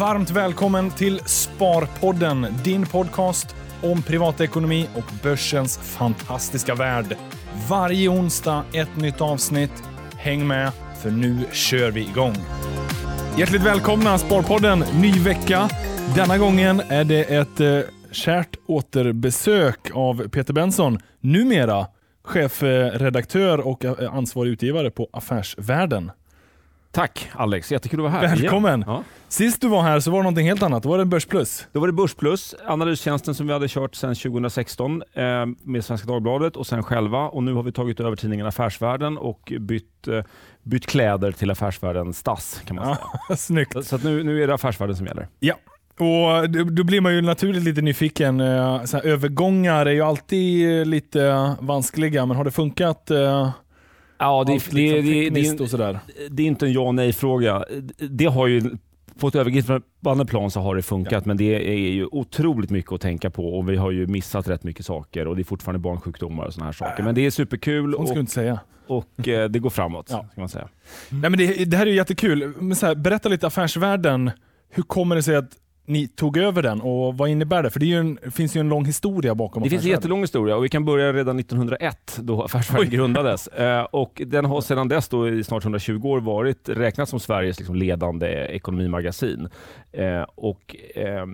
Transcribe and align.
Varmt 0.00 0.30
välkommen 0.30 0.90
till 0.90 1.20
Sparpodden, 1.26 2.46
din 2.64 2.86
podcast 2.86 3.56
om 3.82 4.02
privatekonomi 4.02 4.88
och 4.94 5.12
börsens 5.22 5.78
fantastiska 5.78 6.74
värld. 6.74 7.16
Varje 7.68 8.08
onsdag 8.08 8.64
ett 8.72 8.96
nytt 8.96 9.20
avsnitt. 9.20 9.82
Häng 10.16 10.46
med, 10.46 10.72
för 11.02 11.10
nu 11.10 11.38
kör 11.52 11.90
vi 11.90 12.00
igång. 12.00 12.34
Hjärtligt 13.38 13.62
välkomna 13.62 14.18
Sparpodden, 14.18 14.84
ny 15.00 15.12
vecka. 15.12 15.68
Denna 16.16 16.38
gången 16.38 16.80
är 16.88 17.04
det 17.04 17.24
ett 17.24 17.60
eh, 17.60 17.80
kärt 18.10 18.56
återbesök 18.66 19.90
av 19.94 20.28
Peter 20.28 20.52
Benson, 20.52 20.98
numera 21.20 21.86
chefredaktör 22.24 23.60
och 23.60 23.84
eh, 23.84 24.14
ansvarig 24.14 24.50
utgivare 24.50 24.90
på 24.90 25.08
Affärsvärlden. 25.12 26.10
Tack 26.92 27.28
Alex, 27.32 27.72
jättekul 27.72 28.00
att 28.00 28.12
vara 28.12 28.22
här. 28.28 28.36
Välkommen! 28.36 28.84
Ja. 28.86 29.04
Sist 29.28 29.60
du 29.60 29.68
var 29.68 29.82
här 29.82 30.00
så 30.00 30.10
var 30.10 30.18
det 30.18 30.22
någonting 30.22 30.46
helt 30.46 30.62
annat. 30.62 30.82
Då 30.82 30.88
var 30.88 30.98
det 30.98 31.04
Börsplus. 31.04 31.66
Då 31.72 31.80
var 31.80 31.86
det 31.86 31.92
Börsplus, 31.92 32.54
analystjänsten 32.66 33.34
som 33.34 33.46
vi 33.46 33.52
hade 33.52 33.68
kört 33.68 33.94
sedan 33.94 34.14
2016 34.14 35.02
eh, 35.14 35.24
med 35.64 35.84
Svenska 35.84 36.08
Dagbladet 36.08 36.56
och 36.56 36.66
sen 36.66 36.82
själva. 36.82 37.28
Och 37.28 37.42
nu 37.42 37.54
har 37.54 37.62
vi 37.62 37.72
tagit 37.72 38.00
över 38.00 38.16
tidningen 38.16 38.46
Affärsvärlden 38.46 39.18
och 39.18 39.52
bytt, 39.60 40.08
eh, 40.08 40.24
bytt 40.62 40.86
kläder 40.86 41.32
till 41.32 41.50
Affärsvärlden 41.50 42.12
Stas 42.12 42.62
kan 42.64 42.76
man 42.76 42.84
säga. 42.84 42.98
Ja, 43.28 43.36
snyggt. 43.36 43.86
Så, 43.86 43.98
nu, 43.98 44.22
nu 44.22 44.42
är 44.42 44.46
det 44.46 44.54
Affärsvärlden 44.54 44.96
som 44.96 45.06
gäller. 45.06 45.28
Ja, 45.40 45.54
och 45.98 46.50
då, 46.50 46.84
blir 46.84 47.00
man 47.00 47.14
ju 47.14 47.20
naturligt 47.22 47.62
lite 47.62 47.80
nyfiken. 47.82 48.40
Eh, 48.40 48.84
Så 48.84 48.98
övergångar 48.98 49.86
är 49.86 49.90
ju 49.90 50.02
alltid 50.02 50.78
eh, 50.80 50.84
lite 50.86 51.54
vanskliga, 51.60 52.26
men 52.26 52.36
har 52.36 52.44
det 52.44 52.50
funkat? 52.50 53.10
Ja, 54.20 54.44
det, 54.44 54.52
allt 54.52 54.70
det, 54.70 55.02
liksom 55.02 55.34
det, 55.34 55.56
det, 55.56 55.60
och 55.60 55.70
sådär? 55.70 55.98
det 56.30 56.42
är 56.42 56.46
inte 56.46 56.66
en 56.66 56.72
ja 56.72 56.80
och 56.80 56.94
nej-fråga. 56.94 57.64
Det 57.98 58.24
har 58.24 58.46
ju 58.46 58.70
på 59.18 59.28
ett 59.28 59.34
övergripande 59.34 60.26
plan 60.26 60.50
så 60.50 60.60
har 60.60 60.76
det 60.76 60.82
funkat, 60.82 61.26
men 61.26 61.36
det 61.36 61.68
är 61.68 61.90
ju 61.90 62.06
otroligt 62.06 62.70
mycket 62.70 62.92
att 62.92 63.00
tänka 63.00 63.30
på 63.30 63.58
och 63.58 63.68
vi 63.68 63.76
har 63.76 63.90
ju 63.90 64.06
missat 64.06 64.48
rätt 64.48 64.64
mycket 64.64 64.86
saker 64.86 65.26
och 65.26 65.36
det 65.36 65.42
är 65.42 65.44
fortfarande 65.44 65.78
barnsjukdomar 65.78 66.44
och 66.44 66.54
sådana 66.54 66.66
här 66.66 66.72
saker. 66.72 67.02
Men 67.02 67.14
det 67.14 67.26
är 67.26 67.30
superkul 67.30 67.90
du 67.90 67.96
och, 67.96 68.16
inte 68.16 68.32
säga. 68.32 68.60
och 68.86 69.28
eh, 69.28 69.48
det 69.48 69.58
går 69.58 69.70
framåt. 69.70 70.06
Ja. 70.10 70.26
Man 70.36 70.48
säga. 70.48 70.68
Nej, 71.08 71.30
men 71.30 71.38
det, 71.38 71.64
det 71.64 71.76
här 71.76 71.86
är 71.86 71.90
ju 71.90 71.96
jättekul. 71.96 72.52
Men 72.58 72.76
så 72.76 72.86
här, 72.86 72.94
berätta 72.94 73.28
lite 73.28 73.46
affärsvärlden. 73.46 74.30
Hur 74.70 74.82
kommer 74.82 75.16
det 75.16 75.22
sig 75.22 75.36
att 75.36 75.56
ni 75.90 76.08
tog 76.08 76.36
över 76.36 76.62
den 76.62 76.80
och 76.80 77.16
vad 77.16 77.28
innebär 77.28 77.62
det? 77.62 77.70
För 77.70 77.80
det, 77.80 77.86
ju 77.86 77.98
en, 77.98 78.18
det 78.24 78.30
finns 78.30 78.56
ju 78.56 78.60
en 78.60 78.68
lång 78.68 78.84
historia 78.84 79.34
bakom 79.34 79.62
Det 79.62 79.70
finns 79.70 79.84
en 79.84 79.90
jättelång 79.90 80.20
historia 80.20 80.56
och 80.56 80.64
vi 80.64 80.68
kan 80.68 80.84
börja 80.84 81.12
redan 81.12 81.38
1901 81.38 82.18
då 82.22 82.42
Affärsvärlden 82.42 82.90
grundades. 82.90 83.48
Eh, 83.60 83.82
och 83.82 84.22
den 84.26 84.44
har 84.44 84.60
sedan 84.60 84.88
dess 84.88 85.08
då 85.08 85.28
i 85.28 85.44
snart 85.44 85.64
120 85.64 86.00
år 86.04 86.20
varit 86.20 86.68
räknat 86.68 87.08
som 87.08 87.20
Sveriges 87.20 87.58
liksom 87.58 87.74
ledande 87.74 88.26
ekonomimagasin. 88.26 89.48
Eh, 89.92 90.22
och 90.34 90.76
eh, 90.94 91.26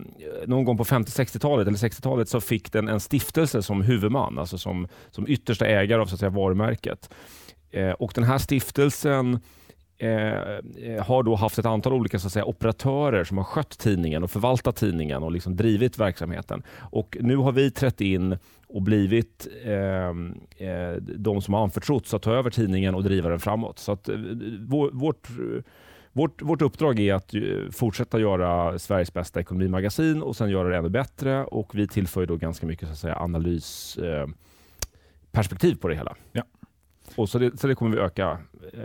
någon 0.47 0.65
gång 0.65 0.77
på 0.77 0.85
50-60-talet 0.85 1.69
eller 1.69 1.79
60-talet 1.79 2.29
så 2.29 2.41
fick 2.41 2.73
den 2.73 2.89
en 2.89 3.01
stiftelse 3.01 3.63
som 3.63 3.83
huvudman, 3.83 4.39
alltså 4.39 4.59
som, 4.59 4.89
som 5.11 5.29
yttersta 5.29 5.67
ägare 5.67 6.01
av 6.01 6.07
så 6.07 6.15
att 6.15 6.21
säga, 6.21 6.31
varumärket. 6.31 7.11
Och 7.99 8.13
den 8.15 8.25
här 8.25 8.39
stiftelsen 8.39 9.41
eh, 9.99 11.05
har 11.05 11.23
då 11.23 11.35
haft 11.35 11.59
ett 11.59 11.67
antal 11.67 11.93
olika 11.93 12.19
så 12.19 12.27
att 12.27 12.33
säga, 12.33 12.45
operatörer 12.45 13.25
som 13.25 13.37
har 13.37 13.45
skött 13.45 13.79
tidningen 13.79 14.25
och 14.25 14.31
förvaltat 14.31 14.77
tidningen 14.77 15.23
och 15.23 15.33
liksom 15.33 15.57
drivit 15.57 15.99
verksamheten. 15.99 16.63
Och 16.79 17.17
nu 17.21 17.37
har 17.37 17.53
vi 17.53 17.71
trätt 17.71 18.01
in 18.01 18.39
och 18.69 18.83
blivit 18.83 19.49
eh, 19.65 20.09
eh 20.69 20.97
de 21.01 21.43
som 21.43 21.55
har 21.55 21.63
anförtrotts 21.63 22.15
att 22.15 22.23
ta 22.23 22.33
över 22.33 22.51
tidningen 22.51 22.95
och 22.95 23.03
driva 23.03 23.29
den 23.29 23.41
framåt. 23.41 23.79
Så 23.79 23.93
att, 23.93 24.09
eh, 24.09 24.17
vår, 24.61 24.91
vårt, 24.93 25.29
vårt, 26.13 26.43
vårt 26.43 26.63
uppdrag 26.63 27.01
är 27.01 27.15
att 27.15 27.35
eh, 27.35 27.41
fortsätta 27.73 28.21
göra 28.21 28.79
Sveriges 28.79 29.13
bästa 29.13 29.41
ekonomimagasin 29.41 30.23
och 30.23 30.37
sen 30.37 30.51
göra 30.51 30.69
det 30.69 30.77
ännu 30.77 30.89
bättre 30.89 31.45
och 31.45 31.75
vi 31.75 31.89
tillför 31.89 32.27
då 32.27 32.37
ganska 32.37 32.67
mycket 32.67 32.89
så 32.89 32.93
att 32.93 32.99
säga, 32.99 33.15
eh, 33.99 34.27
på 35.81 35.89
det 35.89 35.95
hela. 35.95 36.15
Ja. 36.33 36.43
Och 37.17 37.29
så, 37.29 37.39
det, 37.39 37.61
så 37.61 37.67
det 37.67 37.75
kommer 37.75 37.97
vi 37.97 38.03
öka, 38.03 38.39
eh, 38.73 38.79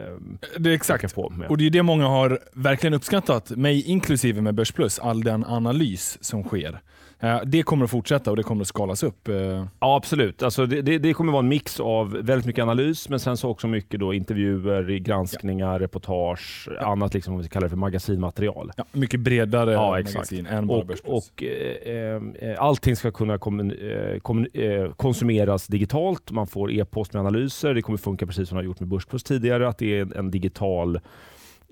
Det 0.58 0.70
är 0.70 0.74
öka 0.74 0.74
exakt. 0.74 1.16
på 1.16 1.30
med. 1.30 1.50
Och 1.50 1.58
det 1.58 1.66
är 1.66 1.70
det 1.70 1.84
många 1.84 2.08
har 2.08 2.40
verkligen 2.54 2.94
uppskattat, 2.94 3.50
mig 3.50 3.84
inklusive 3.84 4.42
med 4.42 4.56
Börsplus, 4.56 5.00
all 5.00 5.24
den 5.24 5.46
analys 5.46 6.18
som 6.22 6.44
sker. 6.44 6.82
Eh, 7.22 7.40
Det 7.46 7.64
kommer 7.64 7.86
att 7.86 7.92
fortsätta 7.92 8.32
och 8.32 8.38
det 8.38 8.44
kommer 8.44 8.62
att 8.62 8.68
skalas 8.68 9.04
upp. 9.04 9.28
eh, 9.28 9.36
Ja, 9.80 9.96
absolut. 9.96 10.44
Alltså 10.44 10.66
det, 10.66 10.82
det, 10.82 10.98
det 10.98 11.14
kommer 11.14 11.32
vara 11.32 11.44
en 11.44 11.48
mix 11.48 11.80
av 11.80 12.12
väldigt 12.12 12.46
mycket 12.46 12.62
analys, 12.64 13.10
men 13.10 13.20
sen 13.20 13.38
så 13.38 13.50
också 13.50 13.68
mycket 13.68 14.00
då 14.00 14.14
intervjuer, 14.14 14.98
granskningar, 14.98 15.80
reportage, 15.80 16.70
annat 16.80 17.14
liksom, 17.14 17.34
vad 17.34 17.44
vi 17.44 17.50
kallar 17.50 17.68
för 17.70 17.76
magasinmaterial. 17.78 18.72
Ja, 18.78 18.84
mycket 18.92 19.20
bredare 19.20 19.72
Ja, 19.72 19.90
magasin 19.92 20.46
än 20.46 20.68
bara 20.68 20.80
Och, 20.82 21.18
och 21.18 21.44
eh, 21.44 22.22
eh, 22.40 22.56
allting 22.64 22.96
ska 22.96 23.12
kunna 23.12 23.38
kommun, 23.38 23.74
kommun, 24.22 24.48
konsumeras 24.96 25.68
digitalt. 25.68 26.32
Man 26.32 26.48
får 26.48 26.72
e-post 26.72 27.14
med 27.14 27.20
analyser. 27.20 27.74
Det 27.74 27.82
kommer 27.82 27.98
funka 27.98 28.26
precis 28.26 28.50
som 28.50 28.56
det 28.58 28.62
har 28.64 28.66
gjort 28.66 28.80
med 28.80 28.90
Börsplus 28.90 29.24
tidigare, 29.24 29.68
att 29.68 29.78
det 29.78 30.00
är 30.00 30.18
en 30.18 30.32
digital 30.32 31.00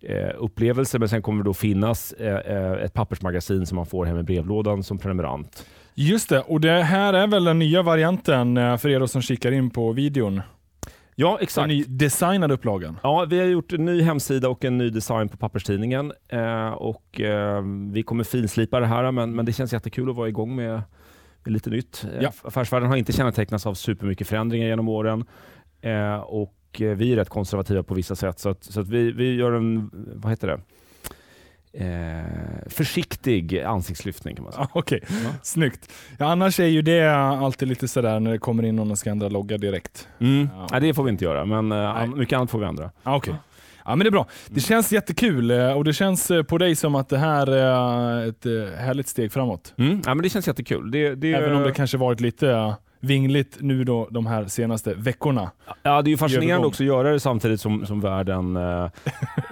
eh, 0.03 0.29
upplevelse. 0.37 0.99
Men 0.99 1.09
sen 1.09 1.21
kommer 1.21 1.43
det 1.43 1.49
då 1.49 1.53
finnas 1.53 2.11
eh, 2.13 2.35
eh, 2.55 2.71
ett 2.71 2.93
pappersmagasin 2.93 3.65
som 3.65 3.75
man 3.75 3.85
får 3.85 4.05
hem 4.05 4.17
i 4.17 4.23
brevlådan 4.23 4.83
som 4.83 4.97
prenumerant. 4.97 5.65
Just 5.95 6.29
det, 6.29 6.39
och 6.41 6.61
det 6.61 6.83
här 6.83 7.13
är 7.13 7.27
väl 7.27 7.43
den 7.43 7.59
nya 7.59 7.81
varianten 7.81 8.57
eh, 8.57 8.77
för 8.77 8.89
er 8.89 9.05
som 9.05 9.21
kikar 9.21 9.51
in 9.51 9.69
på 9.69 9.91
videon. 9.91 10.41
Ja, 11.15 11.29
Den 11.35 11.43
exakt. 11.43 11.67
ny 11.67 11.83
designade 11.87 12.53
upplagan. 12.53 12.99
Ja, 13.03 13.25
vi 13.29 13.39
har 13.39 13.45
gjort 13.45 13.73
en 13.73 13.85
ny 13.85 14.01
hemsida 14.01 14.49
och 14.49 14.65
en 14.65 14.77
ny 14.77 14.89
design 14.89 15.29
på 15.29 15.37
papperstidningen. 15.37 16.13
Eh, 16.29 16.69
och, 16.69 17.21
eh, 17.21 17.61
vi 17.91 18.03
kommer 18.03 18.23
finslipa 18.23 18.79
det 18.79 18.85
här, 18.85 19.11
men, 19.11 19.35
men 19.35 19.45
det 19.45 19.53
känns 19.53 19.73
jättekul 19.73 20.09
att 20.09 20.16
vara 20.16 20.27
igång 20.27 20.55
med, 20.55 20.81
med 21.43 21.53
lite 21.53 21.69
nytt. 21.69 22.05
Eh, 22.16 22.23
Ja. 22.23 22.31
Affärsvärlden 22.43 22.89
har 22.89 22.97
inte 22.97 23.13
kännetecknats 23.13 23.66
av 23.66 23.73
supermycket 23.73 24.27
förändringar 24.27 24.67
genom 24.67 24.87
åren. 24.89 25.25
Eh, 25.81 26.16
och 26.16 26.53
vi 26.78 27.12
är 27.12 27.16
rätt 27.16 27.30
konservativa 27.30 27.84
på 27.84 27.94
vissa 27.94 28.16
sätt, 28.16 28.40
så, 28.40 28.50
att, 28.50 28.63
så 28.63 28.80
att 28.81 28.88
vi, 28.90 29.12
vi 29.12 29.35
gör 29.35 29.52
en, 29.52 29.90
vad 30.16 30.31
heter 30.31 30.47
det? 30.47 30.59
Eh, 31.74 32.69
försiktig 32.69 33.59
ansiktslyftning 33.59 34.35
kan 34.35 34.44
man 34.44 34.53
säga. 34.53 34.68
Okej, 34.74 35.00
Ja. 35.09 35.29
snyggt. 35.44 35.91
Ja, 36.18 36.25
annars 36.25 36.59
är 36.59 36.66
ju 36.66 36.81
det 36.81 37.16
alltid 37.18 37.68
lite 37.68 37.88
sådär 37.88 38.19
när 38.19 38.31
det 38.31 38.38
kommer 38.38 38.63
in 38.63 38.75
någon 38.75 38.91
och 38.91 38.97
ska 39.00 39.09
ändra 39.09 39.29
logga 39.29 39.58
direkt. 39.58 40.08
Mm. 40.19 40.50
Ja. 40.53 40.68
Nej, 40.72 40.81
det 40.81 40.94
får 40.94 41.03
vi 41.03 41.09
inte 41.09 41.25
göra, 41.25 41.46
men 41.46 41.72
eh, 41.72 41.94
Nej. 41.94 42.08
mycket 42.08 42.38
annat 42.38 42.52
får 42.52 42.59
vi 42.59 42.66
ändra. 42.66 42.91
Ja, 43.03 43.16
okej. 43.16 43.34
Ja, 43.85 43.96
men 43.96 44.00
det 44.06 44.09
är 44.09 44.12
bra. 44.12 44.28
Det 44.47 44.59
känns 44.59 44.91
jättekul 44.91 45.52
eh, 45.52 45.72
och 45.72 45.84
det 45.84 45.94
känns 45.94 46.31
eh, 46.31 46.44
på 46.44 46.58
dig 46.58 46.75
som 46.75 46.96
att 46.96 47.09
det 47.09 47.18
här 47.18 47.47
är 47.47 48.28
ett 48.28 48.46
eh, 48.46 48.52
härligt 48.78 49.08
steg 49.08 49.31
framåt. 49.31 49.74
Mm. 49.78 50.02
Ja, 50.06 50.13
men 50.13 50.24
det 50.24 50.29
känns 50.29 50.47
jättekul. 50.47 50.91
Det, 50.91 51.16
det, 51.16 51.34
Även 51.34 51.56
om 51.56 51.63
det 51.63 51.72
kanske 51.72 51.97
varit 51.97 52.19
lite 52.19 52.50
eh, 52.52 52.75
vingligt 52.99 53.57
nu 53.59 53.83
då 53.83 54.07
de 54.11 54.25
här 54.27 54.45
senaste 54.45 54.93
veckorna. 54.93 55.51
Ja, 55.83 56.01
det 56.01 56.09
är 56.09 56.11
ju 56.11 56.17
fascinerande 56.17 56.67
också 56.67 56.83
att 56.83 56.87
göra 56.87 57.11
det 57.11 57.19
samtidigt 57.19 57.61
som, 57.61 57.85
som 57.85 58.01
världen 58.01 58.55
eh, 58.55 58.89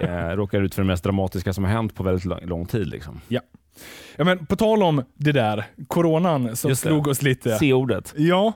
eh, 0.00 0.36
råkar 0.36 0.62
ut 0.62 0.74
för 0.74 0.82
det 0.82 0.86
mest 0.86 1.04
dramatiska 1.04 1.52
som 1.52 1.64
har 1.64 1.70
hänt 1.70 1.94
på 1.94 2.02
väldigt 2.02 2.46
lång, 2.48 2.66
tid. 2.66 2.86
Liksom. 2.86 3.20
Ja, 3.28 3.40
men 4.16 4.46
på 4.46 4.56
tal 4.56 4.82
om 4.82 5.02
det 5.14 5.32
där, 5.32 5.64
coronan 5.86 6.56
som 6.56 6.68
Just 6.68 6.82
det. 6.82 6.88
slog 6.88 7.06
oss 7.06 7.22
lite. 7.22 7.58
C-ordet. 7.58 8.14
Ja, 8.16 8.52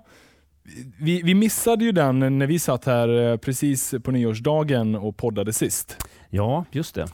vi, 0.99 1.23
vi 1.23 1.35
missade 1.35 1.85
ju 1.85 1.93
den 1.93 2.39
när 2.39 2.47
vi 2.47 2.59
satt 2.59 2.85
här 2.85 3.31
eh, 3.31 3.37
precis 3.37 3.95
på 4.05 4.11
nyårsdagen 4.11 4.95
och 4.95 5.17
poddade 5.17 5.53
sist. 5.53 6.07
Ja, 6.31 6.65
just 6.71 6.95
det. 6.95 7.07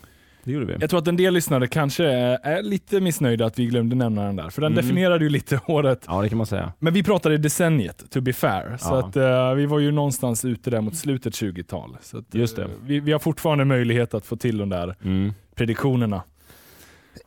Det 0.44 0.52
gjorde 0.52 0.66
vi. 0.66 0.76
Jag 0.80 0.90
tror 0.90 1.00
att 1.00 1.08
en 1.08 1.16
del 1.16 1.34
lyssnare 1.34 1.66
kanske 1.66 2.04
är, 2.04 2.62
lite 2.62 3.00
missnöjda 3.00 3.46
att 3.46 3.58
vi 3.58 3.66
glömde 3.66 3.96
nämna 3.96 4.24
den 4.24 4.36
där, 4.36 4.50
för 4.50 4.62
den 4.62 4.72
Mm. 4.72 4.84
definierade 4.84 5.24
ju 5.24 5.30
lite 5.30 5.60
året. 5.66 6.04
Ja, 6.06 6.22
det 6.22 6.28
kan 6.28 6.38
man 6.38 6.46
säga. 6.46 6.72
Men 6.78 6.92
vi 6.92 7.02
pratade 7.02 7.38
decenniet, 7.38 8.04
to 8.10 8.20
be 8.20 8.32
fair. 8.32 8.76
Så 8.78 8.88
Ja. 8.88 8.98
att, 9.08 9.16
eh, 9.16 9.54
vi 9.54 9.66
var 9.66 9.78
ju 9.78 9.90
någonstans 9.92 10.44
ute 10.44 10.70
där 10.70 10.80
mot 10.80 10.96
slutet 10.96 11.34
20-tal. 11.34 11.96
Så 12.02 12.18
att, 12.18 12.34
Just 12.34 12.58
eh, 12.58 12.64
det. 12.64 12.70
vi, 12.84 13.00
vi 13.00 13.12
har 13.12 13.18
fortfarande 13.18 13.64
möjlighet 13.64 14.14
att 14.14 14.26
få 14.26 14.36
till 14.36 14.58
de 14.58 14.68
där 14.68 14.96
Mm. 15.04 15.32
prediktionerna. 15.54 16.16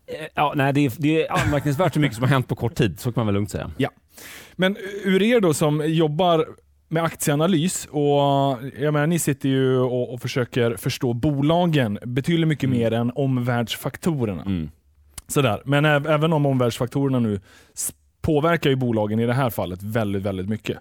Eh, 0.08 0.28
Ja, 0.36 0.54
nej, 0.56 0.74
det, 0.74 0.86
är, 0.86 0.92
det 0.98 1.24
är 1.28 1.31
anmärkningsvärt 1.44 1.96
hur 1.96 2.02
mycket 2.02 2.16
som 2.16 2.24
har 2.24 2.30
hänt 2.30 2.48
på 2.48 2.56
kort 2.56 2.75
tid, 2.75 3.00
så 3.00 3.12
kan 3.12 3.22
man 3.22 3.25
väl 3.28 3.34
lugnt 3.34 3.52
säga. 3.52 3.72
Men 4.56 4.78
ur 5.04 5.22
er 5.22 5.40
då 5.40 5.54
som 5.54 5.84
jobbar 5.88 6.46
med 6.92 7.04
aktieanalys 7.04 7.86
och 7.92 8.58
jag 8.80 8.94
menar, 8.94 9.08
ni 9.08 9.20
sitter 9.20 9.50
ju 9.50 9.78
och, 9.80 10.14
och 10.14 10.22
försöker 10.22 10.76
förstå 10.76 11.14
bolagen 11.14 12.00
betydligt 12.06 12.48
mycket 12.48 12.64
Mm. 12.68 12.78
mer 12.80 12.92
än 12.94 13.12
omvärldsfaktorerna. 13.16 14.42
Mm. 14.42 14.70
Sådär. 15.28 15.62
Men 15.66 15.86
äv, 15.86 16.08
även 16.08 16.34
om 16.34 16.46
omvärldsfaktorerna 16.46 17.20
nu 17.20 17.40
påverkar 18.22 18.70
ju 18.70 18.76
bolagen 18.76 19.20
i 19.20 19.26
det 19.26 19.34
här 19.34 19.50
fallet 19.50 19.84
väldigt, 19.84 20.22
väldigt 20.24 20.50
mycket. 20.50 20.78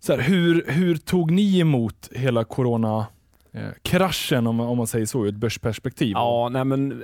Så 0.00 0.12
här, 0.16 0.20
hur, 0.22 0.64
hur 0.68 0.96
tog 0.96 1.30
ni 1.30 1.58
emot 1.60 2.10
hela 2.12 2.44
corona 2.44 3.06
eh, 3.52 3.60
kraschen 3.82 4.46
om, 4.46 4.56
man- 4.56 4.66
om 4.68 4.76
man 4.78 4.86
säger 4.86 5.06
så 5.06 5.24
ur 5.24 5.28
ett 5.28 5.34
börsperspektiv? 5.34 6.10
Ja, 6.14 6.48
nej 6.52 6.64
men 6.64 7.02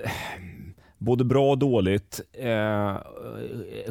både 1.01 1.25
bra 1.25 1.51
och 1.51 1.59
dåligt. 1.59 2.21
Eh, 2.33 2.97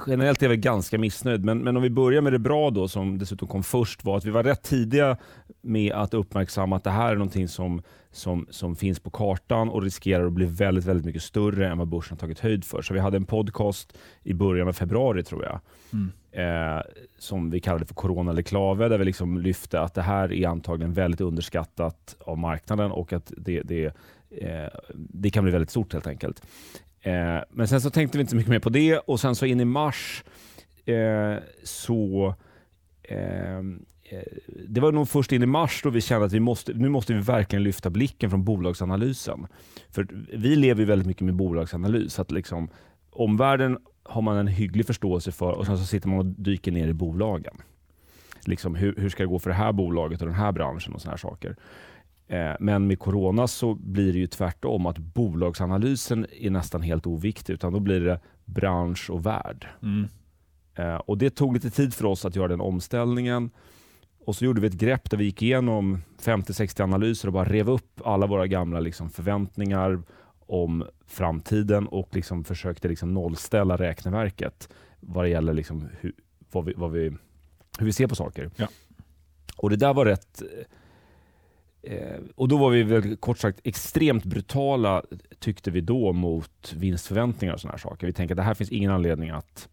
generellt 0.07 0.41
är 0.41 0.45
jag 0.45 0.49
väl 0.49 0.57
ganska 0.57 0.97
missnöjd, 0.97 1.45
men, 1.45 1.63
men 1.63 1.77
om 1.77 1.83
vi 1.83 1.89
börjar 1.89 2.21
med 2.21 2.33
det 2.33 2.39
bra 2.39 2.69
då, 2.69 2.87
som 2.87 3.17
dessutom 3.17 3.47
kom 3.47 3.63
först, 3.63 4.03
var 4.03 4.17
att 4.17 4.25
vi 4.25 4.29
var 4.29 4.43
rätt 4.43 4.63
tidiga 4.63 5.17
med 5.61 5.93
att 5.93 6.13
uppmärksamma 6.13 6.75
att 6.75 6.83
det 6.83 6.89
här 6.89 7.11
är 7.11 7.15
någonting 7.15 7.47
som, 7.47 7.81
som, 8.11 8.47
som 8.49 8.75
finns 8.75 8.99
på 8.99 9.09
kartan 9.09 9.69
och 9.69 9.83
riskerar 9.83 10.25
att 10.25 10.33
bli 10.33 10.45
väldigt, 10.45 10.85
väldigt 10.85 11.05
mycket 11.05 11.23
större 11.23 11.67
än 11.67 11.77
vad 11.77 11.87
börsen 11.87 12.17
har 12.17 12.19
tagit 12.19 12.39
höjd 12.39 12.65
för. 12.65 12.81
Så 12.81 12.93
vi 12.93 12.99
hade 12.99 13.17
en 13.17 13.25
podcast 13.25 13.97
i 14.23 14.33
början 14.33 14.67
av 14.67 14.73
februari, 14.73 15.23
tror 15.23 15.43
jag, 15.43 15.59
mm. 15.93 16.75
eh, 16.75 16.81
som 17.17 17.49
vi 17.49 17.59
kallade 17.59 17.85
för 17.85 17.95
Corona 17.95 18.31
eller 18.31 18.41
klave, 18.41 18.87
där 18.87 18.97
vi 18.97 19.05
liksom 19.05 19.37
lyfte 19.37 19.81
att 19.81 19.93
det 19.93 20.01
här 20.01 20.33
är 20.33 20.47
antagligen 20.47 20.93
väldigt 20.93 21.21
underskattat 21.21 22.15
av 22.19 22.37
marknaden 22.37 22.91
och 22.91 23.13
att 23.13 23.33
det, 23.37 23.61
det, 23.61 23.85
eh, 24.29 24.69
det 24.93 25.29
kan 25.29 25.43
bli 25.43 25.51
väldigt 25.51 25.69
stort 25.69 25.93
helt 25.93 26.07
enkelt. 26.07 26.41
Eh, 27.01 27.39
men 27.49 27.67
sen 27.67 27.81
så 27.81 27.89
tänkte 27.89 28.17
vi 28.17 28.21
inte 28.21 28.31
så 28.31 28.35
mycket 28.35 28.49
mer 28.49 28.59
på 28.59 28.69
det 28.69 28.97
och 28.97 29.19
sen 29.19 29.35
så 29.35 29.45
in 29.45 29.59
i 29.59 29.65
mars 29.65 30.23
eh, 30.85 31.35
så 31.63 32.33
eh, 33.03 33.57
eh, 33.57 34.23
det 34.67 34.81
var 34.81 34.91
nog 34.91 35.09
först 35.09 35.31
in 35.31 35.43
i 35.43 35.45
mars 35.45 35.81
då 35.83 35.89
vi 35.89 36.01
kände 36.01 36.25
att 36.25 36.33
vi 36.33 36.39
måste, 36.39 36.73
nu 36.73 36.89
måste 36.89 37.13
vi 37.13 37.19
verkligen 37.19 37.63
lyfta 37.63 37.89
blicken 37.89 38.29
från 38.29 38.43
bolagsanalysen. 38.43 39.47
För 39.89 40.07
vi 40.33 40.55
lever 40.55 40.79
ju 40.79 40.85
väldigt 40.85 41.07
mycket 41.07 41.25
med 41.25 41.35
bolagsanalys. 41.35 42.19
Att 42.19 42.31
liksom, 42.31 42.69
omvärlden 43.09 43.77
har 44.03 44.21
man 44.21 44.37
en 44.37 44.47
hygglig 44.47 44.85
förståelse 44.85 45.31
för 45.31 45.51
och 45.51 45.65
sen 45.65 45.77
så 45.77 45.85
sitter 45.85 46.07
man 46.07 46.19
och 46.19 46.25
dyker 46.25 46.71
ner 46.71 46.87
i 46.87 46.93
bolagen. 46.93 47.57
Liksom, 48.45 48.75
hur, 48.75 48.95
hur 48.97 49.09
ska 49.09 49.23
det 49.23 49.29
gå 49.29 49.39
för 49.39 49.49
det 49.49 49.55
här 49.55 49.71
bolaget 49.71 50.21
och 50.21 50.27
den 50.27 50.35
här 50.35 50.51
branschen 50.51 50.93
och 50.93 51.01
såna 51.01 51.11
här 51.11 51.17
saker. 51.17 51.55
Eh, 52.29 52.55
men 52.59 52.87
med 52.87 52.99
corona 52.99 53.47
så 53.47 53.73
blir 53.73 54.13
det 54.13 54.19
ju 54.19 54.27
tvärtom, 54.27 54.85
att 54.85 54.97
bolagsanalysen 54.97 56.25
är 56.39 56.49
nästan 56.49 56.81
helt 56.81 57.07
oviktig, 57.07 57.53
utan 57.53 57.73
då 57.73 57.79
blir 57.79 57.99
det 57.99 58.19
bransch 58.45 59.09
och 59.09 59.25
värld. 59.25 59.67
Mm. 59.83 60.07
Eh, 60.75 60.95
och 60.95 61.17
Det 61.17 61.29
tog 61.29 61.53
lite 61.53 61.69
tid 61.69 61.93
för 61.93 62.05
oss 62.05 62.25
att 62.25 62.35
göra 62.35 62.47
den 62.47 62.61
omställningen. 62.61 63.49
Och 64.25 64.35
så 64.35 64.45
gjorde 64.45 64.61
vi 64.61 64.67
ett 64.67 64.73
grepp 64.73 65.09
där 65.09 65.17
vi 65.17 65.23
gick 65.23 65.41
igenom 65.41 66.01
50-60 66.21 66.83
analyser 66.83 67.27
och 67.27 67.33
bara 67.33 67.45
rev 67.45 67.69
upp 67.69 68.01
alla 68.05 68.27
våra 68.27 68.47
gamla 68.47 68.79
liksom, 68.79 69.09
förväntningar 69.09 70.01
om 70.39 70.85
framtiden 71.07 71.87
och 71.87 72.15
liksom 72.15 72.43
försökte 72.43 72.87
liksom 72.87 73.13
nollställa 73.13 73.77
räkneverket 73.77 74.69
vad 74.99 75.25
det 75.25 75.29
gäller 75.29 75.53
liksom 75.53 75.89
hur, 75.99 76.13
vad 76.51 76.65
vi, 76.65 76.73
vad 76.77 76.91
vi, 76.91 77.09
hur 77.79 77.85
vi 77.85 77.93
ser 77.93 78.07
på 78.07 78.15
saker. 78.15 78.51
Ja. 78.55 78.67
Och 79.57 79.69
Det 79.69 79.75
där 79.75 79.93
var 79.93 80.05
rätt 80.05 80.43
Eh, 81.81 82.19
och 82.35 82.47
då 82.47 82.57
var 82.57 82.69
vi 82.69 82.83
väl 82.83 83.15
kort 83.15 83.37
sagt 83.37 83.59
extremt 83.63 84.23
brutala, 84.23 85.03
tyckte 85.39 85.71
vi 85.71 85.81
då, 85.81 86.13
mot 86.13 86.73
vinstförväntningar 86.77 87.53
och 87.53 87.59
sådana 87.59 87.71
här 87.71 87.79
saker. 87.79 88.07
Vi 88.07 88.13
tänkte 88.13 88.33
att 88.33 88.37
det 88.37 88.43
här 88.43 88.53
finns 88.53 88.69
ingen 88.69 88.91
anledning 88.91 89.29
att, 89.29 89.69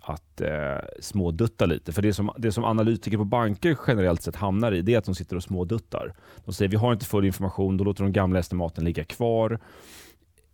att 0.00 0.40
eh, 0.40 0.78
smådutta 1.00 1.66
lite. 1.66 1.92
För 1.92 2.02
det 2.02 2.14
som, 2.14 2.30
det 2.38 2.52
som 2.52 2.64
analytiker 2.64 3.16
på 3.16 3.24
banker 3.24 3.76
generellt 3.86 4.22
sett 4.22 4.36
hamnar 4.36 4.72
i, 4.72 4.82
det 4.82 4.94
är 4.94 4.98
att 4.98 5.04
de 5.04 5.14
sitter 5.14 5.36
och 5.36 5.42
småduttar. 5.42 6.14
De 6.44 6.54
säger 6.54 6.68
vi 6.68 6.76
har 6.76 6.92
inte 6.92 7.06
full 7.06 7.24
information, 7.24 7.76
då 7.76 7.84
låter 7.84 8.02
de 8.02 8.12
gamla 8.12 8.38
estimaten 8.38 8.84
ligga 8.84 9.04
kvar. 9.04 9.58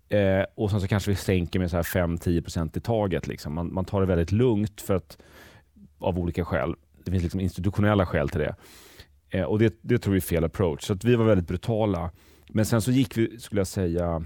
Eh, 0.08 0.44
och 0.54 0.70
sen 0.70 0.80
så 0.80 0.88
kanske 0.88 1.10
vi 1.10 1.16
sänker 1.16 1.58
med 1.58 1.70
5-10% 1.70 2.78
i 2.78 2.80
taget. 2.80 3.26
Liksom. 3.26 3.54
Man, 3.54 3.74
man 3.74 3.84
tar 3.84 4.00
det 4.00 4.06
väldigt 4.06 4.32
lugnt 4.32 4.80
för 4.80 4.94
att, 4.94 5.18
av 5.98 6.18
olika 6.18 6.44
skäl. 6.44 6.74
Det 7.04 7.10
finns 7.10 7.22
liksom 7.22 7.40
institutionella 7.40 8.06
skäl 8.06 8.28
till 8.28 8.40
det. 8.40 8.54
Eh, 9.30 9.42
och 9.42 9.58
det, 9.58 9.78
det 9.82 9.98
tror 9.98 10.12
vi 10.12 10.18
är 10.18 10.20
fel 10.20 10.44
approach. 10.44 10.82
Så 10.82 10.96
vi 11.02 11.14
var 11.14 11.24
väldigt 11.24 11.48
brutala. 11.48 12.10
Men 12.48 12.66
sen 12.66 12.82
så 12.82 12.90
gick 12.90 13.16
vi, 13.16 13.38
skulle 13.38 13.60
jag 13.60 13.66
säga, 13.66 14.24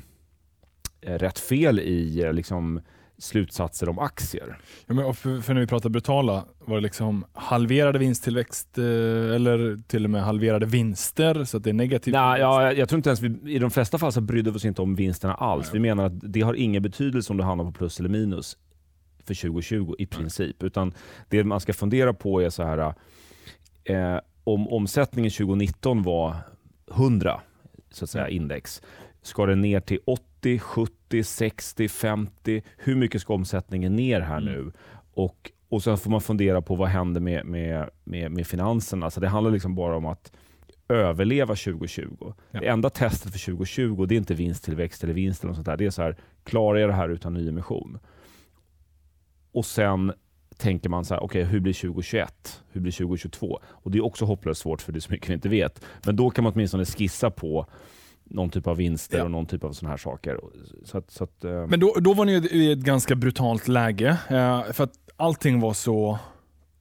eh, 1.00 1.18
rätt 1.18 1.38
fel 1.38 1.80
i 1.80 2.22
eh, 2.22 2.32
liksom, 2.32 2.80
slutsatser 3.18 3.88
om 3.88 3.98
aktier. 3.98 4.58
Ja, 4.86 4.94
men 4.94 5.14
för, 5.14 5.40
för, 5.40 5.54
när 5.54 5.60
vi 5.60 5.66
pratar 5.66 5.88
brutala, 5.90 6.44
var 6.58 6.76
det 6.76 6.82
liksom 6.82 7.24
halverade 7.32 7.98
vinsttillväxt 7.98 8.78
eh, 8.78 8.84
eller 9.34 9.82
till 9.86 10.04
och 10.04 10.10
med 10.10 10.22
halverade 10.22 10.66
vinster 10.66 11.44
så 11.44 11.56
att 11.56 11.64
det 11.64 11.70
är 11.70 11.74
negativt? 11.74 12.14
Nej, 12.14 12.40
ja, 12.40 12.72
jag 12.72 12.88
tror 12.88 12.96
inte 12.96 13.08
ens 13.08 13.20
vi, 13.20 13.54
i 13.54 13.58
de 13.58 13.70
flesta 13.70 13.98
fall 13.98 14.12
så 14.12 14.20
brydde 14.20 14.50
vi 14.50 14.56
oss 14.56 14.64
inte 14.64 14.82
om 14.82 14.94
vinsterna 14.94 15.34
alls. 15.34 15.66
Nej. 15.66 15.72
Vi 15.72 15.88
menar 15.88 16.06
att 16.06 16.12
det 16.32 16.40
har 16.40 16.54
ingen 16.54 16.82
betydelse 16.82 17.32
om 17.32 17.36
du 17.36 17.44
hamnar 17.44 17.64
på 17.64 17.72
plus 17.72 18.00
eller 18.00 18.08
minus 18.08 18.56
för 19.26 19.34
2020 19.34 19.94
i 19.98 20.06
princip. 20.06 20.56
Nej. 20.60 20.66
Utan 20.66 20.94
det 21.28 21.44
man 21.44 21.60
ska 21.60 21.72
fundera 21.72 22.14
på 22.14 22.42
är 22.42 22.50
så 22.50 22.62
här, 22.62 22.94
eh, 23.84 24.18
om 24.44 24.69
omsättningen 24.69 25.31
2019 25.31 26.02
var 26.02 26.37
100 26.91 27.41
så 27.91 28.05
att 28.05 28.11
säga, 28.11 28.25
mm. 28.25 28.37
index, 28.37 28.82
ska 29.23 29.46
den 29.46 29.61
ner 29.61 29.81
till 29.81 29.99
80, 30.06 30.58
70, 30.58 31.25
60, 31.25 31.88
50? 31.88 32.62
Hur 32.76 32.96
mycket 32.96 33.20
ska 33.20 33.35
omsättningen 33.35 33.96
ner 33.96 34.20
här 34.20 34.37
mm. 34.37 34.52
nu? 34.52 34.73
Och, 35.14 35.50
och 35.69 35.82
sen 35.82 35.99
får 35.99 36.11
man 36.11 36.20
fundera 36.20 36.62
på 36.62 36.75
vad 36.75 36.88
händer 36.88 37.20
med, 37.20 37.46
med, 37.46 37.91
med, 38.05 38.31
med 38.31 38.46
finanserna. 38.46 39.11
Så 39.11 39.20
det 39.20 39.29
handlar 39.29 39.50
liksom 39.50 39.75
bara 39.75 39.96
om 39.96 40.06
att 40.06 40.32
överleva 40.88 41.55
2020. 41.55 42.32
Ja. 42.50 42.61
Det 42.61 42.67
enda 42.67 42.91
testet 42.91 43.32
för 43.32 43.38
2020 43.38 44.06
det 44.06 44.14
är 44.14 44.17
inte 44.17 44.35
vinsttillväxt 44.35 45.05
eller 45.05 45.14
vinst. 45.14 45.43
Eller 45.43 45.49
något 45.49 45.56
sånt 45.56 45.67
där. 45.67 45.76
Det 45.76 45.87
är 45.87 45.91
så 45.91 46.02
här, 46.02 46.17
klarar 46.44 46.79
jag 46.79 46.91
det 46.91 46.94
här 46.94 47.08
utan 47.08 47.35
nyemission? 47.35 47.99
Och 49.52 49.67
sen 49.67 50.12
tänker 50.58 50.88
man 50.88 51.04
så 51.04 51.14
här, 51.14 51.22
okay, 51.22 51.42
hur 51.42 51.60
blir 51.60 51.72
2021? 51.72 52.62
Hur 52.72 52.80
blir 52.80 52.92
2022? 52.92 53.60
Och 53.64 53.90
Det 53.90 53.98
är 53.98 54.04
också 54.04 54.24
hopplöst 54.24 54.60
svårt 54.60 54.82
för 54.82 54.92
det 54.92 54.98
är 54.98 55.00
så 55.00 55.12
mycket 55.12 55.30
vi 55.30 55.34
inte 55.34 55.48
vet. 55.48 55.84
Men 56.06 56.16
då 56.16 56.30
kan 56.30 56.44
man 56.44 56.52
åtminstone 56.52 56.84
skissa 56.84 57.30
på 57.30 57.66
någon 58.24 58.50
typ 58.50 58.66
av 58.66 58.76
vinster 58.76 59.18
ja. 59.18 59.24
och 59.24 59.30
någon 59.30 59.46
typ 59.46 59.64
av 59.64 59.72
sådana 59.72 59.90
här 59.90 59.96
saker. 59.96 60.40
Så 60.84 60.98
att, 60.98 61.10
så 61.10 61.24
att, 61.24 61.44
uh... 61.44 61.66
Men 61.66 61.80
då, 61.80 61.94
då 62.00 62.14
var 62.14 62.24
ni 62.24 62.32
i 62.32 62.72
ett 62.72 62.78
ganska 62.78 63.14
brutalt 63.14 63.68
läge. 63.68 64.08
Uh, 64.10 64.72
för 64.72 64.84
att 64.84 64.92
allting 65.16 65.60
var 65.60 65.72
så 65.72 66.18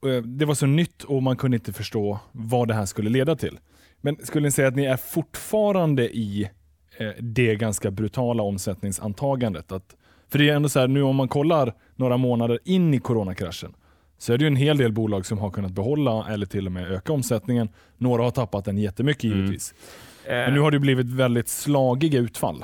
uh, 0.05 0.21
det 0.21 0.45
var 0.45 0.55
så 0.55 0.65
nytt 0.65 1.03
och 1.03 1.23
man 1.23 1.37
kunde 1.37 1.57
inte 1.57 1.73
förstå 1.73 2.19
vad 2.31 2.67
det 2.67 2.73
här 2.73 2.85
skulle 2.85 3.09
leda 3.09 3.35
till. 3.35 3.59
Men 4.01 4.25
skulle 4.25 4.43
ni 4.43 4.51
säga 4.51 4.67
att 4.67 4.75
ni 4.75 4.85
är 4.85 4.97
fortfarande 4.97 6.17
i 6.17 6.49
det 7.19 7.55
ganska 7.55 7.91
brutala 7.91 8.43
omsättningsantagandet? 8.43 9.71
Att 9.71 9.95
för 10.33 10.39
det 10.39 10.49
är 10.49 10.55
ändå 10.55 10.69
så 10.69 10.79
här, 10.79 10.87
nu 10.87 11.01
om 11.01 11.15
man 11.15 11.27
kollar 11.27 11.73
några 11.95 12.17
månader 12.17 12.59
in 12.65 12.93
i 12.93 12.99
coronakraschen, 12.99 13.73
så 14.17 14.33
är 14.33 14.37
det 14.37 14.43
ju 14.43 14.47
en 14.47 14.55
hel 14.55 14.77
del 14.77 14.91
bolag 14.91 15.25
som 15.25 15.37
har 15.37 15.51
kunnat 15.51 15.71
behålla 15.71 16.27
eller 16.29 16.45
till 16.45 16.65
och 16.65 16.71
med 16.71 16.91
öka 16.91 17.13
omsättningen. 17.13 17.69
Några 17.97 18.23
har 18.23 18.31
tappat 18.31 18.65
den 18.65 18.77
jättemycket 18.77 19.23
mm. 19.23 19.37
givetvis. 19.37 19.73
Mm. 20.25 20.43
Men 20.45 20.53
nu 20.53 20.59
har 20.59 20.71
det 20.71 20.79
blivit 20.79 21.05
väldigt 21.05 21.49
slagiga 21.49 22.19
utfall 22.19 22.63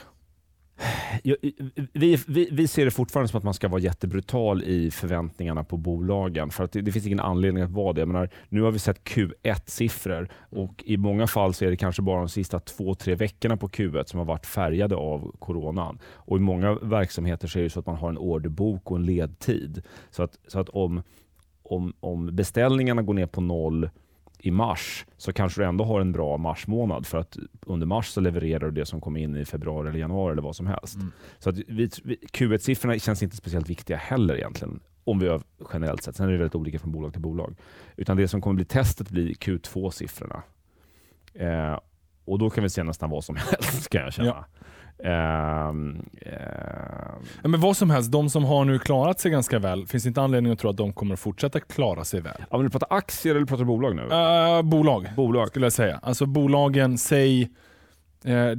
vi, 1.94 2.18
vi, 2.28 2.50
vi, 2.52 2.68
ser 2.68 2.86
det 2.86 2.92
fortfarande 2.92 3.28
som 3.28 3.38
att 3.38 3.44
man 3.44 3.54
ska 3.54 3.68
vara 3.68 3.82
jättebrutal 3.82 4.64
i 4.64 4.92
förväntningarna 4.92 5.64
på 5.64 5.78
bolagen. 5.78 6.50
För 6.50 6.64
att 6.64 6.72
det, 6.72 6.82
det 6.82 6.92
finns 6.92 7.06
ingen 7.06 7.20
anledning 7.20 7.64
att 7.64 7.72
vara 7.72 7.94
det. 7.94 8.06
Menar, 8.06 8.30
nu 8.50 8.62
har 8.62 8.72
vi 8.72 8.80
sett 8.80 9.04
Q1-siffror 9.04 10.30
och 10.50 10.84
i 10.86 10.98
många 10.98 11.28
fall 11.28 11.54
så 11.54 11.66
är 11.66 11.70
det 11.70 11.78
kanske 11.78 12.02
bara 12.02 12.20
de 12.20 12.30
sista 12.30 12.60
två, 12.60 12.96
tre 12.96 13.16
veckorna 13.16 13.58
på 13.58 13.68
Q1 13.68 14.04
som 14.06 14.18
har 14.18 14.26
varit 14.26 14.46
färgade 14.46 14.96
av 14.96 15.36
coronan. 15.40 16.00
Och 16.06 16.38
I 16.38 16.40
många 16.40 16.74
verksamheter 16.74 17.48
så 17.48 17.60
är 17.60 17.64
det 17.64 17.70
så 17.70 17.80
att 17.80 17.86
man 17.86 17.96
har 17.96 18.10
en 18.10 18.18
orderbok 18.18 18.92
och 18.92 18.98
en 18.98 19.06
ledtid. 19.06 19.82
Så 20.12 20.24
att, 20.24 20.40
så 20.48 20.60
att 20.60 20.70
om, 20.70 21.04
om, 21.64 21.94
om 22.00 22.36
beställningarna 22.36 23.02
går 23.02 23.14
ner 23.14 23.28
på 23.28 23.42
noll 23.42 23.90
i 24.40 24.52
mars 24.52 25.06
så 25.18 25.34
kanske 25.34 25.62
du 25.62 25.66
ändå 25.66 25.84
har 25.84 26.02
en 26.02 26.12
bra 26.12 26.38
marsmånad 26.38 27.06
för 27.06 27.18
att 27.18 27.38
under 27.62 27.88
mars 27.88 28.08
så 28.08 28.22
levererar 28.22 28.60
du 28.60 28.72
det 28.72 28.86
som 28.86 29.02
kom 29.02 29.18
in 29.18 29.36
i 29.36 29.46
februari 29.46 29.90
eller 29.90 30.00
januari 30.00 30.32
eller 30.32 30.42
vad 30.42 30.56
som 30.56 30.68
helst. 30.68 30.96
Mm. 30.96 31.12
Så 31.40 31.50
att 31.50 31.58
vi, 31.58 31.88
Q1-siffrorna 32.34 33.00
känns 33.00 33.24
inte 33.24 33.36
speciellt 33.36 33.70
viktiga 33.70 33.98
heller 33.98 34.36
egentligen 34.36 34.80
om 35.04 35.20
vi 35.20 35.28
har 35.28 35.42
generellt 35.74 36.04
sett. 36.04 36.16
Sen 36.16 36.28
är 36.28 36.32
det 36.32 36.38
väldigt 36.38 36.56
olika 36.56 36.80
från 36.80 36.92
bolag 36.92 37.14
till 37.14 37.22
bolag. 37.22 37.56
Utan 37.96 38.18
det 38.18 38.28
som 38.28 38.42
kommer 38.42 38.56
bli 38.56 38.66
testet 38.66 39.10
blir 39.10 39.34
Q2-siffrorna. 39.34 40.42
Eh, 41.34 41.80
och 42.26 42.40
då 42.40 42.50
kan 42.50 42.64
vi 42.64 42.70
se 42.70 42.84
nästan 42.84 43.10
vad 43.10 43.24
som 43.24 43.36
helst 43.52 43.90
kan 43.90 44.02
jag 44.02 44.14
känna. 44.14 44.28
Ja. 44.28 44.46
Uh, 45.06 45.74
uh, 47.44 47.50
men 47.50 47.60
vad 47.60 47.78
som 47.78 47.90
helst, 47.90 48.12
de 48.12 48.30
som 48.30 48.46
har 48.46 48.66
nu 48.66 48.80
klarat 48.80 49.20
sig 49.20 49.32
ganska 49.32 49.60
väl, 49.60 49.88
finns 49.88 50.04
det 50.04 50.08
inte 50.08 50.22
anledning 50.22 50.54
att 50.54 50.60
tro 50.60 50.70
att 50.70 50.78
de 50.78 50.94
kommer 50.94 51.14
att 51.14 51.20
fortsätta 51.20 51.60
klara 51.60 52.04
sig 52.04 52.22
väl? 52.22 52.46
Ja, 52.50 52.58
men 52.58 52.64
du 52.64 52.70
pratar 52.70 52.88
aktier 52.90 53.36
eller 53.36 53.46
pratar 53.46 53.64
bolag 53.64 53.96
nu? 53.96 54.02
Uh, 54.02 54.62
bolag, 54.62 55.08
bolag, 55.16 55.48
skulle 55.48 55.66
jag 55.66 55.74
säga. 55.74 56.00
Alltså 56.04 56.26
bolagen, 56.26 56.98
säg 56.98 57.50
Eh, 58.24 58.52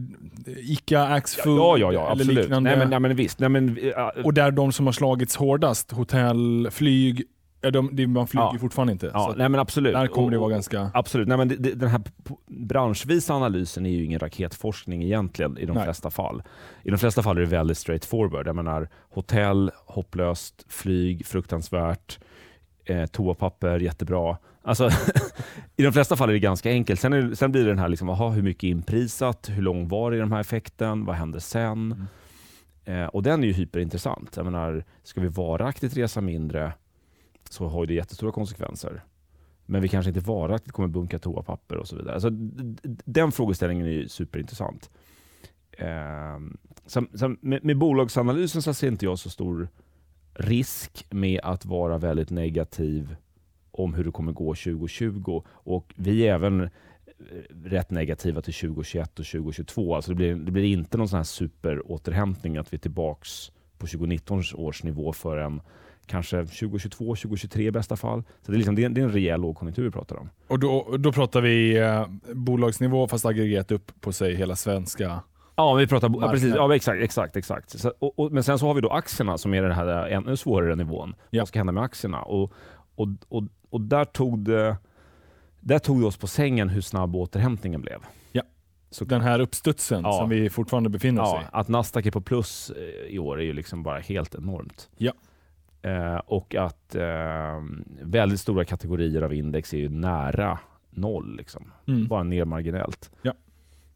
Ica, 0.56 1.02
Axfood 1.02 1.58
ja, 1.58 1.78
ja, 1.78 1.92
ja, 1.92 2.12
eller 2.12 2.24
liknande. 2.24 2.70
Nej, 2.70 2.78
men, 2.78 2.90
nej, 2.90 3.00
men 3.00 3.16
visst. 3.16 3.38
Nej, 3.38 3.48
men, 3.48 3.78
uh, 3.78 4.24
och 4.24 4.34
där 4.34 4.50
de 4.50 4.72
som 4.72 4.86
har 4.86 4.92
slagits 4.92 5.36
hårdast, 5.36 5.90
hotell, 5.90 6.68
flyg, 6.70 7.22
Ja, 7.60 7.70
de, 7.70 7.96
de, 7.96 8.06
man 8.06 8.26
flyger 8.26 8.50
ja. 8.52 8.58
fortfarande 8.60 8.92
inte. 8.92 9.10
Ja, 9.14 9.34
nej, 9.36 9.48
men 9.48 9.60
absolut. 9.60 9.94
Där 9.94 10.06
kommer 10.06 10.30
det 10.30 10.38
vara 10.38 10.50
ganska... 10.50 10.90
Absolut. 10.94 11.28
Nej, 11.28 11.38
men 11.38 11.48
det, 11.48 11.56
det, 11.56 11.74
den 11.74 11.88
här 11.88 12.02
branschvisa 12.46 13.34
analysen 13.34 13.86
är 13.86 13.90
ju 13.90 14.04
ingen 14.04 14.18
raketforskning 14.18 15.02
egentligen 15.02 15.58
i 15.58 15.66
de 15.66 15.72
nej. 15.72 15.84
flesta 15.84 16.10
fall. 16.10 16.42
I 16.82 16.90
de 16.90 16.98
flesta 16.98 17.22
fall 17.22 17.36
är 17.36 17.40
det 17.40 17.46
väldigt 17.46 17.78
straightforward. 17.78 18.46
Jag 18.46 18.56
menar, 18.56 18.88
hotell, 19.10 19.70
hopplöst, 19.86 20.64
flyg, 20.68 21.26
fruktansvärt, 21.26 22.18
eh, 22.84 23.06
toapapper, 23.06 23.78
jättebra. 23.78 24.36
Alltså, 24.62 24.90
I 25.76 25.82
de 25.82 25.92
flesta 25.92 26.16
fall 26.16 26.28
är 26.28 26.32
det 26.32 26.38
ganska 26.38 26.70
enkelt. 26.70 27.00
Sen, 27.00 27.12
är, 27.12 27.34
sen 27.34 27.52
blir 27.52 27.62
det 27.62 27.70
den 27.70 27.78
här, 27.78 27.88
liksom, 27.88 28.08
aha, 28.08 28.30
hur 28.30 28.42
mycket 28.42 28.62
inprisat? 28.62 29.48
Hur 29.48 29.62
lång 29.62 29.88
var 29.88 30.10
den 30.10 30.32
här 30.32 30.40
effekten? 30.40 31.04
Vad 31.04 31.16
händer 31.16 31.38
sen? 31.38 31.92
Mm. 31.92 32.06
Eh, 32.84 33.06
och 33.06 33.22
den 33.22 33.42
är 33.42 33.46
ju 33.46 33.52
hyperintressant. 33.52 34.36
Jag 34.36 34.44
menar, 34.44 34.84
ska 35.02 35.20
vi 35.20 35.28
varaktigt 35.28 35.96
resa 35.96 36.20
mindre 36.20 36.72
så 37.52 37.66
har 37.66 37.86
det 37.86 37.94
jättestora 37.94 38.32
konsekvenser. 38.32 39.04
Men 39.66 39.82
vi 39.82 39.88
kanske 39.88 40.10
inte 40.10 40.20
varaktigt 40.20 40.72
kommer 40.72 40.88
bunka 40.88 41.18
toapapper 41.18 41.76
och 41.76 41.88
så 41.88 41.96
vidare. 41.96 42.14
Alltså, 42.14 42.30
den 43.04 43.32
frågeställningen 43.32 43.86
är 43.86 43.90
ju 43.90 44.08
superintressant. 44.08 44.90
Eh, 45.72 46.38
sen, 46.86 47.08
sen 47.14 47.38
med, 47.40 47.64
med 47.64 47.78
bolagsanalysen 47.78 48.62
så 48.62 48.74
ser 48.74 48.88
inte 48.88 49.04
jag 49.04 49.18
så 49.18 49.30
stor 49.30 49.68
risk 50.34 51.06
med 51.10 51.40
att 51.42 51.64
vara 51.64 51.98
väldigt 51.98 52.30
negativ 52.30 53.16
om 53.70 53.94
hur 53.94 54.04
det 54.04 54.10
kommer 54.10 54.32
gå 54.32 54.54
2020. 54.54 55.42
Och 55.48 55.94
vi 55.96 56.26
är 56.26 56.34
även 56.34 56.60
eh, 56.60 56.68
rätt 57.64 57.90
negativa 57.90 58.42
till 58.42 58.54
2021 58.54 59.18
och 59.18 59.26
2022. 59.26 59.94
Alltså 59.94 60.10
det, 60.10 60.16
blir, 60.16 60.34
det 60.34 60.52
blir 60.52 60.64
inte 60.64 60.98
någon 60.98 61.08
sån 61.08 61.16
här 61.16 61.24
superåterhämtning 61.24 62.56
att 62.56 62.72
vi 62.72 62.76
är 62.76 62.80
tillbaks 62.80 63.52
på 63.78 63.86
2019 63.86 64.42
års 64.54 64.82
nivå 64.82 65.12
förrän 65.12 65.60
kanske 66.10 66.36
2022, 66.36 67.04
2023 67.04 67.64
i 67.64 67.70
bästa 67.70 67.96
fall. 67.96 68.22
Så 68.42 68.52
det 68.52 68.56
är, 68.56 68.58
liksom, 68.58 68.74
det 68.74 68.84
är, 68.84 68.88
det 68.88 69.00
är 69.00 69.04
en 69.04 69.12
rejäl 69.12 69.40
lågkonjunktur 69.40 69.84
vi 69.84 69.90
pratar 69.90 70.16
om. 70.16 70.30
Och 70.46 70.58
då, 70.58 70.96
då 70.98 71.12
pratar 71.12 71.40
vi 71.40 71.78
eh, 71.78 72.06
bolagsnivå 72.32 73.08
fast 73.08 73.26
aggregerat 73.26 73.72
upp 73.72 74.00
på 74.00 74.12
sig 74.12 74.34
hela 74.34 74.56
svenska 74.56 75.22
Ja, 75.60 75.74
vi 75.74 75.86
pratar, 75.86 76.14
ja, 76.20 76.30
precis, 76.30 76.54
ja, 76.54 76.74
exakt. 76.74 77.02
exakt, 77.02 77.36
exakt. 77.36 77.80
Så, 77.80 77.92
och, 77.98 78.18
och, 78.18 78.32
men 78.32 78.44
sen 78.44 78.58
så 78.58 78.66
har 78.66 78.74
vi 78.74 78.80
då 78.80 78.90
aktierna 78.90 79.38
som 79.38 79.54
är 79.54 79.62
den 79.62 79.72
här 79.72 80.08
ännu 80.08 80.36
svårare 80.36 80.76
nivån. 80.76 81.14
Ja. 81.30 81.40
Vad 81.40 81.48
ska 81.48 81.58
hända 81.58 81.72
med 81.72 81.82
aktierna? 81.82 82.22
Och, 82.22 82.52
och, 82.94 83.08
och, 83.28 83.42
och 83.70 83.80
där, 83.80 84.04
tog 84.04 84.38
det, 84.38 84.76
där 85.60 85.78
tog 85.78 86.00
det 86.00 86.06
oss 86.06 86.16
på 86.16 86.26
sängen 86.26 86.68
hur 86.68 86.80
snabb 86.80 87.16
återhämtningen 87.16 87.80
blev. 87.80 88.00
Ja. 88.32 88.42
Så, 88.90 89.04
den 89.04 89.20
här 89.20 89.40
uppstudsen 89.40 90.02
ja. 90.04 90.12
som 90.12 90.28
vi 90.28 90.50
fortfarande 90.50 90.90
befinner 90.90 91.22
oss 91.22 91.30
ja, 91.32 91.42
i. 91.42 91.44
Att 91.52 91.68
Nasdaq 91.68 92.06
är 92.06 92.10
på 92.10 92.20
plus 92.20 92.70
eh, 92.70 93.14
i 93.14 93.18
år 93.18 93.40
är 93.40 93.44
ju 93.44 93.52
liksom 93.52 93.82
bara 93.82 93.98
helt 93.98 94.34
enormt. 94.34 94.88
Ja. 94.96 95.12
Eh, 95.82 96.16
och 96.16 96.54
att 96.54 96.94
eh, 96.94 97.62
väldigt 98.02 98.40
stora 98.40 98.64
kategorier 98.64 99.22
av 99.22 99.34
index 99.34 99.74
är 99.74 99.78
ju 99.78 99.88
nära 99.88 100.58
noll. 100.90 101.36
Liksom. 101.36 101.72
Mm. 101.88 102.06
Bara 102.06 102.22
ner 102.22 102.44
marginellt. 102.44 103.10
Ja. 103.22 103.32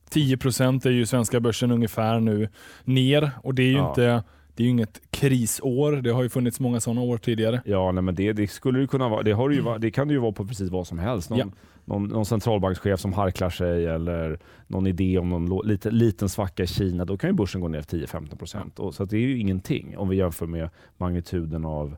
10 0.08 0.36
procent 0.36 0.86
är 0.86 0.90
ju 0.90 1.06
svenska 1.06 1.40
börsen 1.40 1.70
ungefär 1.70 2.20
nu 2.20 2.48
ner 2.84 3.30
och 3.42 3.54
det 3.54 3.62
är 3.62 3.70
ju 3.70 3.76
ja. 3.76 3.88
inte 3.88 4.22
det 4.56 4.62
är 4.62 4.64
ju 4.64 4.70
inget 4.70 5.00
krisår. 5.10 5.92
Det 5.92 6.10
har 6.10 6.22
ju 6.22 6.28
funnits 6.28 6.60
många 6.60 6.80
sådana 6.80 7.00
år 7.00 7.18
tidigare. 7.18 7.62
Ja, 7.64 7.92
nej, 7.92 8.02
men 8.02 8.14
det, 8.14 8.32
det 8.32 8.48
skulle 8.48 8.78
det 8.78 8.86
kunna 8.86 9.08
vara. 9.08 9.22
Det, 9.22 9.30
ju, 9.30 9.60
mm. 9.60 9.80
det 9.80 9.90
kan 9.90 10.08
det 10.08 10.14
ju 10.14 10.20
vara 10.20 10.32
på 10.32 10.46
precis 10.46 10.70
vad 10.70 10.86
som 10.86 10.98
helst. 10.98 11.30
Någon, 11.30 11.38
ja 11.38 11.46
någon, 11.84 12.04
någon 12.04 12.26
centralbankschef 12.26 13.00
som 13.00 13.12
harklar 13.12 13.50
sig 13.50 13.86
eller 13.86 14.38
någon 14.66 14.86
idé 14.86 15.18
om 15.18 15.28
någon 15.28 15.68
liten, 15.68 15.98
liten 15.98 16.28
svacka 16.28 16.62
i 16.62 16.66
Kina. 16.66 17.04
Då 17.04 17.16
kan 17.16 17.30
ju 17.30 17.34
börsen 17.34 17.60
gå 17.60 17.68
ner 17.68 17.82
10-15 17.82 18.36
procent. 18.36 18.78
Så 18.92 19.04
det 19.04 19.16
är 19.16 19.20
ju 19.20 19.38
ingenting 19.38 19.98
om 19.98 20.08
vi 20.08 20.16
jämför 20.16 20.46
med 20.46 20.70
magnituden 20.96 21.64
av 21.64 21.96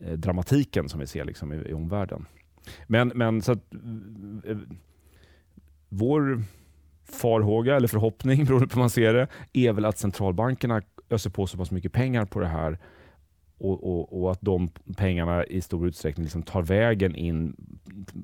eh, 0.00 0.12
dramatiken 0.12 0.88
som 0.88 1.00
vi 1.00 1.06
ser 1.06 1.24
liksom 1.24 1.52
i, 1.52 1.56
i 1.56 1.72
omvärlden. 1.72 2.26
Men, 2.86 3.12
men 3.14 3.42
så 3.42 3.52
att, 3.52 3.74
eh, 3.74 4.50
eh 4.50 4.58
vår 5.88 6.42
farhåga 7.04 7.76
eller 7.76 7.88
förhoppning, 7.88 8.44
beroende 8.46 8.66
på 8.68 8.74
hur 8.74 8.82
man 8.82 8.90
ser 8.90 9.14
det, 9.14 9.28
är 9.52 9.72
väl 9.72 9.84
att 9.84 9.98
centralbankerna 9.98 10.82
öser 11.10 11.30
på 11.30 11.46
så 11.46 11.58
pass 11.58 11.70
mycket 11.70 11.92
pengar 11.92 12.24
på 12.24 12.40
det 12.40 12.46
här 12.46 12.78
och, 13.58 13.84
och, 13.84 14.22
och 14.22 14.32
att 14.32 14.40
de 14.40 14.68
pengarna 14.96 15.44
i 15.44 15.60
stor 15.60 15.88
utsträckning 15.88 16.24
liksom 16.24 16.42
tar 16.42 16.62
vägen 16.62 17.14
in 17.14 17.56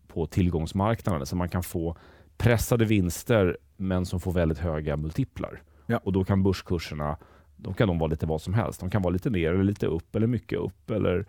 på 0.07 0.27
tillgångsmarknaden 0.27 1.27
så 1.27 1.37
man 1.37 1.49
kan 1.49 1.63
få 1.63 1.97
pressade 2.37 2.85
vinster 2.85 3.57
men 3.77 4.07
som 4.07 4.21
får 4.21 4.33
väldigt 4.33 4.59
höga 4.59 4.97
multiplar. 4.97 5.63
Ja. 5.87 6.01
Och 6.05 6.13
då 6.13 6.25
kan 6.25 6.43
börskurserna 6.43 7.17
då 7.63 7.73
kan 7.73 7.89
de 7.89 7.99
vara 7.99 8.11
lite 8.11 8.27
vad 8.27 8.43
som 8.43 8.55
helst. 8.55 8.81
De 8.81 8.91
kan 8.91 9.03
vara 9.03 9.13
lite 9.13 9.31
ner 9.31 9.53
eller 9.53 9.65
lite 9.65 9.87
upp 9.87 10.17
eller 10.17 10.27
mycket 10.27 10.59
upp. 10.59 10.91
Eller... 10.91 11.27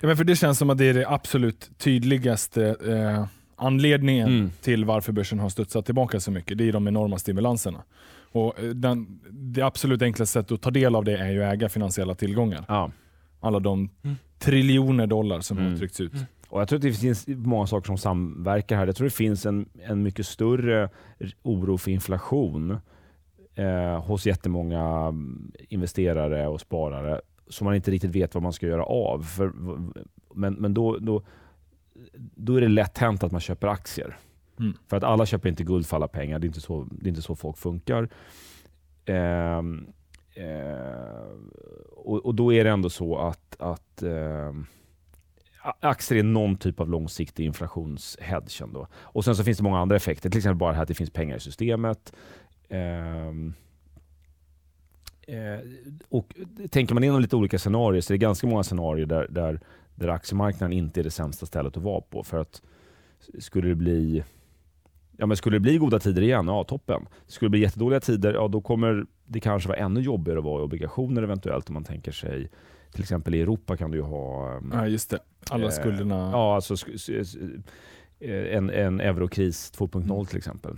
Ja, 0.00 0.06
men 0.06 0.16
för 0.16 0.24
det 0.24 0.36
känns 0.36 0.58
som 0.58 0.70
att 0.70 0.78
det 0.78 0.84
är 0.84 0.94
det 0.94 1.08
absolut 1.08 1.70
tydligaste 1.78 2.76
eh, 2.86 3.26
anledningen 3.56 4.28
mm. 4.28 4.50
till 4.60 4.84
varför 4.84 5.12
börsen 5.12 5.38
har 5.38 5.48
studsat 5.48 5.86
tillbaka 5.86 6.20
så 6.20 6.30
mycket. 6.30 6.58
Det 6.58 6.68
är 6.68 6.72
de 6.72 6.88
enorma 6.88 7.18
stimulanserna. 7.18 7.82
Och 8.36 8.58
eh, 8.58 8.70
den, 8.70 9.20
det 9.30 9.62
absolut 9.62 10.02
enklaste 10.02 10.32
sättet 10.32 10.52
att 10.52 10.60
ta 10.60 10.70
del 10.70 10.94
av 10.94 11.04
det 11.04 11.16
är 11.16 11.30
ju 11.30 11.44
att 11.44 11.54
äga 11.54 11.68
finansiella 11.68 12.14
tillgångar. 12.14 12.64
Ja. 12.68 12.90
Alla 13.40 13.60
de 13.60 13.90
mm. 14.02 14.16
triljoner 14.38 15.06
dollar 15.06 15.40
som 15.40 15.58
mm. 15.58 15.70
har 15.70 15.78
tryckts 15.78 16.00
ut. 16.00 16.12
Mm. 16.12 16.24
Och 16.48 16.60
Jag 16.60 16.68
tror 16.68 16.76
att 16.76 16.82
det 16.82 16.92
finns 16.92 17.26
många 17.28 17.66
saker 17.66 17.86
som 17.86 17.98
samverkar 17.98 18.76
här. 18.76 18.86
Jag 18.86 18.96
tror 18.96 19.04
det 19.04 19.14
finns 19.14 19.46
en, 19.46 19.68
en 19.82 20.02
mycket 20.02 20.26
större 20.26 20.88
oro 21.42 21.78
för 21.78 21.90
inflation 21.90 22.78
eh, 23.54 24.04
hos 24.04 24.26
jättemånga 24.26 24.82
mm, 24.82 25.52
investerare 25.68 26.48
och 26.48 26.60
sparare 26.60 27.20
som 27.48 27.64
man 27.64 27.74
inte 27.74 27.90
riktigt 27.90 28.10
vet 28.10 28.34
vad 28.34 28.42
man 28.42 28.52
ska 28.52 28.66
göra 28.66 28.84
av. 28.84 29.22
För, 29.22 29.52
men 30.34 30.54
men 30.54 30.74
då, 30.74 30.98
då, 30.98 31.22
då 32.34 32.56
är 32.56 32.60
det 32.60 32.68
lätt 32.68 32.98
hänt 32.98 33.22
att 33.22 33.32
man 33.32 33.40
köper 33.40 33.68
aktier. 33.68 34.16
Mm. 34.60 34.76
För 34.88 34.96
att 34.96 35.04
alla 35.04 35.26
köper 35.26 35.48
inte 35.48 35.64
guld 35.64 35.86
för 35.86 35.96
alla 35.96 36.08
pengar. 36.08 36.38
Det 36.38 36.44
är 36.44 36.48
inte 36.48 36.60
så, 36.60 36.88
det 36.90 37.06
är 37.06 37.08
inte 37.08 37.22
så 37.22 37.36
folk 37.36 37.56
funkar. 37.56 38.08
Eh, 39.04 39.58
eh, 40.34 41.26
och, 41.96 42.26
och, 42.26 42.34
Då 42.34 42.52
är 42.52 42.64
det 42.64 42.70
ändå 42.70 42.90
så 42.90 43.18
att, 43.18 43.56
att 43.58 44.02
eh, 44.02 44.52
aktier 45.80 46.18
är 46.18 46.22
någon 46.22 46.56
typ 46.56 46.80
av 46.80 46.88
långsiktig 46.88 47.44
inflationshedge. 47.44 48.62
Ändå. 48.62 48.88
Och 48.94 49.24
Sen 49.24 49.36
så 49.36 49.44
finns 49.44 49.58
det 49.58 49.64
många 49.64 49.78
andra 49.78 49.96
effekter. 49.96 50.30
Till 50.30 50.38
exempel 50.38 50.58
bara 50.58 50.72
här 50.72 50.82
att 50.82 50.88
det 50.88 50.94
finns 50.94 51.10
pengar 51.10 51.36
i 51.36 51.40
systemet. 51.40 52.12
Ehm, 52.68 53.54
eh, 55.22 55.58
och 56.08 56.34
Tänker 56.70 56.94
man 56.94 57.04
igenom 57.04 57.20
lite 57.20 57.36
olika 57.36 57.58
scenarier 57.58 58.00
så 58.00 58.12
är 58.12 58.14
det 58.14 58.22
ganska 58.22 58.46
många 58.46 58.62
scenarier 58.62 59.06
där, 59.06 59.26
där, 59.30 59.60
där 59.94 60.08
aktiemarknaden 60.08 60.72
inte 60.72 61.00
är 61.00 61.04
det 61.04 61.10
sämsta 61.10 61.46
stället 61.46 61.76
att 61.76 61.82
vara 61.82 62.00
på. 62.00 62.22
För 62.22 62.38
att 62.38 62.62
skulle 63.38 63.68
det 63.68 63.74
bli 63.74 64.24
Ja, 65.16 65.26
men 65.26 65.36
skulle 65.36 65.56
det 65.56 65.60
bli 65.60 65.78
goda 65.78 65.98
tider 65.98 66.22
igen, 66.22 66.48
ja 66.48 66.64
toppen. 66.64 67.06
Skulle 67.26 67.46
det 67.46 67.50
bli 67.50 67.60
jättedåliga 67.60 68.00
tider, 68.00 68.34
ja 68.34 68.48
då 68.48 68.60
kommer 68.60 69.06
det 69.26 69.40
kanske 69.40 69.68
vara 69.68 69.78
ännu 69.78 70.00
jobbigare 70.00 70.38
att 70.38 70.44
vara 70.44 70.60
i 70.60 70.64
obligationer 70.64 71.22
eventuellt 71.22 71.68
om 71.68 71.74
man 71.74 71.84
tänker 71.84 72.12
sig 72.12 72.48
till 72.92 73.02
exempel 73.02 73.34
i 73.34 73.40
Europa 73.40 73.76
kan 73.76 73.90
du 73.90 73.98
ju 73.98 74.04
ha... 74.04 74.52
Ehm, 74.52 74.70
ja, 74.74 74.86
just 74.86 75.10
det. 75.10 75.18
Alla 75.50 75.64
eh, 75.64 75.70
skulderna. 75.70 76.30
Ja, 76.32 76.54
alltså 76.54 76.74
eh, 78.20 78.56
en, 78.56 78.70
en 78.70 79.00
eurokris 79.00 79.72
2.0 79.76 80.12
mm. 80.12 80.26
till 80.26 80.38
exempel. 80.38 80.76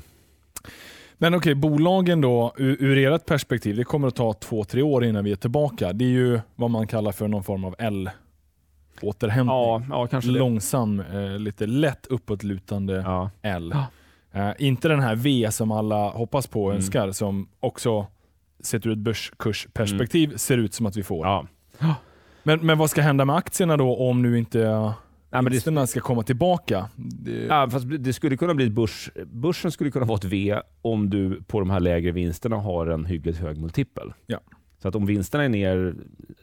Men 1.14 1.35
okej, 1.35 1.52
okay, 1.52 1.54
bolagen 1.54 2.21
då, 2.21 2.54
ur, 2.57 2.83
ur 2.83 3.12
ert 3.12 3.26
perspektiv, 3.26 3.76
det 3.76 3.85
kommer 3.85 4.09
att 4.09 4.16
ta 4.16 4.33
två, 4.33 4.64
tre 4.64 4.83
år 4.83 5.04
innan 5.04 5.25
vi 5.25 5.33
är 5.33 5.37
tillbaka. 5.37 5.92
Det 5.92 6.04
är 6.04 6.09
ju 6.09 6.40
vad 6.57 6.71
man 6.71 6.87
kallar 6.87 7.12
för 7.12 7.28
någon 7.28 7.45
form 7.45 7.64
av 7.64 7.75
L 7.78 8.11
återhämtning. 9.02 9.57
Ja, 9.57 9.83
ja, 9.90 10.07
kanske 10.07 10.30
Långsam, 10.30 11.00
eh, 11.00 11.38
lite 11.38 11.66
lätt 11.66 12.07
uppåtlutande 12.07 12.95
ja. 12.95 13.30
L. 13.42 13.71
Ja. 13.75 13.87
Uh, 14.37 14.50
inte 14.58 14.88
den 14.88 15.00
här 15.00 15.16
V 15.16 15.49
som 15.50 15.73
alla 15.73 16.11
hoppas 16.11 16.47
på 16.47 16.64
och 16.64 16.70
mm. 16.70 16.76
önskar, 16.76 17.12
som 17.12 17.49
också 17.61 18.06
sett 18.61 18.87
ur 18.87 18.92
ett 18.92 18.99
börskursperspektiv 18.99 20.28
mm. 20.28 20.38
ser 20.38 20.58
ut 20.58 20.75
som 20.75 20.87
att 20.87 20.97
vi 20.97 21.02
får. 21.02 21.26
Ja. 21.26 21.47
Men, 22.42 22.66
men 22.66 22.78
vad 22.78 22.90
ska 22.90 23.02
hända 23.02 23.25
med 23.25 23.37
aktierna 23.37 23.76
då 23.76 23.97
om 23.97 24.23
nu 24.23 24.38
inte 24.38 24.92
Nej, 25.30 25.42
men 25.42 25.52
vinsterna 25.52 25.87
ska 25.87 26.00
komma 26.00 26.23
tillbaka? 26.23 26.88
Det... 26.97 27.47
Ja, 27.47 27.70
fast 27.70 27.87
det 27.99 28.12
skulle 28.12 28.37
kunna 28.37 28.54
bli 28.54 28.70
börs, 28.70 29.11
börsen 29.26 29.70
skulle 29.70 29.90
kunna 29.90 30.06
vara 30.06 30.16
ett 30.16 30.25
V 30.25 30.61
om 30.82 31.11
du 31.11 31.42
på 31.42 31.61
de 31.61 31.70
här 31.70 31.80
lägre 31.80 32.11
vinsterna 32.11 32.56
har 32.56 32.87
en 32.87 33.04
hyggligt 33.04 33.38
hög 33.38 33.58
multipel. 33.61 34.12
Ja. 34.26 34.40
Så 34.82 34.88
att 34.88 34.94
om 34.94 35.06
vinsterna 35.06 35.44
är 35.44 35.49
ner, 35.49 35.94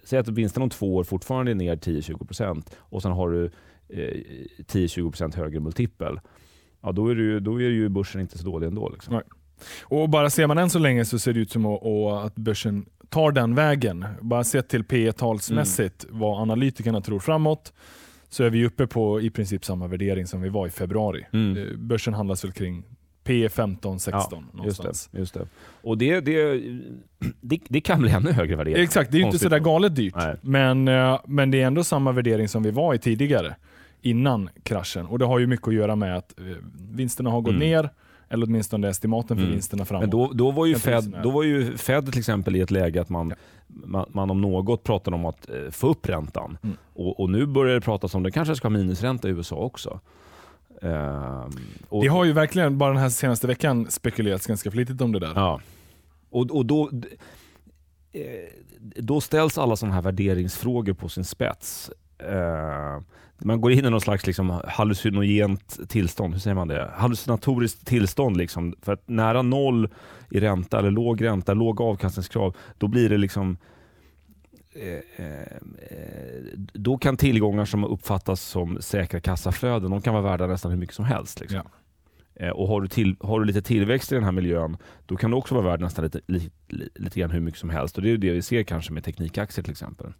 säg 0.04 0.20
att 0.20 0.28
vinsterna 0.28 0.64
om 0.64 0.70
två 0.70 0.96
år 0.96 1.04
fortfarande 1.04 1.52
är 1.52 1.56
ner 1.56 1.76
10-20% 1.76 2.66
och 2.78 3.02
sen 3.02 3.12
har 3.12 3.30
du 3.30 3.46
eh, 3.90 4.22
10-20% 4.58 5.36
högre 5.36 5.60
multipel 5.60 6.20
ja, 6.86 6.92
då, 6.92 7.08
är 7.08 7.16
ju, 7.16 7.40
då 7.40 7.62
är 7.62 7.70
ju 7.70 7.90
börsen 7.90 8.22
inte 8.22 8.38
så 8.38 8.46
dålig 8.46 8.68
ändå. 8.68 8.90
Liksom. 8.90 9.22
Och 9.84 10.10
bara 10.10 10.30
ser 10.30 10.48
man 10.48 10.58
än 10.58 10.70
så 10.70 10.80
länge 10.80 11.06
så 11.06 11.20
ser 11.20 11.34
det 11.34 11.40
ut 11.40 11.52
som 11.52 11.66
att, 11.66 12.36
börsen 12.36 12.86
tar 13.10 13.32
den 13.32 13.56
vägen. 13.56 14.06
Bara 14.22 14.44
sett 14.44 14.70
till 14.70 14.84
P 14.84 15.12
talsmässigt 15.12 16.04
mm. 16.04 16.20
vad 16.20 16.42
analytikerna 16.42 17.02
tror 17.02 17.20
framåt 17.20 17.74
så 18.30 18.44
är 18.44 18.50
vi 18.50 18.66
uppe 18.66 18.88
på 18.88 19.22
i 19.22 19.30
princip 19.30 19.66
samma 19.66 19.88
värdering 19.88 20.28
som 20.28 20.42
vi 20.42 20.50
var 20.50 20.68
i 20.68 20.70
februari. 20.70 21.26
Mm. 21.34 21.58
Eh, 21.58 21.78
börsen 21.78 22.14
handlas 22.14 22.44
väl 22.44 22.52
kring 22.52 22.84
P 23.24 23.50
15, 23.50 24.00
16 24.00 24.46
ja, 24.58 24.66
Just 24.66 24.84
det, 24.84 25.20
just 25.20 25.34
det. 25.34 25.48
Och 25.82 25.98
det, 25.98 26.20
det, 26.20 26.62
det, 27.42 27.60
det, 27.70 27.82
kan 27.82 28.02
bli 28.02 28.12
ännu 28.12 28.32
högre 28.32 28.56
värdering. 28.56 28.84
Exakt, 28.84 29.12
det 29.12 29.18
är 29.18 29.20
ju 29.20 29.26
inte 29.26 29.40
sådär 29.40 29.60
galet 29.60 29.96
dyrt. 29.96 30.16
Men, 30.42 30.88
eh, 30.88 31.20
men 31.28 31.52
det 31.52 31.62
är 31.62 31.68
ändå 31.68 31.84
samma 31.84 32.12
värdering 32.12 32.48
som 32.48 32.64
vi 32.64 32.72
var 32.72 32.94
i 32.94 33.00
tidigare 33.00 33.56
innan 34.06 34.50
kraschen. 34.64 35.06
Och 35.06 35.20
Det 35.20 35.26
har 35.26 35.40
ju 35.40 35.48
mycket 35.48 35.68
att 35.68 35.74
göra 35.74 35.96
med 35.96 36.18
att 36.18 36.40
eh, 36.40 36.46
vinsterna 36.92 37.30
har 37.30 37.42
gått 37.42 37.56
mm. 37.56 37.60
ner, 37.60 37.90
eller 38.30 38.46
åtminstone 38.46 38.90
estimaten 38.90 39.38
för 39.38 39.44
mm. 39.44 39.54
vinsterna 39.54 39.86
framåt. 39.86 40.02
Men 40.02 40.10
då, 40.10 40.32
då, 40.34 40.52
var 40.52 40.66
ju 40.66 40.76
Fed, 40.76 41.18
då 41.24 41.32
var 41.32 41.44
ju 41.44 41.78
Fed 41.78 42.12
till 42.12 42.20
exempel 42.20 42.56
i 42.56 42.62
ett 42.62 42.72
läge 42.72 43.02
att 43.02 43.10
man, 43.10 43.30
ja. 43.30 43.36
man, 43.68 44.06
man, 44.10 44.30
om 44.30 44.42
något 44.42 44.84
pratade 44.84 45.16
om 45.16 45.26
att 45.26 45.50
eh, 45.50 45.72
få 45.72 45.88
upp 45.88 46.10
räntan. 46.10 46.58
Mm. 46.64 46.78
Och, 46.94 47.20
och, 47.20 47.30
nu 47.30 47.46
börjar 47.46 47.76
det 47.76 47.82
pratas 47.82 48.16
om 48.16 48.22
att 48.22 48.24
det 48.24 48.32
kanske 48.32 48.56
ska 48.56 48.68
ha 48.68 48.74
minusränta 48.74 49.28
i 49.28 49.32
USA 49.32 49.56
också. 49.56 50.00
Uh, 50.84 51.48
och, 51.90 52.04
det 52.04 52.08
har 52.08 52.26
ju 52.26 52.34
verkligen 52.34 52.78
bara 52.78 52.90
den 52.90 53.02
här 53.02 53.10
senaste 53.10 53.48
veckan 53.48 53.92
spekulerats 53.92 54.48
ganska 54.48 54.72
flitigt 54.72 55.02
om 55.02 55.12
det 55.12 55.20
där. 55.20 55.32
Ja. 55.36 55.62
Och, 56.30 56.52
och 56.52 56.66
då, 56.66 56.90
då 58.80 59.22
ställs 59.22 59.58
alla 59.58 59.76
sådana 59.76 59.96
här 59.96 60.02
värderingsfrågor 60.02 60.94
på 60.94 61.10
sin 61.10 61.24
spets. 61.24 61.92
Eh, 62.18 63.00
man 63.38 63.62
går 63.62 63.72
in 63.72 63.86
i 63.86 63.90
någon 63.90 64.02
slags 64.02 64.28
liksom 64.28 64.62
hallucinogent 64.68 65.90
tillstånd, 65.90 66.34
hur 66.34 66.40
säger 66.40 66.56
man 66.56 66.68
det? 66.68 66.92
Hallucinatoriskt 66.96 67.88
tillstånd. 67.88 68.38
Liksom. 68.38 68.76
För 68.82 68.94
att 68.94 69.08
nära 69.08 69.42
noll 69.42 69.90
i 70.30 70.40
ränta, 70.40 70.80
eller 70.80 70.92
låg 70.92 71.24
ränta, 71.24 71.54
låg 71.54 71.82
avkastningskrav, 71.82 72.56
då 72.78 72.88
blir 72.88 73.10
det 73.10 73.18
liksom 73.18 73.58
eh, 74.74 75.26
eh, 75.26 75.58
då 76.74 76.98
kan 76.98 77.18
tillgångar 77.18 77.66
som 77.66 77.84
uppfattas 77.84 78.42
som 78.42 78.82
säkra 78.82 79.20
kassaflöden, 79.20 79.92
de 79.92 80.02
kan 80.02 80.14
vara 80.14 80.24
värda 80.24 80.48
nästan 80.48 80.72
hur 80.72 80.80
mycket 80.80 80.96
som 80.96 81.06
helst. 81.06 81.40
Liksom. 81.40 81.62
Ja. 81.64 82.54
Och 82.54 82.68
har 82.68 82.82
du, 82.82 82.88
till, 82.88 83.16
har 83.20 83.40
du 83.40 83.46
lite 83.46 83.62
tillväxt 83.62 84.12
i 84.12 84.16
den 84.16 84.24
här 84.24 84.32
miljön, 84.32 84.78
då 85.06 85.16
kan 85.16 85.32
du 85.32 85.38
också 85.38 85.56
vara 85.56 85.66
värd 85.66 85.82
nästan 85.82 86.06
lite, 86.06 86.22
lite, 86.26 86.50
lite 86.96 87.20
grann 87.20 87.32
hur 87.32 87.40
mycket 87.40 87.60
som 87.60 87.70
helst. 87.70 87.98
Och 87.98 88.04
Det 88.04 88.12
är 88.12 88.18
det 88.18 88.32
vi 88.32 88.42
ser 88.42 88.64
kanske 88.64 88.94
med 88.94 89.04
teknikaktier 89.04 89.64
till 89.64 89.72
exempel. 89.72 90.14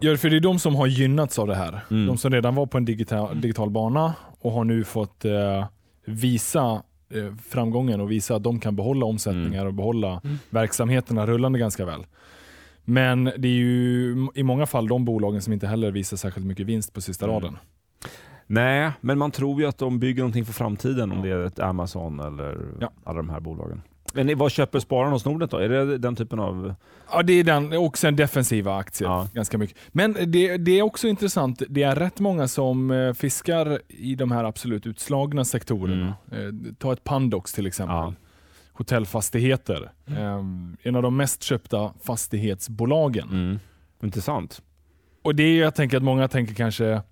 Ja, 0.00 0.16
för 0.16 0.30
det 0.30 0.36
är 0.36 0.40
de 0.40 0.58
som 0.58 0.74
har 0.74 0.86
gynnats 0.86 1.38
av 1.38 1.46
det 1.46 1.54
här. 1.54 1.80
Mm. 1.90 2.06
De 2.06 2.18
som 2.18 2.32
redan 2.32 2.54
var 2.54 2.66
på 2.66 2.78
en 2.78 2.84
digital, 2.84 3.40
digital 3.40 3.70
bana 3.70 4.14
och 4.40 4.52
har 4.52 4.64
nu 4.64 4.84
fått 4.84 5.24
eh, 5.24 5.66
visa 6.04 6.82
eh, 7.10 7.34
framgången 7.48 8.00
och 8.00 8.10
visa 8.10 8.36
att 8.36 8.42
de 8.42 8.60
kan 8.60 8.76
behålla 8.76 9.06
omsättningar 9.06 9.60
mm. 9.60 9.66
och 9.66 9.74
behålla 9.74 10.20
mm. 10.24 10.38
verksamheterna 10.50 11.26
rullande 11.26 11.58
ganska 11.58 11.84
väl. 11.84 12.06
Men 12.84 13.24
det 13.24 13.48
är 13.48 13.52
ju 13.52 14.28
i 14.34 14.42
många 14.42 14.66
fall 14.66 14.88
de 14.88 15.04
bolagen 15.04 15.42
som 15.42 15.52
inte 15.52 15.66
heller 15.66 15.90
visar 15.90 16.16
särskilt 16.16 16.46
mycket 16.46 16.66
vinst 16.66 16.92
på 16.92 17.00
sista 17.00 17.24
mm. 17.24 17.34
raden. 17.34 17.58
Nej, 18.46 18.90
men 19.00 19.18
man 19.18 19.30
tror 19.30 19.60
ju 19.60 19.66
att 19.66 19.78
de 19.78 19.98
bygger 19.98 20.22
någonting 20.22 20.44
för 20.44 20.52
framtiden 20.52 21.12
om 21.12 21.22
det 21.22 21.30
är 21.30 21.44
ett 21.44 21.58
Amazon 21.58 22.20
eller 22.20 22.58
ja. 22.80 22.90
alla 23.04 23.16
de 23.16 23.30
här 23.30 23.40
bolagen. 23.40 23.82
Men 24.12 24.38
vad 24.38 24.52
köper 24.52 24.78
spararna 24.78 25.10
hos 25.10 25.24
Nordnet 25.24 25.50
då? 25.50 25.56
Är 25.56 25.68
det 25.68 25.98
den 25.98 26.16
typen 26.16 26.38
av... 26.38 26.74
Ja, 27.10 27.22
det 27.22 27.32
är 27.32 27.44
den. 27.44 27.72
Och 27.72 27.98
sen 27.98 28.16
defensiva 28.16 28.76
aktier. 28.76 29.08
Ja. 29.08 29.28
Ganska 29.32 29.58
mycket. 29.58 29.76
Men 29.88 30.16
det, 30.26 30.56
det, 30.56 30.78
är 30.78 30.82
också 30.82 31.08
intressant. 31.08 31.62
Det 31.68 31.82
är 31.82 31.96
rätt 31.96 32.20
många 32.20 32.48
som 32.48 32.90
eh, 32.90 33.12
fiskar 33.12 33.78
i 33.88 34.14
de 34.14 34.32
här 34.32 34.44
absolut 34.44 34.86
utslagna 34.86 35.44
sektorerna. 35.44 36.14
Mm. 36.32 36.66
Eh, 36.66 36.74
ta 36.78 36.92
ett 36.92 37.04
Pandox 37.04 37.52
till 37.52 37.66
exempel. 37.66 37.96
Ja. 37.96 38.14
Hotellfastigheter. 38.72 39.92
Mm. 40.06 40.76
En 40.82 40.96
av 40.96 41.02
de 41.02 41.16
mest 41.16 41.42
köpta 41.42 41.92
fastighetsbolagen. 42.04 43.28
Mm. 43.28 43.58
Intressant. 44.02 44.62
Och 45.22 45.34
det 45.34 45.42
är, 45.42 45.60
jag 45.60 45.74
tänker 45.74 45.96
att 45.96 46.02
många 46.02 46.28
tänker 46.28 46.54
kanske, 46.54 47.02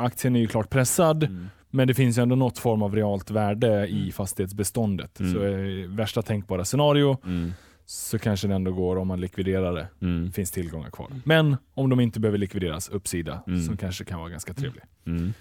aktien 0.00 0.36
är 0.36 0.40
ju 0.40 0.46
klart 0.46 0.70
pressad. 0.70 1.24
Mm. 1.24 1.48
Men 1.70 1.88
det 1.88 1.94
finns 1.94 2.18
ju 2.18 2.22
ändå 2.22 2.36
något 2.36 2.58
form 2.58 2.82
av 2.82 2.94
realt 2.94 3.30
värde 3.30 3.86
i 3.86 4.00
mm. 4.00 4.12
fastighetsbeståndet. 4.12 5.20
Mm. 5.20 5.32
Så 5.32 5.46
i 5.46 5.86
värsta 5.86 6.22
tänkbara 6.22 6.64
scenario 6.64 7.16
mm. 7.24 7.52
så 7.86 8.18
kanske 8.18 8.48
det 8.48 8.54
ändå 8.54 8.72
går 8.72 8.96
om 8.96 9.08
man 9.08 9.20
likviderar 9.20 9.72
det. 9.72 9.88
Mm. 10.06 10.32
finns 10.32 10.50
tillgångar 10.50 10.90
kvar. 10.90 11.08
Men 11.24 11.56
om 11.74 11.90
de 11.90 12.00
inte 12.00 12.20
behöver 12.20 12.38
likvideras, 12.38 12.88
uppsida, 12.88 13.42
mm. 13.46 13.62
som 13.62 13.76
kanske 13.76 14.04
kan 14.04 14.18
vara 14.18 14.30
ganska 14.30 14.54
trevlig. 14.54 14.82
Mm. 15.06 15.32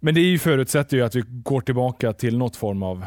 Men 0.00 0.14
det 0.14 0.20
är 0.20 0.30
ju 0.30 0.38
förutsätter 0.38 0.96
ju 0.96 1.02
att 1.02 1.14
vi 1.14 1.24
går 1.26 1.60
tillbaka 1.60 2.12
till 2.12 2.38
något 2.38 2.56
form 2.56 2.82
av 2.82 3.04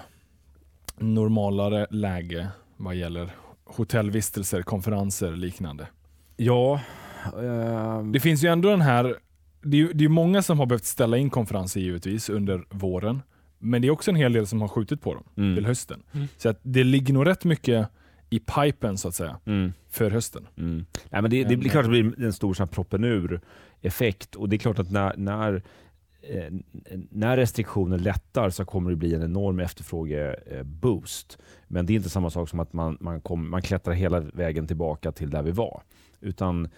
normalare 0.98 1.88
läge 1.90 2.48
vad 2.78 2.96
gäller 2.96 3.30
hotellvistelser, 3.64 4.62
konferenser 4.62 5.32
och 5.32 5.38
liknande. 5.38 5.88
Ja. 6.38 6.82
Uh... 7.38 8.04
Det 8.04 8.20
finns 8.20 8.44
ju 8.44 8.48
ändå 8.48 8.70
den 8.70 8.82
här 8.82 9.16
det 9.62 9.82
är, 9.82 9.94
det 9.94 10.06
är 10.06 10.10
många 10.10 10.42
som 10.42 10.60
har 10.60 10.66
behövt 10.66 10.86
ställa 10.86 11.18
in 11.18 11.30
konferenser 11.30 11.80
givetvis 11.80 12.30
under 12.30 12.64
våren. 12.70 13.22
Men 13.60 13.82
det 13.82 13.88
är 13.88 13.92
också 13.92 14.12
en 14.12 14.16
hel 14.16 14.34
del 14.34 14.48
som 14.48 14.62
har 14.62 14.68
skjutit 14.68 15.02
på 15.02 15.14
dem 15.14 15.24
mm. 15.38 15.56
till 15.56 15.66
hösten. 15.66 16.04
Mm. 16.12 16.28
Så 16.38 16.50
att 16.50 16.60
det 16.64 16.84
ligger 16.84 17.14
nog 17.14 17.28
rätt 17.28 17.46
mycket 17.46 17.88
i 18.30 18.40
pipen 18.40 18.98
så 18.98 19.08
att 19.08 19.16
säga 19.16 19.38
mm. 19.46 19.74
för 19.90 20.12
hösten. 20.12 20.48
Mm. 20.58 20.86
Ja, 21.10 21.22
men 21.22 21.32
det, 21.32 21.44
det 21.44 21.58
blir 21.58 21.70
klart 21.70 21.86
att 21.86 21.92
det 21.92 22.04
blir 22.04 22.26
en 22.26 22.34
stor 22.34 22.66
proppen 22.66 23.04
ur 23.04 23.42
effekt 23.82 24.36
och 24.36 24.50
det 24.50 24.56
är 24.56 24.58
klart 24.58 24.80
att 24.80 24.92
när, 24.92 25.18
när, 25.18 25.62
eh, 26.22 26.54
när 27.10 27.38
restriktioner 27.38 27.98
lättar 27.98 28.50
så 28.50 28.66
kommer 28.66 28.90
det 28.90 28.96
bli 28.96 29.16
en 29.16 29.24
enorm 29.24 29.60
efterfrågeboost. 29.60 31.38
Men 31.68 31.86
det 31.86 31.94
är 31.94 31.96
inte 31.96 32.10
samma 32.10 32.30
sak 32.30 32.50
som 32.50 32.60
att 32.60 32.74
man, 32.74 32.98
man, 33.00 33.22
kom, 33.22 33.50
man 33.50 33.62
klättrar 33.62 33.94
hela 33.94 34.20
vägen 34.20 34.68
tillbaka 34.68 35.12
till 35.12 35.30
där 35.30 35.44
vi 35.44 35.52
var. 35.52 35.84
Utan 36.22 36.70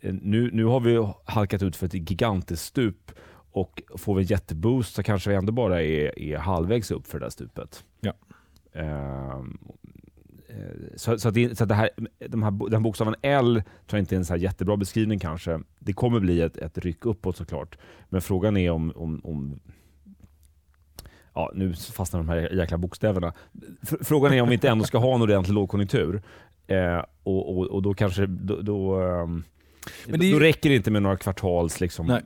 nu, 0.00 0.50
nu 0.52 0.64
har 0.64 0.80
vi 0.80 1.08
halkat 1.24 1.62
ut 1.62 1.76
för 1.76 1.86
ett 1.86 1.94
gigantiskt 1.94 2.64
stup 2.64 3.12
och 3.52 3.82
får 3.96 4.14
vi 4.14 4.22
en 4.22 4.26
jätteboost 4.26 4.94
så 4.94 5.02
kanske 5.02 5.30
vi 5.30 5.36
ändå 5.36 5.52
bara 5.52 5.82
är, 5.82 6.18
är 6.18 6.38
halvvägs 6.38 6.90
upp 6.90 7.06
för 7.06 7.18
det 7.18 7.24
där 7.24 7.30
stupet. 7.30 7.84
Ja. 8.00 8.12
Um, 8.72 9.58
så, 10.96 11.18
så, 11.18 11.30
det, 11.30 11.58
så 11.58 11.64
det 11.64 11.74
här, 11.74 11.90
de 12.28 12.42
här, 12.42 12.70
den 12.70 12.82
bokstaven 12.82 13.14
L 13.22 13.62
tror 13.86 13.98
jag 13.98 14.02
inte 14.02 14.14
är 14.14 14.16
en 14.16 14.24
så 14.24 14.36
jättebra 14.36 14.76
beskrivning 14.76 15.18
kanske. 15.18 15.60
Det 15.78 15.92
kommer 15.92 16.20
bli 16.20 16.40
ett, 16.40 16.56
ett 16.56 16.78
ryck 16.78 17.06
uppåt 17.06 17.36
såklart. 17.36 17.78
Men 18.08 18.20
frågan 18.20 18.56
är 18.56 18.70
om, 18.70 18.92
om, 18.96 19.20
om 19.24 19.60
Ja, 21.34 21.50
nu 21.54 21.74
fastnar 21.74 22.20
de 22.20 22.28
här 22.28 22.54
jäkla 22.54 22.78
bokstäverna. 22.78 23.32
Frågan 24.00 24.32
är 24.32 24.42
om 24.42 24.48
vi 24.48 24.54
inte 24.54 24.68
ändå 24.68 24.84
ska 24.84 24.98
ha 24.98 25.14
en 25.14 25.22
ordentlig 25.22 25.54
lågkonjunktur. 25.54 26.22
Eh, 26.66 27.02
och, 27.22 27.58
och, 27.58 27.66
och, 27.66 27.82
då 27.82 27.94
kanske 27.94 28.26
då, 28.26 28.60
då 28.60 29.00
um, 29.00 29.44
men 30.06 30.20
det 30.20 30.32
Då 30.32 30.38
räcker 30.38 30.68
det 30.68 30.76
inte 30.76 30.90
med 30.90 31.02
några 31.02 31.16
kvartals 31.16 31.80
liksom, 31.80 32.10
eh, 32.10 32.18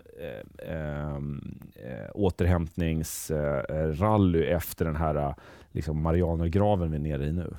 ehm, 0.68 1.58
eh, 1.74 2.10
återhämtningsrally 2.14 4.46
eh, 4.46 4.56
efter 4.56 4.84
den 4.84 4.96
här 4.96 5.14
eh, 5.14 5.34
liksom, 5.72 6.02
Marianergraven 6.02 6.90
vi 6.90 6.96
är 6.96 7.00
nere 7.00 7.26
i 7.26 7.32
nu. 7.32 7.54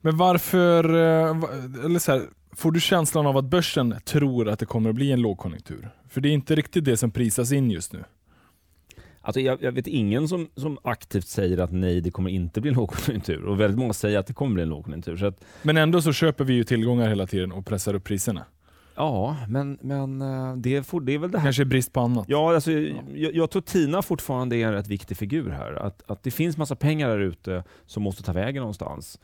Men 0.00 0.16
varför, 0.16 0.84
eh, 0.84 1.36
eller 1.84 1.98
så 1.98 2.12
här, 2.12 2.22
får 2.52 2.72
du 2.72 2.80
känslan 2.80 3.26
av 3.26 3.36
att 3.36 3.44
börsen 3.44 3.94
tror 4.04 4.48
att 4.48 4.58
det 4.58 4.66
kommer 4.66 4.90
att 4.90 4.96
bli 4.96 5.12
en 5.12 5.20
lågkonjunktur? 5.20 5.88
För 6.08 6.20
det 6.20 6.28
är 6.28 6.32
inte 6.32 6.54
riktigt 6.54 6.84
det 6.84 6.96
som 6.96 7.10
prisas 7.10 7.52
in 7.52 7.70
just 7.70 7.92
nu. 7.92 8.04
Alltså 9.20 9.40
jag, 9.40 9.62
jag, 9.62 9.72
vet 9.72 9.86
ingen 9.86 10.28
som, 10.28 10.48
som 10.56 10.78
aktivt 10.82 11.28
säger 11.28 11.58
att 11.58 11.72
nej, 11.72 12.00
det 12.00 12.10
kommer 12.10 12.30
inte 12.30 12.60
bli 12.60 12.68
en 12.68 12.74
lågkonjunktur. 12.76 13.44
Och 13.44 13.60
väldigt 13.60 13.78
många 13.78 13.92
säger 13.92 14.18
att 14.18 14.26
det 14.26 14.32
kommer 14.32 14.54
bli 14.54 14.62
en 14.62 14.68
lågkonjunktur. 14.68 15.16
Så 15.16 15.26
att... 15.26 15.44
Men 15.62 15.76
ändå 15.76 16.02
så 16.02 16.12
köper 16.12 16.44
vi 16.44 16.54
ju 16.54 16.64
tillgångar 16.64 17.08
hela 17.08 17.26
tiden 17.26 17.52
och 17.52 17.66
pressar 17.66 17.94
upp 17.94 18.04
priserna. 18.04 18.44
Ja, 18.94 19.36
men, 19.48 19.78
men 19.80 20.22
eh, 20.22 20.56
det, 20.56 20.76
är, 20.76 21.00
det 21.00 21.14
är 21.14 21.18
väl 21.18 21.30
det 21.30 21.38
här. 21.38 21.46
Kanske 21.46 21.64
brist 21.64 21.92
på 21.92 22.00
annat. 22.00 22.24
Ja, 22.28 22.54
alltså, 22.54 22.72
ja. 22.72 23.02
Jag, 23.14 23.34
jag 23.34 23.50
tror 23.50 23.62
Tina 23.62 24.02
fortfarande 24.02 24.56
är 24.56 24.66
en 24.66 24.72
rätt 24.72 24.88
viktig 24.88 25.16
figur 25.16 25.50
här. 25.50 25.72
Att, 25.72 26.10
att 26.10 26.22
det 26.22 26.30
finns 26.30 26.56
massa 26.56 26.76
pengar 26.76 27.08
där 27.08 27.18
ute 27.18 27.64
som 27.86 28.02
måste 28.02 28.22
ta 28.22 28.32
vägen 28.32 28.60
någonstans. 28.60 29.20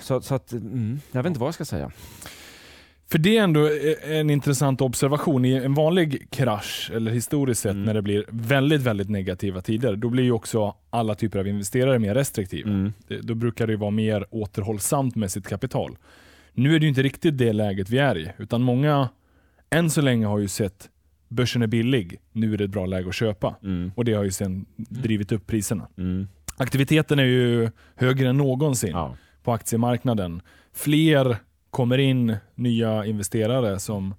Så, 0.00 0.20
så 0.20 0.34
att, 0.34 0.52
mm, 0.52 1.00
jag 1.12 1.22
vet 1.22 1.30
inte 1.30 1.40
vad 1.40 1.46
jag 1.46 1.54
ska 1.54 1.64
säga. 1.64 1.90
För 3.10 3.18
det 3.18 3.38
är 3.38 3.42
ändå 3.42 3.68
en 4.04 4.30
intressant 4.30 4.80
observation. 4.80 5.44
I 5.44 5.52
en 5.52 5.74
vanlig 5.74 6.30
krasch, 6.30 6.90
eller 6.94 7.10
historiskt 7.10 7.60
sett, 7.60 7.72
mm. 7.72 7.84
när 7.84 7.94
det 7.94 8.02
blir 8.02 8.24
väldigt, 8.28 8.80
väldigt 8.80 9.10
negativa 9.10 9.60
tider, 9.60 9.96
då 9.96 10.08
blir 10.08 10.24
ju 10.24 10.32
också 10.32 10.74
alla 10.90 11.14
typer 11.14 11.38
av 11.38 11.46
investerare 11.46 11.98
mer 11.98 12.14
restriktiva. 12.14 12.70
Mm. 12.70 12.92
då 13.22 13.34
brukar 13.34 13.66
det 13.66 13.76
vara 13.76 13.90
mer 13.90 14.26
återhållsamt 14.30 15.16
med 15.16 15.30
sitt 15.30 15.48
kapital. 15.48 15.96
Nu 16.60 16.74
är 16.74 16.78
det 16.80 16.86
inte 16.86 17.02
riktigt 17.02 17.38
det 17.38 17.52
läget 17.52 17.90
vi 17.90 17.98
är 17.98 18.18
i, 18.18 18.32
utan 18.38 18.62
många 18.62 19.08
än 19.70 19.90
så 19.90 20.00
länge 20.00 20.26
har 20.26 20.38
ju 20.38 20.48
sett 20.48 20.90
börsen 21.28 21.62
är 21.62 21.66
billig, 21.66 22.20
nu 22.32 22.54
är 22.54 22.58
det 22.58 22.64
ett 22.64 22.70
bra 22.70 22.86
läge 22.86 23.08
att 23.08 23.14
köpa. 23.14 23.56
Mm. 23.62 23.92
Och 23.96 24.04
det 24.04 24.12
har 24.12 24.24
ju 24.24 24.30
sen 24.30 24.66
drivit 24.76 25.32
upp 25.32 25.46
priserna. 25.46 25.88
Mm. 25.98 26.28
Aktiviteten 26.56 27.18
är 27.18 27.24
ju 27.24 27.70
högre 27.94 28.28
än 28.28 28.36
någonsin 28.36 28.90
ja. 28.90 29.16
på 29.42 29.52
aktiemarknaden. 29.52 30.42
Fler 30.72 31.36
kommer 31.70 31.98
in, 31.98 32.36
nya 32.54 33.06
investerare 33.06 33.78
som 33.78 34.14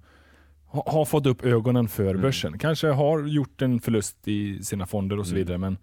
ha, 0.66 0.84
har 0.86 1.04
fått 1.04 1.26
upp 1.26 1.44
ögonen 1.44 1.88
för 1.88 2.10
mm. 2.10 2.22
börsen. 2.22 2.58
Kanske 2.58 2.88
har 2.88 3.26
gjort 3.26 3.62
en 3.62 3.80
förlust 3.80 4.28
i 4.28 4.64
sina 4.64 4.86
fonder 4.86 5.18
och 5.18 5.26
så 5.26 5.32
mm. 5.32 5.44
vidare, 5.44 5.58
men, 5.58 5.78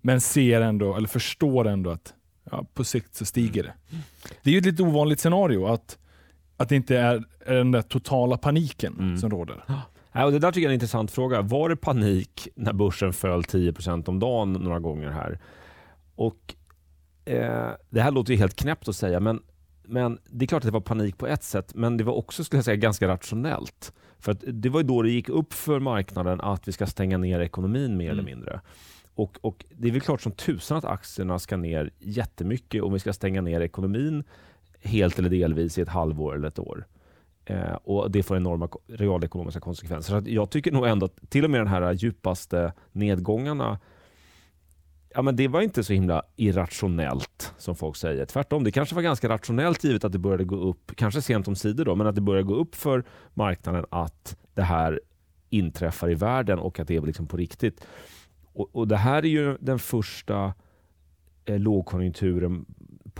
men 0.00 0.20
ser 0.20 0.60
ändå, 0.60 0.96
eller 0.96 1.08
förstår 1.08 1.68
ändå 1.68 1.90
att 1.90 2.14
ja, 2.50 2.66
på 2.74 2.84
sikt 2.84 3.14
så 3.14 3.24
stiger 3.24 3.62
det. 3.62 3.72
Det 4.42 4.50
är 4.50 4.52
ju 4.52 4.58
ett 4.58 4.66
lite 4.66 4.82
ovanligt 4.82 5.20
scenario 5.20 5.66
att, 5.66 5.98
att 6.56 6.68
det 6.68 6.76
inte 6.76 6.98
är, 6.98 7.24
den 7.46 7.70
där 7.70 7.82
totala 7.82 8.36
paniken 8.36 8.96
mm. 8.98 9.16
som 9.16 9.30
råder. 9.30 9.64
Ja, 10.12 10.24
och 10.24 10.32
det 10.32 10.38
där 10.38 10.52
tycker 10.52 10.62
jag 10.62 10.70
är 10.70 10.72
en 10.72 10.74
intressant 10.74 11.10
fråga. 11.10 11.42
Var 11.42 11.68
det 11.68 11.76
panik 11.76 12.48
när 12.54 12.72
börsen 12.72 13.12
föll 13.12 13.42
10% 13.42 14.08
om 14.08 14.18
dagen 14.18 14.52
några 14.52 14.80
gånger 14.80 15.10
här? 15.10 15.38
Och 16.14 16.54
eh, 17.24 17.70
Det 17.90 18.00
här 18.00 18.10
låter 18.10 18.32
ju 18.32 18.38
helt 18.38 18.56
knäppt 18.56 18.88
att 18.88 18.96
säga, 18.96 19.20
men, 19.20 19.42
men 19.82 20.18
det 20.30 20.44
är 20.44 20.46
klart 20.46 20.60
att 20.60 20.66
det 20.66 20.72
var 20.72 20.80
panik 20.80 21.18
på 21.18 21.26
ett 21.26 21.42
sätt, 21.42 21.74
men 21.74 21.96
det 21.96 22.04
var 22.04 22.14
också 22.14 22.44
skulle 22.44 22.58
jag 22.58 22.64
säga, 22.64 22.76
ganska 22.76 23.08
rationellt. 23.08 23.92
För 24.18 24.36
det 24.52 24.68
var 24.68 24.80
ju 24.80 24.86
då 24.86 25.02
det 25.02 25.10
gick 25.10 25.28
upp 25.28 25.52
för 25.52 25.80
marknaden 25.80 26.40
att 26.40 26.68
vi 26.68 26.72
ska 26.72 26.86
stänga 26.86 27.18
ner 27.18 27.40
ekonomin 27.40 27.96
mer 27.96 28.10
mm. 28.10 28.12
eller 28.12 28.22
mindre. 28.22 28.60
Och, 29.14 29.38
och, 29.40 29.64
Det 29.70 29.88
är 29.88 29.92
väl 29.92 30.00
klart 30.00 30.20
som 30.20 30.32
tusan 30.32 30.78
att 30.78 30.84
aktierna 30.84 31.38
ska 31.38 31.56
ner 31.56 31.90
jättemycket 31.98 32.82
om 32.82 32.92
vi 32.92 32.98
ska 32.98 33.12
stänga 33.12 33.40
ner 33.40 33.60
ekonomin 33.60 34.24
helt 34.82 35.18
eller 35.18 35.30
delvis 35.30 35.78
i 35.78 35.80
ett 35.80 35.88
halvår 35.88 36.34
eller 36.34 36.48
ett 36.48 36.58
år. 36.58 36.86
Eh, 37.44 37.74
och 37.74 38.10
Det 38.10 38.22
får 38.22 38.36
enorma 38.36 38.68
realekonomiska 38.86 39.60
konsekvenser. 39.60 40.20
Så 40.20 40.30
jag 40.30 40.50
tycker 40.50 40.72
nog 40.72 40.86
ändå 40.86 41.06
att 41.06 41.30
till 41.30 41.44
och 41.44 41.50
med 41.50 41.60
de 41.60 41.66
här 41.68 41.92
djupaste 41.92 42.72
nedgångarna 42.92 43.78
Ja, 45.14 45.22
men 45.22 45.36
det 45.36 45.48
var 45.48 45.60
inte 45.60 45.84
så 45.84 45.92
himla 45.92 46.22
irrationellt 46.36 47.54
som 47.58 47.76
folk 47.76 47.96
säger. 47.96 48.24
Tvärtom, 48.24 48.64
det 48.64 48.70
kanske 48.70 48.94
var 48.94 49.02
ganska 49.02 49.28
rationellt 49.28 49.84
givet 49.84 50.04
att 50.04 50.12
det 50.12 50.18
började 50.18 50.44
gå 50.44 50.56
upp, 50.56 50.92
kanske 50.96 51.22
sent 51.22 51.48
om 51.48 51.56
sidor 51.56 51.84
då, 51.84 51.94
men 51.94 52.06
att 52.06 52.14
det 52.14 52.20
började 52.20 52.46
gå 52.46 52.54
upp 52.54 52.74
för 52.74 53.04
marknaden 53.34 53.84
att 53.90 54.36
det 54.54 54.62
här 54.62 55.00
inträffar 55.50 56.10
i 56.10 56.14
världen 56.14 56.58
och 56.58 56.80
att 56.80 56.88
det 56.88 56.96
är 56.96 57.00
liksom 57.00 57.26
på 57.26 57.36
riktigt. 57.36 57.86
Och, 58.52 58.76
och 58.76 58.88
Det 58.88 58.96
här 58.96 59.24
är 59.24 59.28
ju 59.28 59.56
den 59.60 59.78
första 59.78 60.54
eh, 61.44 61.58
lågkonjunkturen 61.58 62.64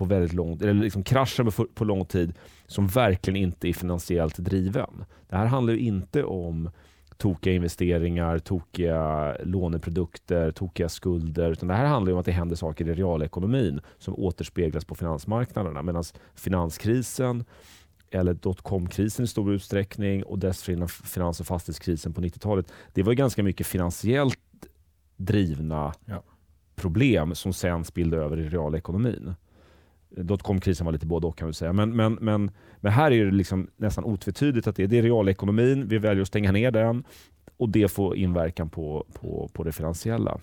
på 0.02 0.08
väldigt 0.08 0.32
lång 0.32 0.58
eller 0.62 0.74
liksom 0.74 1.02
kraschen 1.02 1.50
på, 1.50 1.66
på 1.74 1.84
lång 1.84 2.04
tid 2.04 2.32
som 2.66 2.86
verkligen 2.86 3.36
inte 3.36 3.68
är 3.68 3.72
finansiellt 3.72 4.36
driven. 4.36 5.04
Det 5.28 5.36
här 5.36 5.46
handlar 5.46 5.72
ju 5.72 5.78
inte 5.78 6.24
om 6.24 6.70
tokiga 7.16 7.54
investeringar, 7.54 8.38
tokiga 8.38 9.36
låneprodukter, 9.44 10.50
tokiga 10.50 10.88
skulder. 10.88 11.50
Utan 11.50 11.68
det 11.68 11.74
här 11.74 11.86
handlar 11.86 12.12
om 12.12 12.18
att 12.18 12.26
det 12.26 12.32
händer 12.32 12.56
saker 12.56 12.88
i 12.88 12.94
realekonomin 12.94 13.80
som 13.98 14.14
återspeglas 14.14 14.84
på 14.84 14.94
finansmarknaderna. 14.94 15.82
Medan 15.82 16.04
finanskrisen 16.34 17.44
eller 18.10 18.34
dotcom-krisen 18.34 19.24
i 19.24 19.28
stor 19.28 19.52
utsträckning 19.52 20.24
och 20.24 20.38
dessförinnan 20.38 20.88
finans 20.88 21.40
och 21.40 21.46
fastighetskrisen 21.46 22.12
på 22.12 22.20
90-talet. 22.20 22.72
Det 22.92 23.02
var 23.02 23.12
ganska 23.12 23.42
mycket 23.42 23.66
finansiellt 23.66 24.38
drivna 25.16 25.92
ja. 26.04 26.22
problem 26.74 27.34
som 27.34 27.52
sen 27.52 27.84
spillde 27.84 28.16
över 28.16 28.40
i 28.40 28.48
realekonomin. 28.48 29.34
Dotcom-krisen 30.16 30.84
var 30.84 30.92
lite 30.92 31.06
både 31.06 31.26
och 31.26 31.38
kan 31.38 31.48
vi 31.48 31.54
säga. 31.54 31.72
Men, 31.72 31.96
men, 31.96 32.14
men, 32.14 32.50
men 32.76 32.92
här 32.92 33.10
är 33.10 33.24
det 33.24 33.30
liksom 33.30 33.70
nästan 33.76 34.04
otvetydigt 34.04 34.66
att 34.66 34.76
det, 34.76 34.86
det 34.86 34.98
är 34.98 35.02
realekonomin, 35.02 35.88
vi 35.88 35.98
väljer 35.98 36.22
att 36.22 36.28
stänga 36.28 36.52
ner 36.52 36.70
den 36.70 37.04
och 37.56 37.68
det 37.68 37.88
får 37.88 38.16
inverkan 38.16 38.68
på, 38.68 39.06
på, 39.12 39.50
på 39.52 39.64
det 39.64 39.72
finansiella. 39.72 40.40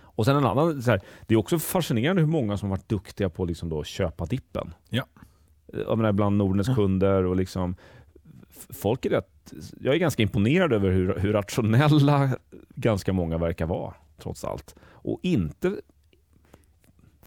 Och 0.00 0.24
sen 0.24 0.36
en 0.36 0.44
annan, 0.44 0.82
här, 0.86 1.00
det 1.26 1.34
är 1.34 1.38
också 1.38 1.58
fascinerande 1.58 2.22
hur 2.22 2.28
många 2.28 2.56
som 2.56 2.70
varit 2.70 2.88
duktiga 2.88 3.30
på 3.30 3.42
att 3.42 3.48
liksom 3.48 3.84
köpa 3.84 4.26
dippen. 4.26 4.74
Ja. 4.88 5.04
Jag 5.72 5.98
menar, 5.98 6.12
bland 6.12 6.36
Nordnets 6.36 6.74
kunder 6.74 7.24
och 7.24 7.36
liksom, 7.36 7.76
folk 8.70 9.06
är 9.06 9.10
rätt, 9.10 9.52
jag 9.80 9.94
är 9.94 9.98
ganska 9.98 10.22
imponerad 10.22 10.72
över 10.72 10.90
hur, 10.90 11.18
hur 11.18 11.32
rationella 11.32 12.30
ganska 12.74 13.12
många 13.12 13.38
verkar 13.38 13.66
vara 13.66 13.94
trots 14.22 14.44
allt. 14.44 14.74
Och 14.80 15.20
inte 15.22 15.76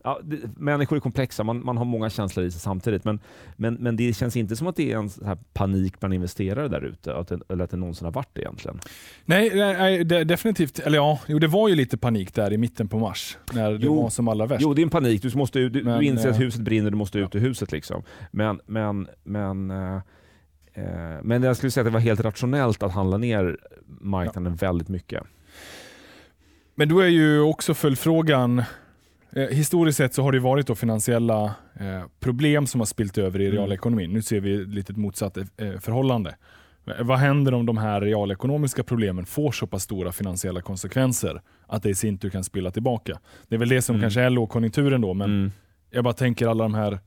Ja, 0.04 0.20
det, 0.24 0.38
människor 0.58 0.96
är 0.96 1.00
komplexa, 1.00 1.44
man, 1.44 1.66
man 1.66 1.78
har 1.78 1.86
många 1.86 2.10
känslor 2.10 2.46
i 2.46 2.52
sig 2.52 2.62
samtidigt. 2.62 3.04
Men, 3.04 3.20
men, 3.56 3.74
men 3.74 3.96
det 3.96 4.14
känns 4.14 4.36
inte 4.36 4.56
som 4.56 4.68
att 4.68 4.76
det 4.76 4.92
är 4.92 4.98
en 4.98 5.10
så 5.10 5.26
här 5.26 5.38
panik 5.54 6.00
bland 6.00 6.14
investerare 6.14 6.68
där 6.68 6.82
ute, 6.82 7.12
eller 7.50 7.64
att 7.64 7.72
det 7.72 7.78
någonsin 7.78 8.06
har 8.06 8.12
varit 8.12 8.30
det 8.34 8.42
egentligen. 8.42 8.80
Nej, 9.26 9.52
nej 9.56 10.04
det, 10.04 10.24
definitivt. 10.24 10.80
Eller 10.80 10.98
ja, 10.98 11.20
jo, 11.28 11.40
det 11.40 11.48
var 11.48 11.70
ju 11.70 11.76
lite 11.76 11.98
panik 11.98 12.34
där 12.34 12.54
i 12.54 12.58
mitten 12.58 12.88
på 12.88 13.00
mars, 13.00 13.38
när 13.54 13.72
det 13.72 13.86
jo, 13.86 14.02
var 14.02 14.10
som 14.10 14.28
allra 14.28 14.46
värst. 14.46 14.62
Jo, 14.62 14.74
det 14.74 14.82
är 14.82 14.84
en 14.84 14.90
panik. 14.90 15.22
Du, 15.22 15.38
måste, 15.38 15.60
du, 15.60 15.84
men, 15.84 16.00
du 16.00 16.06
inser 16.06 16.30
att 16.30 16.40
huset 16.40 16.62
brinner, 16.62 16.92
du 16.92 16.98
måste 16.98 17.20
ut 17.20 17.36
ur 17.36 17.40
huset. 17.40 17.72
Liksom. 17.72 18.04
Men, 18.32 18.62
men, 18.66 19.08
men, 19.24 19.72
eh, 19.72 19.96
eh, 20.74 21.20
men 21.24 21.44
jag 21.44 21.58
skulle 21.58 21.72
säga 21.72 21.82
att 21.82 21.88
det 21.88 21.94
var 21.94 22.00
helt 22.00 22.20
rationellt 22.20 22.84
att 22.84 22.92
handla 22.92 23.18
ner 23.18 23.58
marknaden 23.86 24.58
ja. 24.62 24.68
väldigt 24.68 24.90
mycket. 24.90 25.24
Men 26.76 26.90
då 26.90 27.00
är 27.00 27.08
ju 27.08 27.42
också 27.42 27.74
följdfrågan, 27.74 28.64
Eh, 29.34 29.48
historiskt 29.48 29.98
sett 29.98 30.13
så 30.13 30.24
har 30.24 30.32
det 30.32 30.39
varit 30.39 30.67
då 30.67 30.76
finansiella 30.76 31.46
eh, 31.80 32.04
problem 32.20 32.67
som 32.67 32.82
har 32.82 32.86
spilt 32.86 33.17
över 33.17 33.41
i 33.41 33.46
mm. 33.46 33.58
realekonomin. 33.58 34.13
Nu 34.13 34.22
ser 34.22 34.39
vi 34.39 34.65
lite 34.65 34.94
motsatt 34.94 35.38
eh, 35.38 35.46
förhållande. 35.80 36.36
Vad 37.00 37.17
händer 37.17 37.54
om 37.54 37.65
de 37.65 37.78
här 37.78 38.02
realekonomiska 38.02 38.84
problemen 38.84 39.26
får 39.26 39.52
så 39.52 39.67
pass 39.67 39.84
stora 39.84 40.12
finansiella 40.12 40.62
konsekvenser 40.62 41.41
att 41.67 41.84
det 41.84 41.89
i 41.89 41.96
sin 41.96 42.17
tur 42.17 42.30
kan 42.30 42.44
spilla 42.44 42.72
tillbaka? 42.72 43.20
Det 43.48 43.56
är 43.56 43.60
väl 43.60 43.70
det 43.70 43.82
som 43.82 43.96
mm. 43.96 44.02
kanske 44.02 44.22
är 44.22 44.30
lågkonjunkturen 44.30 45.02
då, 45.02 45.13
men 45.13 45.30
mm. 45.30 45.52
jag 45.91 46.04
bara 46.04 46.13
tänker 46.13 46.48
alla 46.48 46.63
de 46.63 46.74
här 46.74 47.00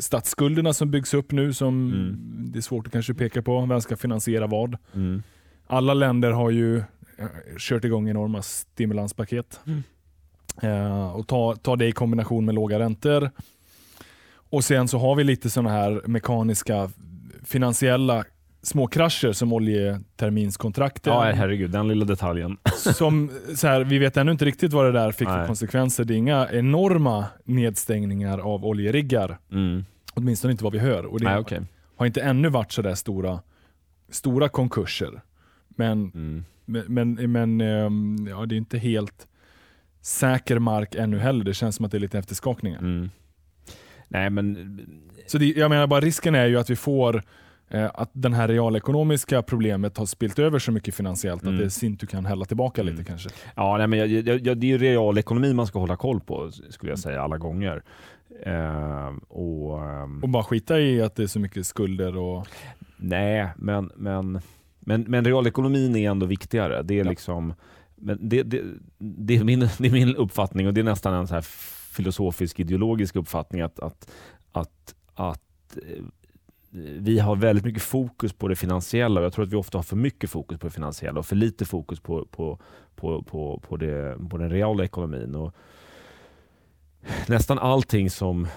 statsskulderna 0.00 0.72
som 0.72 0.90
byggs 0.90 1.14
upp 1.14 1.32
nu 1.32 1.52
som 1.52 1.92
mm. 1.92 2.16
det 2.52 2.58
är 2.58 2.60
svårt 2.60 2.86
att 2.86 2.92
kanske 2.92 3.14
peka 3.14 3.42
på. 3.42 3.66
Vem 3.66 3.80
ska 3.80 3.96
finansiera 3.96 4.46
vad? 4.46 4.76
Mm. 4.94 5.22
Alla 5.66 5.94
länder 5.94 6.30
har 6.30 6.50
ju 6.50 6.82
kört 7.58 7.84
igång 7.84 8.08
enorma 8.08 8.42
stimulanspaket. 8.42 9.60
Eh, 10.62 11.10
och 11.16 11.26
ta, 11.26 11.56
ta 11.56 11.76
det 11.76 11.86
i 11.86 11.92
kombination 11.92 12.44
med 12.44 12.54
låga 12.54 12.78
räntor. 12.78 13.30
Och 14.50 14.64
sen 14.64 14.88
så 14.88 14.98
har 14.98 15.14
vi 15.14 15.24
lite 15.24 15.50
sådana 15.50 15.70
här 15.70 16.02
mekaniska 16.06 16.90
finansiella 17.44 18.24
småkrascher 18.62 19.32
som 19.32 19.52
oljeterminskontrakten. 19.52 21.12
Ja, 21.12 21.22
herregud, 21.22 21.70
den 21.70 21.88
lilla 21.88 22.04
detaljen. 22.04 22.56
som, 22.76 23.30
så 23.54 23.66
här, 23.66 23.84
vi 23.84 23.98
vet 23.98 24.16
ännu 24.16 24.32
inte 24.32 24.44
riktigt 24.44 24.72
vad 24.72 24.84
det 24.84 24.92
där 24.92 25.12
fick 25.12 25.28
Nej. 25.28 25.38
för 25.38 25.46
konsekvenser. 25.46 26.04
Det 26.04 26.14
är 26.14 26.16
inga 26.16 26.48
enorma 26.52 27.24
nedstängningar 27.44 28.38
av 28.38 28.64
oljeriggar. 28.64 29.38
Mm. 29.52 29.84
Åtminstone 30.14 30.52
inte 30.52 30.64
vad 30.64 30.72
vi 30.72 30.78
hör. 30.78 31.06
Och 31.06 31.20
det 31.20 31.24
Nej, 31.24 31.38
okay. 31.38 31.60
har 31.96 32.06
inte 32.06 32.20
ännu 32.20 32.48
varit 32.48 32.72
sådär 32.72 32.94
stora, 32.94 33.40
stora 34.10 34.48
konkurser. 34.48 35.20
Men, 35.68 36.12
mm. 36.14 36.44
men, 36.64 36.84
men, 36.88 37.32
men 37.32 37.60
ehm, 37.60 38.26
ja, 38.30 38.46
det 38.46 38.54
är 38.54 38.56
inte 38.56 38.78
helt 38.78 39.28
säker 40.08 40.58
mark 40.58 40.94
ännu 40.94 41.18
heller. 41.18 41.44
Det 41.44 41.54
känns 41.54 41.76
som 41.76 41.84
att 41.84 41.90
det 41.90 41.98
är 41.98 42.00
lite 42.00 42.18
efterskakningar. 42.18 42.78
Mm. 42.78 43.10
Nej, 44.08 44.30
men... 44.30 44.80
Så 45.26 45.38
det, 45.38 45.46
jag 45.46 45.70
menar 45.70 45.86
bara 45.86 46.00
risken 46.00 46.34
är 46.34 46.46
ju 46.46 46.58
att 46.58 46.70
vi 46.70 46.76
får 46.76 47.22
eh, 47.68 47.90
att 47.94 48.10
den 48.12 48.32
här 48.32 48.48
realekonomiska 48.48 49.42
problemet 49.42 49.98
har 49.98 50.06
spilt 50.06 50.38
över 50.38 50.58
så 50.58 50.72
mycket 50.72 50.94
finansiellt 50.94 51.42
mm. 51.42 51.54
att 51.54 51.60
det 51.60 51.70
sin 51.70 51.96
tur 51.96 52.06
kan 52.06 52.26
hälla 52.26 52.44
tillbaka 52.44 52.80
mm. 52.80 52.94
lite 52.94 53.04
kanske. 53.04 53.28
Ja, 53.54 53.76
nej, 53.76 53.86
men 53.86 53.98
jag, 53.98 54.08
jag, 54.08 54.46
jag, 54.46 54.58
det 54.58 54.66
är 54.66 54.68
ju 54.68 54.78
realekonomi 54.78 55.54
man 55.54 55.66
ska 55.66 55.78
hålla 55.78 55.96
koll 55.96 56.20
på 56.20 56.50
skulle 56.70 56.92
jag 56.92 56.98
säga 56.98 57.22
alla 57.22 57.38
gånger. 57.38 57.82
Eh, 58.42 59.12
och, 59.28 59.82
um... 60.04 60.22
och 60.22 60.28
bara 60.28 60.44
skita 60.44 60.80
i 60.80 61.02
att 61.02 61.16
det 61.16 61.22
är 61.22 61.26
så 61.26 61.40
mycket 61.40 61.66
skulder 61.66 62.16
och... 62.16 62.46
Nej, 62.96 63.48
men, 63.56 63.90
men, 63.96 64.40
men, 64.80 65.04
men 65.08 65.24
realekonomin 65.24 65.96
är 65.96 66.10
ändå 66.10 66.26
viktigare. 66.26 66.82
Det 66.82 66.94
är 66.94 67.04
ja. 67.04 67.10
liksom 67.10 67.54
men 68.00 68.28
det, 68.28 68.42
det, 68.42 68.62
det, 68.98 69.36
är 69.36 69.44
min, 69.44 69.60
det 69.78 69.88
är 69.88 69.92
min 69.92 70.16
uppfattning 70.16 70.66
och 70.66 70.74
det 70.74 70.80
är 70.80 70.84
nästan 70.84 71.14
en 71.14 71.26
så 71.26 71.34
här 71.34 71.42
filosofisk 71.92 72.60
ideologisk 72.60 73.16
uppfattning 73.16 73.60
att, 73.60 73.78
att, 73.80 74.10
att, 74.52 74.94
att 75.14 75.76
eh, 75.76 76.04
vi 76.98 77.18
har 77.18 77.36
väldigt 77.36 77.64
mycket 77.64 77.82
fokus 77.82 78.32
på 78.32 78.48
det 78.48 78.56
finansiella 78.56 79.22
jag 79.22 79.32
tror 79.32 79.44
att 79.44 79.52
vi 79.52 79.56
ofta 79.56 79.78
har 79.78 79.82
för 79.82 79.96
mycket 79.96 80.30
fokus 80.30 80.58
på 80.58 80.66
det 80.66 80.72
finansiella 80.72 81.18
och 81.18 81.26
för 81.26 81.36
lite 81.36 81.64
fokus 81.64 82.00
på, 82.00 82.26
på, 82.30 82.58
på, 82.96 83.22
på, 83.22 83.62
på, 83.68 83.76
det, 83.76 84.18
på 84.30 84.38
den 84.38 84.50
reala 84.50 84.84
ekonomin. 84.84 85.34
Och 85.34 85.54
nästan 87.26 87.58
allting 87.58 88.10
som, 88.10 88.48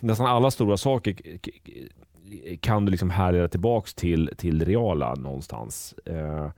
nästan 0.00 0.26
alla 0.26 0.50
stora 0.50 0.76
saker 0.76 1.16
kan 2.60 2.84
du 2.84 2.90
liksom 2.90 3.10
härleda 3.10 3.48
tillbaks 3.48 3.94
till, 3.94 4.30
till 4.36 4.58
det 4.58 4.64
reala 4.64 5.14
någonstans. 5.14 5.94
Eh, 6.04 6.50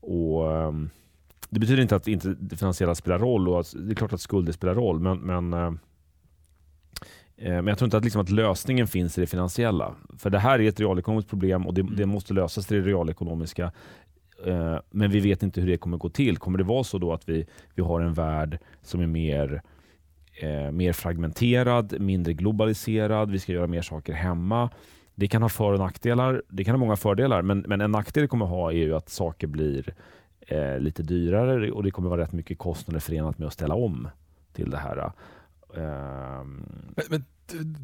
och 0.00 0.52
ehm, 0.52 0.90
det 1.50 1.60
betyder 1.60 1.82
inte 1.82 1.96
att 1.96 2.08
inte 2.08 2.34
det 2.40 2.56
finansiella 2.56 2.94
spelar 2.94 3.18
roll 3.18 3.48
och 3.48 3.60
att, 3.60 3.74
det 3.78 3.92
är 3.92 3.94
klart 3.94 4.12
att 4.12 4.20
skulder 4.20 4.52
spelar 4.52 4.74
roll 4.74 5.00
men, 5.00 5.18
men, 5.18 5.52
eh, 5.52 5.72
eh, 7.36 7.54
men 7.54 7.66
jag 7.66 7.78
tror 7.78 7.86
inte 7.86 7.96
att, 7.96 8.04
liksom 8.04 8.20
att 8.20 8.30
lösningen 8.30 8.86
finns 8.86 9.18
i 9.18 9.20
det 9.20 9.26
finansiella. 9.26 9.94
För 10.18 10.30
det 10.30 10.38
här 10.38 10.58
är 10.60 10.68
ett 10.68 10.80
realekonomiskt 10.80 11.30
problem 11.30 11.66
och 11.66 11.74
det, 11.74 11.82
det 11.82 12.06
måste 12.06 12.34
lösas 12.34 12.66
till 12.66 12.76
det 12.76 12.90
realekonomiska. 12.90 13.72
Eh, 14.44 14.76
men 14.90 15.10
vi 15.10 15.20
vet 15.20 15.42
inte 15.42 15.60
hur 15.60 15.68
det 15.68 15.76
kommer 15.76 15.96
gå 15.96 16.08
till. 16.08 16.38
Kommer 16.38 16.58
det 16.58 16.64
vara 16.64 16.84
så 16.84 16.98
då 16.98 17.12
att 17.12 17.28
vi, 17.28 17.46
vi 17.74 17.82
har 17.82 18.00
en 18.00 18.14
värld 18.14 18.58
som 18.82 19.00
är 19.00 19.06
mer 19.06 19.62
eh, 20.40 20.70
mer 20.70 20.92
fragmenterad, 20.92 22.00
mindre 22.00 22.32
globaliserad, 22.32 23.30
vi 23.30 23.38
ska 23.38 23.52
göra 23.52 23.66
mer 23.66 23.82
saker 23.82 24.12
hemma. 24.12 24.70
Det 25.14 25.28
kan 25.28 25.42
ha 25.42 25.48
för 25.48 25.72
och 25.72 25.78
nackdelar. 25.78 26.42
Det 26.48 26.64
kan 26.64 26.74
ha 26.74 26.78
många 26.78 26.96
fördelar, 26.96 27.42
men, 27.42 27.64
men 27.68 27.80
en 27.80 27.90
nackdel 27.90 28.22
det 28.22 28.28
kommer 28.28 28.46
ha 28.46 28.72
är 28.72 28.76
ju 28.76 28.96
att 28.96 29.08
saker 29.08 29.46
blir 29.46 29.94
eh, 30.46 30.78
lite 30.78 31.02
dyrare 31.02 31.70
och 31.70 31.82
det 31.82 31.90
kommer 31.90 32.08
vara 32.08 32.20
rätt 32.20 32.32
mycket 32.32 32.58
kostnader 32.58 33.00
förenat 33.00 33.38
med 33.38 33.46
att 33.46 33.52
ställa 33.52 33.74
om 33.74 34.08
till 34.52 34.70
det 34.70 34.78
här. 34.78 35.12
Eh, 35.76 36.44
men, 36.96 37.04
men 37.10 37.24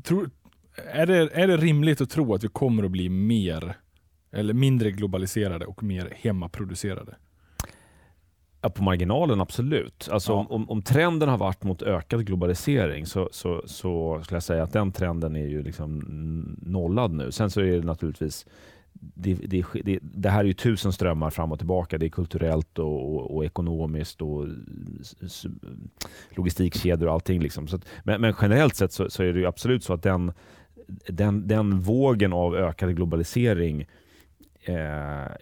tror, 0.03 0.31
är, 0.77 1.07
det, 1.07 1.31
är 1.35 1.49
det 1.49 1.57
rimligt 1.57 2.01
att 2.01 2.11
tro 2.11 2.35
att 2.35 2.45
vi 2.45 2.49
kommer 2.49 2.85
att 2.85 2.91
bli 2.91 3.09
mer 3.09 3.77
eller 4.33 4.55
mindre 4.55 4.91
globaliserade 4.91 5.67
och 5.67 5.83
mer 5.83 6.13
hemmaproducerade? 6.17 7.17
Ja, 8.61 8.69
på 8.69 8.83
marginalen 8.83 9.41
absolut. 9.41 10.09
Alltså, 10.13 10.33
ja. 10.33 10.47
om, 10.51 10.71
om, 10.71 10.83
trenden 10.83 11.29
har 11.29 11.39
varit 11.39 11.63
mot 11.63 11.83
ökad 11.83 12.27
globalisering 12.27 13.07
så, 13.07 13.29
så, 13.33 13.63
så 13.67 14.21
skulle 14.23 14.37
jag 14.37 14.43
säga 14.43 14.63
att 14.63 14.73
den 14.73 14.93
trenden 14.93 15.37
är 15.37 15.47
ju 15.47 15.63
liksom 15.63 15.99
nollad 16.63 17.13
nu. 17.13 17.33
Sen 17.33 17.51
så 17.51 17.61
är 17.61 17.65
det 17.65 17.87
naturligtvis 17.87 18.47
det, 18.93 19.35
det, 19.35 19.65
det, 19.85 19.99
det, 20.03 20.31
här 20.31 20.41
är 20.41 20.45
ju 20.45 20.53
tusen 20.53 20.93
strömmar 20.93 21.31
fram 21.31 21.53
och 21.53 21.59
tillbaka. 21.59 21.99
Det 21.99 22.07
är 22.07 22.11
kulturellt 22.11 22.79
och, 22.79 23.15
och, 23.15 23.37
och 23.37 23.45
ekonomiskt 23.45 24.23
och 24.23 24.47
logistikkedjor 26.31 27.07
och 27.07 27.13
allting. 27.13 27.41
Liksom. 27.41 27.69
Så 27.69 27.77
att, 27.77 27.85
men, 28.05 28.21
men, 28.21 28.35
generellt 28.43 28.77
sett 28.77 28.93
så, 28.93 29.11
så, 29.11 29.23
är 29.23 29.33
det 29.33 29.47
absolut 29.47 29.85
så 29.85 29.93
att 29.93 30.03
den, 30.03 30.33
den, 31.09 31.49
den 31.49 31.81
vågen 31.81 32.33
av 32.33 32.57
ökad 32.57 32.97
globalisering 32.97 33.87
eh, 34.65 35.33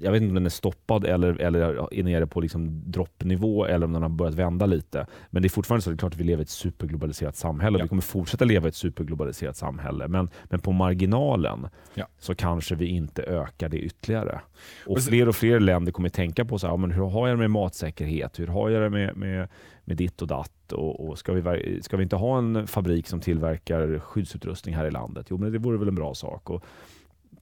jag 0.00 0.12
vet 0.12 0.22
inte 0.22 0.30
om 0.30 0.34
den 0.34 0.46
är 0.46 0.50
stoppad 0.50 1.04
eller, 1.04 1.40
eller 1.40 1.94
är 1.94 2.02
nere 2.02 2.26
på 2.26 2.40
liksom 2.40 2.82
droppnivå 2.86 3.64
eller 3.64 3.86
om 3.86 3.92
den 3.92 4.02
har 4.02 4.08
börjat 4.08 4.34
vända 4.34 4.66
lite. 4.66 5.06
Men 5.30 5.42
det 5.42 5.46
är 5.46 5.50
fortfarande 5.50 5.82
så 5.82 5.90
det 5.90 5.94
är 5.94 5.98
klart 5.98 6.12
att 6.12 6.20
vi 6.20 6.24
lever 6.24 6.42
i 6.42 6.42
ett 6.42 6.48
superglobaliserat 6.48 7.36
samhälle. 7.36 7.78
Ja. 7.78 7.84
Vi 7.84 7.88
kommer 7.88 8.02
fortsätta 8.02 8.44
leva 8.44 8.66
i 8.66 8.68
ett 8.68 8.74
superglobaliserat 8.74 9.56
samhälle. 9.56 10.08
Men, 10.08 10.30
men 10.44 10.60
på 10.60 10.72
marginalen 10.72 11.68
ja. 11.94 12.08
så 12.18 12.34
kanske 12.34 12.74
vi 12.74 12.86
inte 12.86 13.22
ökar 13.22 13.68
det 13.68 13.78
ytterligare. 13.78 14.40
Och 14.86 15.02
fler 15.02 15.28
och 15.28 15.36
fler 15.36 15.60
länder 15.60 15.92
kommer 15.92 16.08
tänka 16.08 16.44
på 16.44 16.58
så 16.58 16.66
här, 16.66 16.76
men 16.76 16.90
hur 16.90 17.06
har 17.06 17.28
jag 17.28 17.36
det 17.36 17.40
med 17.40 17.50
matsäkerhet? 17.50 18.38
Hur 18.38 18.46
har 18.46 18.70
jag 18.70 18.82
det 18.82 18.90
med, 18.90 19.16
med, 19.16 19.48
med 19.84 19.96
ditt 19.96 20.22
och 20.22 20.28
datt? 20.28 20.72
Och, 20.72 21.08
och 21.08 21.18
ska, 21.18 21.32
vi, 21.32 21.82
ska 21.82 21.96
vi 21.96 22.02
inte 22.02 22.16
ha 22.16 22.38
en 22.38 22.66
fabrik 22.66 23.08
som 23.08 23.20
tillverkar 23.20 23.98
skyddsutrustning 23.98 24.74
här 24.74 24.86
i 24.86 24.90
landet? 24.90 25.26
Jo, 25.30 25.38
men 25.38 25.52
det 25.52 25.58
vore 25.58 25.78
väl 25.78 25.88
en 25.88 25.94
bra 25.94 26.14
sak. 26.14 26.50
Och, 26.50 26.64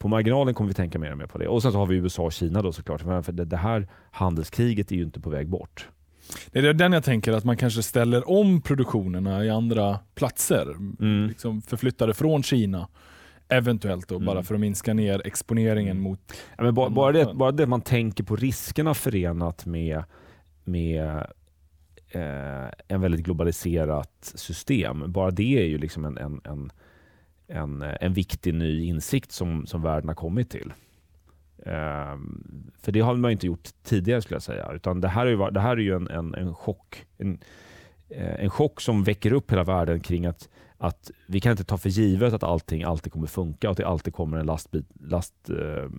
på 0.05 0.09
marginalen 0.09 0.55
kommer 0.55 0.69
vi 0.69 0.75
tänka 0.75 0.99
mer 0.99 1.13
och 1.13 1.19
mer 1.19 1.27
på 1.27 1.39
det. 1.39 1.49
Och 1.49 1.63
sen 1.63 1.73
så 1.73 1.79
har 1.79 1.87
vi 1.87 1.97
USA 1.97 2.23
och 2.23 2.33
Kina 2.33 2.63
då 2.63 2.73
såklart. 2.73 3.01
För 3.01 3.33
det, 3.33 3.57
här 3.57 3.89
handelskriget 4.11 4.93
är 4.93 4.97
ju 4.97 5.03
inte 5.03 5.21
på 5.21 5.31
väg 5.31 5.49
bort. 5.49 5.89
Det 6.53 6.59
är 6.59 6.73
den 6.75 6.93
jag 6.93 7.05
tänker, 7.05 7.33
att 7.33 7.45
man 7.45 7.57
kanske 7.57 7.83
ställer 7.83 8.31
om 8.31 8.61
produktionerna 8.61 9.45
i 9.45 9.51
andra 9.51 9.99
platser. 10.15 10.71
Mm. 11.01 11.29
Liksom 11.29 11.63
förflyttade 11.63 12.15
från 12.15 12.43
Kina. 12.43 12.89
Eventuellt 13.49 14.09
då, 14.09 14.15
mm. 14.15 14.27
bara 14.27 14.43
för 14.43 14.55
att 14.55 14.61
minska 14.61 14.95
ner 14.95 15.27
exponeringen 15.27 16.01
mot... 16.01 16.21
Ja, 16.59 16.73
bara, 16.73 16.91
bara, 16.91 17.13
det, 17.13 17.35
bara 17.35 17.53
det 17.53 17.67
man 17.67 17.81
tänker 17.81 18.25
på 18.25 18.37
riskerna 18.37 18.95
förenat 18.95 19.67
med, 19.67 20.03
med 20.65 21.27
eh, 22.11 22.69
en 22.89 23.01
väldigt 23.01 23.25
globaliserat 23.25 24.33
system. 24.35 25.13
Bara 25.13 25.31
det 25.31 25.59
är 25.59 25.67
ju 25.67 25.79
liksom 25.79 26.05
en, 26.05 26.19
en, 26.19 26.41
en 26.45 26.71
en, 27.49 27.83
en 27.83 28.13
viktig 28.13 28.55
ny 28.55 28.85
insikt 28.85 29.33
som, 29.33 29.67
som 29.67 29.83
världen 29.83 30.09
har 30.09 30.15
kommit 30.15 30.51
till. 30.51 30.73
Um, 31.67 32.71
för 32.81 32.93
det 32.93 33.01
har 33.01 33.17
man 33.17 33.31
inte 33.31 33.47
gjort 33.47 33.69
tidigare 33.83 34.23
skulle 34.23 34.37
jag 34.37 34.43
säga. 34.43 34.73
Utan 34.73 35.01
det 35.01 35.09
här 35.09 35.27
är 35.27 35.31
ju, 35.31 35.51
det 35.51 35.61
här 35.61 35.77
är 35.77 35.81
ju 35.81 35.97
en, 35.97 36.09
en, 36.11 36.35
en 36.35 36.55
chock. 36.55 37.07
En, 37.19 37.39
eh, 38.09 38.45
en 38.45 38.51
chock 38.51 38.81
som 38.81 39.05
väcker 39.05 39.33
upp 39.33 39.53
hela 39.53 39.65
världen 39.65 40.01
kring 40.01 40.27
att, 40.27 40.49
att 40.79 41.11
vi 41.27 41.41
kan 41.41 41.51
inte 41.51 41.65
ta 41.65 41.79
för 41.79 41.89
givet 41.89 42.33
att 42.33 42.43
allting 42.43 42.83
alltid 42.83 43.13
kommer 43.13 43.27
funka 43.27 43.69
och 43.69 43.73
att 43.73 43.77
det 43.77 43.87
alltid 43.87 44.15
kommer 44.15 44.39
en 44.39 44.47
lastbil, 44.47 44.85
last, 45.01 45.35
uh, 45.51 45.91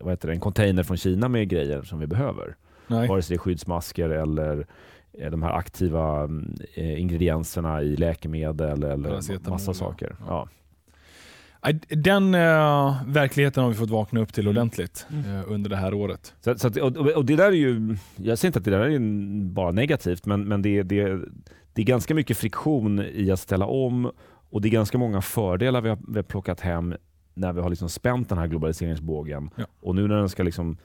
vad 0.00 0.12
heter 0.12 0.28
det, 0.28 0.34
en 0.34 0.40
container 0.40 0.82
från 0.82 0.96
Kina 0.96 1.28
med 1.28 1.48
grejer 1.48 1.82
som 1.82 1.98
vi 1.98 2.06
behöver. 2.06 2.56
Nej. 2.86 3.08
Vare 3.08 3.22
sig 3.22 3.34
det 3.34 3.38
är 3.38 3.42
skyddsmasker 3.42 4.08
eller 4.08 4.66
eh, 5.12 5.30
de 5.30 5.42
här 5.42 5.52
aktiva 5.52 6.24
uh, 6.24 7.00
ingredienserna 7.00 7.82
i 7.82 7.96
läkemedel 7.96 8.84
eller 8.84 9.50
massa 9.50 9.74
saker. 9.74 10.16
Ja. 10.20 10.26
ja. 10.28 10.48
Den 11.88 12.34
äh, 12.34 13.02
verkligheten 13.06 13.62
har 13.62 13.70
vi 13.70 13.76
fått 13.76 13.90
vakna 13.90 14.20
upp 14.20 14.32
till 14.32 14.46
mm. 14.46 14.56
ordentligt 14.56 15.06
mm. 15.10 15.36
äh, 15.36 15.52
under 15.52 15.70
det 15.70 15.76
här 15.76 15.94
året. 15.94 16.34
Så, 16.40 16.58
så 16.58 16.68
att, 16.68 16.76
och, 16.76 16.96
och, 16.96 17.24
det 17.24 17.36
där 17.36 17.46
är 17.46 17.52
ju, 17.52 17.96
jag 18.16 18.38
säger 18.38 18.48
inte 18.48 18.58
att 18.58 18.64
det 18.64 18.70
där 18.70 18.80
är 18.80 18.98
bara 19.44 19.72
negativt, 19.72 20.26
men, 20.26 20.48
men 20.48 20.62
det, 20.62 20.82
det, 20.82 21.20
det 21.72 21.82
är 21.82 21.86
ganska 21.86 22.14
mycket 22.14 22.36
friktion 22.36 23.04
i 23.12 23.30
att 23.30 23.40
ställa 23.40 23.66
om 23.66 24.10
och 24.50 24.62
det 24.62 24.68
är 24.68 24.70
ganska 24.70 24.98
många 24.98 25.20
fördelar 25.20 25.80
vi 25.80 25.88
har, 25.88 25.98
vi 26.08 26.16
har 26.16 26.22
plockat 26.22 26.60
hem 26.60 26.94
när 27.34 27.52
vi 27.52 27.60
har 27.60 27.70
liksom 27.70 27.88
spänt 27.88 28.28
den 28.28 28.38
här 28.38 28.46
globaliseringsbågen. 28.46 29.50
Ja. 29.56 29.64
Och 29.80 29.94
nu 29.94 30.08
när 30.08 30.16
den 30.16 30.28
ska 30.28 30.42
liksom 30.42 30.76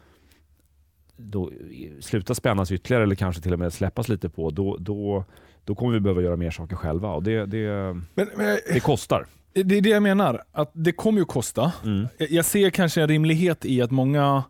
då, 1.18 1.52
sluta 2.00 2.36
spännas 2.36 2.72
ytterligare 2.72 3.04
eller 3.04 3.16
kanske 3.16 3.42
till 3.42 3.54
och 3.54 3.60
med 3.60 3.74
släppas 3.74 4.10
lite 4.10 4.30
på, 4.30 4.50
då, 4.50 4.78
då, 4.78 5.26
då 5.64 5.76
kommer 5.76 5.94
vi 5.94 6.00
behöva 6.00 6.22
göra 6.22 6.36
mer 6.36 6.52
saker 6.52 6.76
själva 6.76 7.10
och 7.14 7.24
det, 7.24 7.46
det, 7.46 7.94
men, 8.14 8.28
men, 8.36 8.58
det 8.74 8.80
kostar. 8.80 9.26
Det 9.54 9.78
är 9.78 9.82
det 9.82 9.90
jag 9.90 10.04
menar, 10.04 10.44
att 10.52 10.72
det 10.74 10.92
kommer 10.92 11.20
ju 11.20 11.26
kosta. 11.26 11.72
Mm. 11.84 12.08
Jag 12.18 12.46
ser 12.46 12.70
kanske 12.70 13.02
en 13.02 13.08
rimlighet 13.08 13.66
i 13.66 13.82
att 13.82 13.92
många 13.92 14.44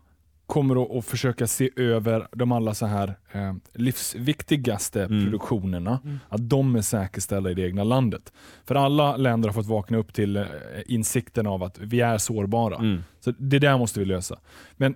kommer 0.46 0.98
att, 0.98 1.04
försöka 1.04 1.46
se 1.46 1.70
över 1.76 2.28
de 2.32 2.52
alla 2.52 2.74
så 2.74 2.86
här 2.86 3.14
eh, 3.32 3.54
livsviktigaste 3.72 5.04
mm. 5.04 5.24
produktionerna, 5.24 6.00
mm. 6.04 6.20
att 6.28 6.48
de 6.50 6.76
är 6.76 6.82
säkerställda 6.82 7.50
i 7.50 7.54
det 7.54 7.62
egna 7.62 7.84
landet. 7.84 8.32
För 8.64 8.74
alla 8.74 9.16
länder 9.16 9.48
har 9.48 9.54
fått 9.54 9.66
vakna 9.66 9.98
upp 9.98 10.12
till 10.12 10.36
eh, 10.36 10.44
insikten 10.86 11.46
av 11.46 11.62
att 11.62 11.78
vi 11.78 12.00
är 12.00 12.18
sårbara. 12.18 12.76
Mm. 12.76 13.04
Så 13.20 13.30
Det 13.38 13.58
där 13.58 13.78
måste 13.78 14.00
vi 14.00 14.06
lösa. 14.06 14.38
Men 14.76 14.94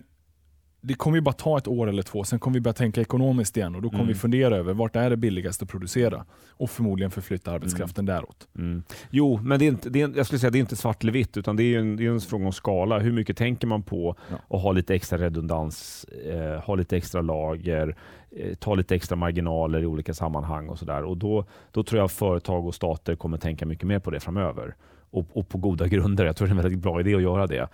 det 0.80 0.94
kommer 0.94 1.16
ju 1.16 1.20
bara 1.20 1.32
ta 1.32 1.58
ett 1.58 1.68
år 1.68 1.88
eller 1.88 2.02
två, 2.02 2.24
sen 2.24 2.38
kommer 2.38 2.54
vi 2.54 2.60
börja 2.60 2.74
tänka 2.74 3.00
ekonomiskt 3.00 3.56
igen 3.56 3.74
och 3.74 3.82
då 3.82 3.88
kommer 3.90 4.02
mm. 4.02 4.12
vi 4.12 4.18
fundera 4.18 4.56
över 4.56 4.74
vart 4.74 4.96
är 4.96 5.10
det 5.10 5.16
billigast 5.16 5.62
att 5.62 5.68
producera 5.68 6.24
och 6.50 6.70
förmodligen 6.70 7.10
förflytta 7.10 7.52
arbetskraften 7.52 8.08
mm. 8.08 8.14
däråt. 8.14 8.48
Mm. 8.58 8.82
Jo, 9.10 9.40
men 9.42 9.58
det 9.58 9.64
är 9.64 9.68
inte, 9.68 9.90
det 9.90 10.02
är, 10.02 10.16
jag 10.16 10.26
skulle 10.26 10.38
säga 10.38 10.50
det 10.50 10.58
är 10.58 10.60
inte 10.60 10.76
svart 10.76 11.02
eller 11.02 11.12
vitt 11.12 11.36
utan 11.36 11.56
det 11.56 11.62
är 11.62 11.78
en, 11.78 11.96
det 11.96 12.06
är 12.06 12.10
en 12.10 12.20
fråga 12.20 12.46
om 12.46 12.52
skala. 12.52 12.98
Hur 12.98 13.12
mycket 13.12 13.36
tänker 13.36 13.66
man 13.66 13.82
på 13.82 14.16
ja. 14.30 14.56
att 14.56 14.62
ha 14.62 14.72
lite 14.72 14.94
extra 14.94 15.18
redundans, 15.18 16.04
eh, 16.04 16.60
ha 16.60 16.74
lite 16.74 16.96
extra 16.96 17.22
lager, 17.22 17.96
eh, 18.30 18.54
ta 18.54 18.74
lite 18.74 18.94
extra 18.94 19.16
marginaler 19.16 19.82
i 19.82 19.86
olika 19.86 20.14
sammanhang 20.14 20.68
och 20.68 20.78
sådär. 20.78 21.14
då, 21.14 21.44
då 21.72 21.82
tror 21.82 22.00
jag 22.00 22.10
företag 22.10 22.66
och 22.66 22.74
stater 22.74 23.16
kommer 23.16 23.38
tänka 23.38 23.66
mycket 23.66 23.86
mer 23.86 23.98
på 23.98 24.10
det 24.10 24.20
framöver. 24.20 24.74
Och, 25.10 25.26
och 25.32 25.48
på 25.48 25.58
goda 25.58 25.88
grunder. 25.88 26.24
Jag 26.24 26.36
tror 26.36 26.48
det 26.48 26.50
är 26.50 26.56
en 26.56 26.62
väldigt 26.62 26.82
bra 26.82 27.00
idé 27.00 27.14
att 27.14 27.22
göra 27.22 27.46
det. 27.46 27.68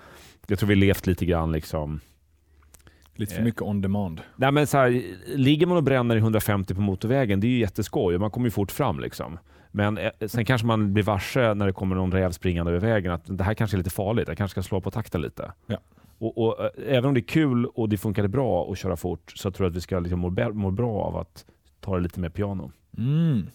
Jag 0.47 0.59
tror 0.59 0.69
vi 0.69 0.75
levt 0.75 1.07
lite 1.07 1.27
grann 1.27 1.53
liksom 1.53 2.01
Lite 3.15 3.35
för 3.35 3.43
mycket 3.43 3.63
on 3.63 3.81
demand. 3.81 4.21
Nej, 4.37 4.53
men 4.53 4.67
så 4.67 4.79
här, 4.79 5.03
ligger 5.37 5.67
man 5.67 5.77
och 5.77 5.83
bränner 5.83 6.17
i 6.17 6.19
150 6.19 6.75
på 6.75 6.81
motorvägen, 6.81 7.41
det 7.41 7.47
är 7.47 7.49
ju 7.49 7.59
jätteskoj. 7.59 8.19
Man 8.19 8.31
kommer 8.31 8.47
ju 8.47 8.51
fort 8.51 8.73
fram. 8.73 9.01
Liksom. 9.01 9.39
Men 9.71 9.99
eh, 9.99 10.11
sen 10.27 10.45
kanske 10.45 10.67
man 10.67 10.93
blir 10.93 11.05
varse 11.05 11.55
när 11.55 11.67
det 11.67 11.73
kommer 11.73 11.97
någon 11.97 12.13
räv 12.13 12.31
springande 12.31 12.73
över 12.73 12.89
vägen 12.89 13.13
att 13.13 13.23
det 13.25 13.45
här 13.45 13.55
kanske 13.55 13.77
är 13.77 13.79
lite 13.79 13.91
farligt. 13.91 14.29
Jag 14.29 14.37
kanske 14.37 14.53
ska 14.53 14.69
slå 14.69 14.81
på 14.81 14.91
takten 14.91 15.21
lite. 15.21 15.53
Ja. 15.67 15.79
Och, 16.19 16.39
och, 16.39 16.65
eh, 16.65 16.71
även 16.89 17.05
om 17.05 17.15
det 17.15 17.21
är 17.21 17.29
kul 17.29 17.67
och 17.67 17.89
det 17.89 17.99
funkade 17.99 18.29
bra 18.29 18.73
att 18.73 18.79
köra 18.79 18.97
fort 18.97 19.33
så 19.37 19.51
tror 19.51 19.65
jag 19.65 19.71
att 19.71 19.77
vi 19.77 19.81
ska 19.81 19.99
liksom 19.99 20.21
må, 20.21 20.53
må 20.53 20.71
bra 20.71 21.03
av 21.03 21.17
att 21.17 21.45
ta 21.81 21.97
det 21.97 22.03
lite 22.03 22.21
mer 22.21 22.29
piano. 22.29 22.73
Mm. 22.99 23.47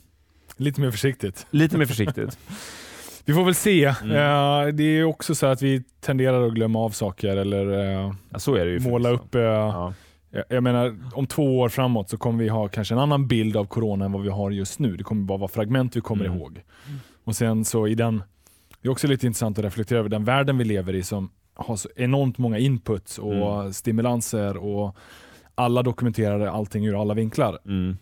Lite 0.58 0.82
mer 0.82 0.92
försiktigt. 0.92 1.48
Lite 1.50 1.78
mer 1.78 1.86
försiktigt. 1.86 2.38
Vi 3.30 3.36
får 3.36 3.46
väl 3.46 3.56
se. 3.56 3.86
Mm. 3.86 4.12
Uh, 4.12 4.74
det 4.74 4.84
är 4.84 5.04
också 5.04 5.36
så 5.36 5.46
att 5.46 5.62
vi 5.62 5.84
tenderar 6.00 6.48
att 6.48 6.54
glömma 6.54 6.80
av 6.80 6.90
saker 6.90 7.38
eller 7.38 7.68
uh, 7.68 8.14
ja, 8.30 8.90
måla 8.90 9.10
upp. 9.10 9.36
Uh, 9.36 9.42
ja. 9.42 9.94
jag, 10.50 10.64
menar, 10.64 10.98
om 11.14 11.28
två 11.28 11.60
år 11.60 11.70
framåt 11.70 12.10
så 12.10 12.18
kommer 12.18 12.44
vi 12.44 12.50
ha 12.50 12.68
kanske 12.68 12.94
en 12.94 13.00
annan 13.00 13.28
bild 13.28 13.58
av 13.58 13.66
corona 13.66 14.06
än 14.06 14.12
vad 14.12 14.22
vi 14.22 14.30
har 14.30 14.52
just 14.52 14.80
nu. 14.80 14.98
Det 14.98 15.04
kommer 15.04 15.24
bara 15.24 15.38
vara 15.38 15.48
fragment 15.48 15.96
vi 15.96 16.02
kommer 16.02 16.26
mm. 16.26 16.38
ihåg. 16.38 16.62
Och 17.24 17.36
sen 17.36 17.66
så 17.66 17.88
i 17.88 17.96
den, 17.96 18.24
det 18.82 18.88
är 18.88 18.92
också 18.92 19.08
lite 19.08 19.28
intressant 19.28 19.60
att 19.60 19.66
reflektera 19.66 20.00
över 20.00 20.10
den 20.10 20.26
världen 20.26 20.58
vi 20.58 20.64
lever 20.64 20.96
i 20.96 21.04
som 21.04 21.32
har 21.56 21.76
så 21.76 21.90
enormt 21.96 22.38
många 22.38 22.58
inputs 22.58 23.18
och 23.18 23.62
mm. 23.62 23.74
stimulanser 23.74 24.58
och 24.58 24.96
alla 25.56 25.84
dokumenterar 25.84 26.46
allting 26.46 26.86
ur 26.86 27.02
alla 27.02 27.14
vinklar. 27.14 27.60
Mm. 27.66 27.98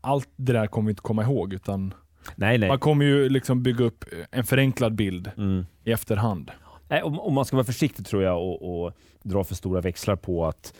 Allt 0.00 0.28
det 0.36 0.52
där 0.52 0.66
kommer 0.66 0.86
vi 0.86 0.90
inte 0.90 1.02
komma 1.02 1.22
ihåg 1.22 1.52
utan 1.52 1.94
Nej, 2.36 2.58
nej. 2.58 2.68
Man 2.68 2.78
kommer 2.78 3.04
ju 3.04 3.28
liksom 3.28 3.62
bygga 3.62 3.84
upp 3.84 4.04
en 4.30 4.44
förenklad 4.44 4.94
bild 4.94 5.30
mm. 5.36 5.66
i 5.84 5.92
efterhand. 5.92 6.50
Nej, 6.88 7.02
och, 7.02 7.26
och, 7.26 7.32
man 7.32 7.44
ska 7.44 7.56
vara 7.56 7.66
försiktig 7.66 8.06
tror 8.06 8.22
jag 8.22 8.42
och, 8.42 8.84
och, 8.84 8.92
dra 9.22 9.44
för 9.44 9.54
stora 9.54 9.80
växlar 9.80 10.16
på 10.16 10.46
att 10.46 10.74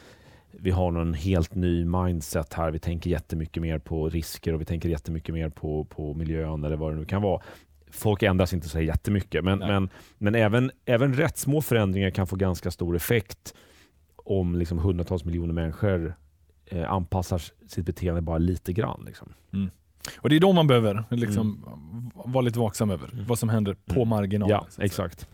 vi 0.50 0.70
har 0.70 0.90
någon 0.90 1.14
helt 1.14 1.54
ny 1.54 1.84
mindset 1.84 2.54
här. 2.54 2.70
Vi 2.70 2.78
tänker 2.78 3.10
jättemycket 3.10 3.62
mer 3.62 3.78
på 3.78 4.08
risker 4.08 4.52
och 4.52 4.60
vi 4.60 4.64
tänker 4.64 4.88
jättemycket 4.88 5.34
mer 5.34 5.48
på, 5.48 5.84
på 5.84 6.14
miljön 6.14 6.64
eller 6.64 6.76
vad 6.76 6.92
det 6.92 6.96
nu 6.96 7.04
kan 7.04 7.22
vara. 7.22 7.42
Folk 7.90 8.22
ändras 8.22 8.52
inte 8.54 8.68
så 8.68 8.80
jättemycket, 8.80 9.44
men, 9.44 9.58
men, 9.58 9.88
men 10.18 10.34
även, 10.34 10.70
även 10.84 11.14
rätt 11.14 11.38
små 11.38 11.62
förändringar 11.62 12.10
kan 12.10 12.26
få 12.26 12.36
ganska 12.36 12.70
stor 12.70 12.96
effekt 12.96 13.54
om 14.16 14.56
liksom 14.56 14.78
hundratals 14.78 15.24
miljoner 15.24 15.54
människor 15.54 16.14
eh, 16.66 16.92
anpassar 16.92 17.42
sitt 17.66 17.86
beteende 17.86 18.20
bara 18.20 18.38
lite 18.38 18.72
grann. 18.72 19.02
Liksom. 19.06 19.32
Mm. 19.52 19.70
Och 20.16 20.30
Det 20.30 20.36
är 20.36 20.40
då 20.40 20.52
man 20.52 20.66
behöver 20.66 21.04
liksom, 21.10 21.64
mm. 21.66 22.32
vara 22.32 22.42
lite 22.42 22.58
vaksam 22.58 22.90
över 22.90 23.08
mm. 23.12 23.24
vad 23.26 23.38
som 23.38 23.48
händer 23.48 23.76
på 23.86 23.94
mm. 23.94 24.08
marginalen. 24.08 24.50
Ja, 24.76 24.84
exakt. 24.84 25.28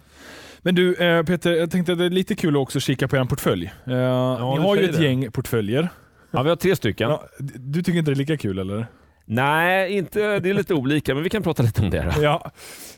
Men 0.63 0.75
du 0.75 0.95
eh, 0.95 1.23
Peter, 1.23 1.53
jag 1.53 1.71
tänkte 1.71 1.93
att 1.93 1.99
det 1.99 2.05
är 2.05 2.11
lite 2.11 2.35
kul 2.35 2.57
att 2.57 2.61
också 2.63 2.81
kika 2.81 3.09
på 3.09 3.17
er 3.17 3.25
portfölj. 3.25 3.73
Eh, 3.87 3.95
ja, 3.95 4.55
ni 4.55 4.67
har 4.67 4.77
ju 4.77 4.85
ett 4.85 4.97
det. 4.97 5.05
gäng 5.05 5.33
portföljer. 5.33 5.89
Ja, 6.31 6.43
vi 6.43 6.49
har 6.49 6.57
tre 6.57 6.77
stycken. 6.77 7.11
Ja, 7.11 7.25
du 7.55 7.83
tycker 7.83 7.99
inte 7.99 8.11
det 8.11 8.15
är 8.15 8.17
lika 8.17 8.37
kul 8.37 8.59
eller? 8.59 8.87
Nej, 9.25 9.97
inte, 9.97 10.41
det 10.41 10.51
är 10.51 10.55
lite 10.55 10.75
olika, 10.75 11.15
men 11.15 11.23
vi 11.23 11.31
kan 11.31 11.43
prata 11.43 11.63
lite 11.63 11.83
om 11.83 11.91
det. 11.91 12.13
Då. 12.17 12.23
Ja. 12.23 12.51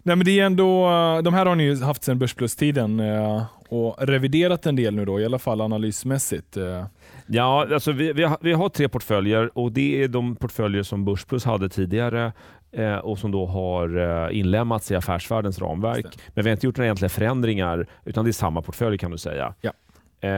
Nej, 0.03 0.17
men 0.17 0.25
det 0.25 0.41
är 0.41 0.47
ändå, 0.47 0.91
de 1.25 1.35
här 1.35 1.47
har 1.47 1.55
ni 1.55 1.65
ju 1.65 1.83
haft 1.83 2.05
sedan 2.05 2.19
Börsplus-tiden 2.19 3.01
eh, 3.01 3.45
och 3.69 3.97
reviderat 3.99 4.67
en 4.67 4.77
del 4.77 4.95
nu 4.95 5.05
då, 5.05 5.21
i 5.21 5.25
alla 5.25 5.39
fall 5.39 5.61
analysmässigt. 5.61 6.57
Eh. 6.57 6.87
Ja, 7.27 7.67
alltså 7.75 7.93
vi, 7.93 8.13
vi, 8.13 8.23
har, 8.23 8.39
vi 8.41 8.53
har 8.53 8.69
tre 8.69 8.89
portföljer 8.89 9.59
och 9.59 9.73
det 9.73 10.03
är 10.03 10.09
de 10.09 10.37
portföljer 10.37 10.83
som 10.83 11.05
Börsplus 11.05 11.45
hade 11.45 11.69
tidigare 11.69 12.33
eh, 12.73 12.97
och 12.97 13.19
som 13.19 13.31
då 13.31 13.47
har 13.47 14.31
inlemmats 14.31 14.91
i 14.91 14.95
affärsvärldens 14.95 15.59
ramverk. 15.59 16.19
Men 16.35 16.45
vi 16.45 16.51
har 16.51 16.53
inte 16.53 16.67
gjort 16.67 16.77
några 16.77 16.87
egentliga 16.87 17.09
förändringar 17.09 17.87
utan 18.05 18.25
det 18.25 18.31
är 18.31 18.33
samma 18.33 18.63
portfölj 18.63 18.99
kan 18.99 19.11
du 19.11 19.19
säga. 19.19 19.55
Ja. 19.61 19.73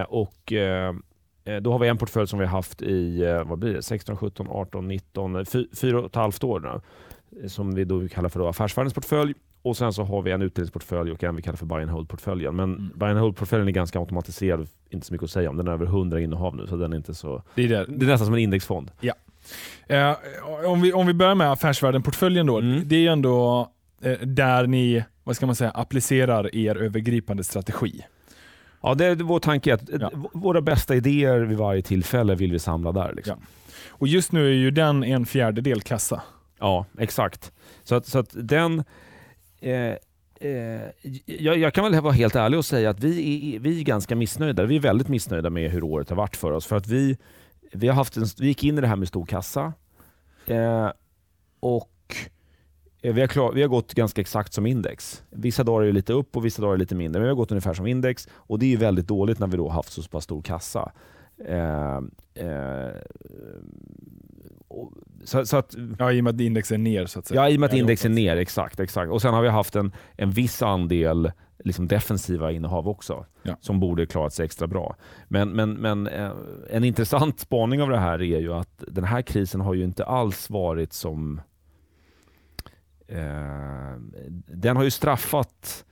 Och 0.08 0.52
då 1.62 1.72
har 1.72 1.78
vi 1.78 1.88
en 1.88 1.98
portfölj 1.98 2.26
som 2.28 2.38
vi 2.38 2.44
har 2.44 2.52
haft 2.52 2.82
i 2.82 3.22
eh, 3.22 3.44
vad 3.44 3.58
blir 3.58 3.74
det, 3.74 3.82
16, 3.82 4.16
17, 4.16 4.46
18, 4.50 4.88
19, 4.88 5.44
fyra 5.80 5.98
och 6.00 6.06
ett 6.06 6.14
halvt 6.14 6.44
år 6.44 6.60
nu, 6.60 7.48
som 7.48 7.74
vi 7.74 7.84
då 7.84 8.08
kallar 8.08 8.28
för 8.28 8.40
då 8.40 8.48
affärsvärldens 8.48 8.94
portfölj. 8.94 9.34
och 9.62 9.76
sen 9.76 9.92
så 9.92 10.02
har 10.04 10.22
vi 10.22 10.30
en 10.30 10.42
utdelningsportfölj 10.42 11.12
och 11.12 11.24
en 11.24 11.36
vi 11.36 11.42
kallar 11.42 11.56
för 11.56 11.66
buy 11.66 11.82
and 11.82 11.90
hold-portföljen. 11.90 12.56
Men 12.56 12.74
Mm. 12.74 12.90
buy 12.94 13.08
and 13.08 13.18
hold-portföljen 13.18 13.68
är 13.68 13.72
ganska 13.72 13.98
automatiserad, 13.98 14.68
inte 14.90 15.06
så 15.06 15.12
mycket 15.14 15.24
att 15.24 15.30
säga 15.30 15.50
om. 15.50 15.56
Den 15.56 15.68
är 15.68 15.72
över 15.72 15.86
100 15.86 16.20
innehav 16.20 16.56
nu, 16.56 16.66
så 16.66 16.76
den 16.76 16.92
är 16.92 16.96
inte 16.96 17.14
så... 17.14 17.42
Det 17.54 17.62
är 17.64 17.68
det. 17.68 17.84
Det 17.88 18.04
är 18.06 18.08
nästan 18.08 18.26
som 18.26 18.34
en 18.34 18.40
indexfond. 18.40 18.90
Eh, 19.86 20.12
om, 20.66 20.80
vi, 20.82 20.92
om 20.92 21.06
vi 21.06 21.14
börjar 21.14 21.34
med 21.34 21.50
Affärsvärlden-portföljen 21.52 22.46
då. 22.46 22.58
Mm. 22.58 22.82
Det 22.88 22.96
är 22.96 23.00
ju 23.00 23.08
ändå 23.08 23.68
eh, 24.02 24.18
där 24.18 24.66
ni, 24.66 25.04
vad 25.24 25.36
ska 25.36 25.46
man 25.46 25.54
säga, 25.54 25.70
applicerar 25.70 26.56
er 26.56 26.76
övergripande 26.76 27.44
strategi. 27.44 28.00
Ja, 28.84 28.94
det 28.94 29.06
är 29.06 29.14
vår 29.14 29.40
tanke 29.40 29.70
är 29.70 29.74
att 29.74 30.00
Ja. 30.00 30.10
våra 30.32 30.60
bästa 30.60 30.94
idéer 30.94 31.40
vid 31.40 31.58
varje 31.58 31.82
tillfälle 31.82 32.34
vill 32.34 32.52
vi 32.52 32.58
samla 32.58 32.92
där. 32.92 33.12
Liksom. 33.16 33.40
Och 33.88 34.08
just 34.08 34.32
nu 34.32 34.46
är 34.46 34.52
ju 34.52 34.70
den 34.70 35.04
en 35.04 35.26
fjärdedel 35.26 35.80
kassa. 35.80 36.22
Ja, 36.58 36.86
exakt. 36.98 37.52
Så 37.84 37.94
att, 37.94 38.06
så 38.06 38.18
att 38.18 38.28
den... 38.32 38.84
Eh, 39.60 39.94
eh, 40.40 40.82
jag, 41.24 41.58
jag 41.58 41.74
kan 41.74 41.84
väl 41.84 42.00
vara 42.02 42.12
helt 42.12 42.36
ärlig 42.36 42.58
och 42.58 42.64
säga 42.64 42.90
att 42.90 43.00
vi 43.00 43.54
är, 43.56 43.60
vi 43.60 43.80
är 43.80 43.84
ganska 43.84 44.16
missnöjda. 44.16 44.64
Vi 44.64 44.76
är 44.76 44.80
väldigt 44.80 45.08
missnöjda 45.08 45.50
med 45.50 45.70
hur 45.70 45.84
året 45.84 46.08
har 46.08 46.16
varit 46.16 46.36
för 46.36 46.52
oss. 46.52 46.66
För 46.66 46.76
att 46.76 46.86
vi, 46.86 47.16
vi, 47.72 47.88
har 47.88 47.94
haft 47.94 48.16
en, 48.16 48.26
vi 48.38 48.46
gick 48.46 48.64
in 48.64 48.78
i 48.78 48.80
det 48.80 48.86
här 48.86 48.96
med 48.96 49.08
stor 49.08 49.26
kassa 49.26 49.72
eh, 50.46 50.90
och 51.60 52.16
vi 53.12 53.20
har, 53.20 53.28
klar, 53.28 53.52
vi 53.52 53.62
har 53.62 53.68
gått 53.68 53.94
ganska 53.94 54.20
exakt 54.20 54.52
som 54.52 54.66
index. 54.66 55.22
Vissa 55.30 55.64
dagar 55.64 55.82
är 55.82 55.86
det 55.86 55.92
lite 55.92 56.12
upp 56.12 56.36
och 56.36 56.44
vissa 56.44 56.62
dagar 56.62 56.72
är 56.72 56.76
det 56.76 56.82
lite 56.82 56.94
mindre. 56.94 57.20
Men 57.20 57.24
vi 57.26 57.28
har 57.30 57.36
gått 57.36 57.50
ungefär 57.50 57.74
som 57.74 57.86
index 57.86 58.28
och 58.34 58.58
det 58.58 58.66
är 58.66 58.70
ju 58.70 58.76
väldigt 58.76 59.08
dåligt 59.08 59.38
när 59.38 59.46
vi 59.46 59.56
då 59.56 59.64
har 59.68 59.74
haft 59.74 59.92
så 59.92 60.02
pass 60.02 60.24
stor 60.24 60.42
kassa. 60.42 60.92
Eh, 61.48 61.96
eh, 62.34 62.92
så, 65.24 65.46
så 65.46 65.56
att 65.56 65.74
Ja, 65.98 66.12
i 66.12 66.20
och 66.20 66.24
med 66.24 66.34
att 66.34 66.40
index 66.40 66.72
är 66.72 66.78
ner 66.78 67.06
så 67.06 67.18
att 67.18 67.26
säga. 67.26 67.40
Ja, 67.40 67.48
i 67.48 67.56
och 67.56 67.60
med 67.60 67.66
att 67.66 67.74
index 67.76 68.04
är 68.04 68.08
ner. 68.08 68.36
Exakt, 68.36 68.80
exakt. 68.80 69.12
Och 69.12 69.22
sen 69.22 69.34
har 69.34 69.42
vi 69.42 69.48
haft 69.48 69.76
en, 69.76 69.92
en 70.16 70.30
viss 70.30 70.62
andel 70.62 71.32
liksom 71.64 71.88
defensiva 71.88 72.52
innehav 72.52 72.88
också, 72.88 73.26
Ja. 73.42 73.56
som 73.60 73.80
borde 73.80 74.06
klarat 74.06 74.32
sig 74.32 74.44
extra 74.44 74.66
bra. 74.66 74.96
Men, 75.28 75.48
men, 75.50 75.72
men 75.72 76.06
eh, 76.06 76.30
en 76.70 76.84
intressant 76.84 77.40
spaning 77.40 77.82
av 77.82 77.88
det 77.90 77.98
här 77.98 78.22
är 78.22 78.40
ju 78.40 78.52
att 78.52 78.84
den 78.88 79.04
här 79.04 79.22
krisen 79.22 79.60
har 79.60 79.74
ju 79.74 79.84
inte 79.84 80.04
alls 80.04 80.50
varit 80.50 80.92
som... 80.92 81.40
Eh, 83.08 83.96
den 84.46 84.76
har 84.76 84.84
ju 84.84 84.90
straffat 84.90 85.84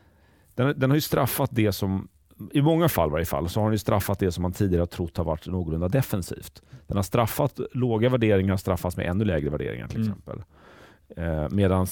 den, 0.55 0.75
den 0.79 0.90
har 0.90 0.94
ju 0.96 1.01
straffat 1.01 1.51
det 1.53 1.72
som 1.72 2.09
i 2.53 2.62
många 2.62 2.88
fall 2.88 3.09
i 3.09 3.12
varje 3.12 3.25
fall, 3.25 3.48
så 3.48 3.61
har 3.61 3.66
den 3.66 3.75
ju 3.75 3.79
straffat 3.79 4.18
det 4.18 4.33
som 4.33 4.42
man 4.42 4.53
tidigare 4.53 4.81
har 4.83 4.87
trott 4.87 5.16
har 5.16 5.25
varit 5.25 5.46
någorlunda 5.46 5.88
defensivt. 5.88 6.62
Den 6.87 6.96
har 6.96 7.03
straffat 7.05 7.61
låga 7.72 8.09
värderingar, 8.09 8.57
straffats 8.57 8.96
med 8.96 9.07
ännu 9.07 9.25
lägre 9.25 9.51
värderingar 9.51 9.88
till 9.88 10.01
Mm. 10.01 10.09
exempel. 10.09 10.42
Eh, 11.16 11.48
Medan 11.51 11.87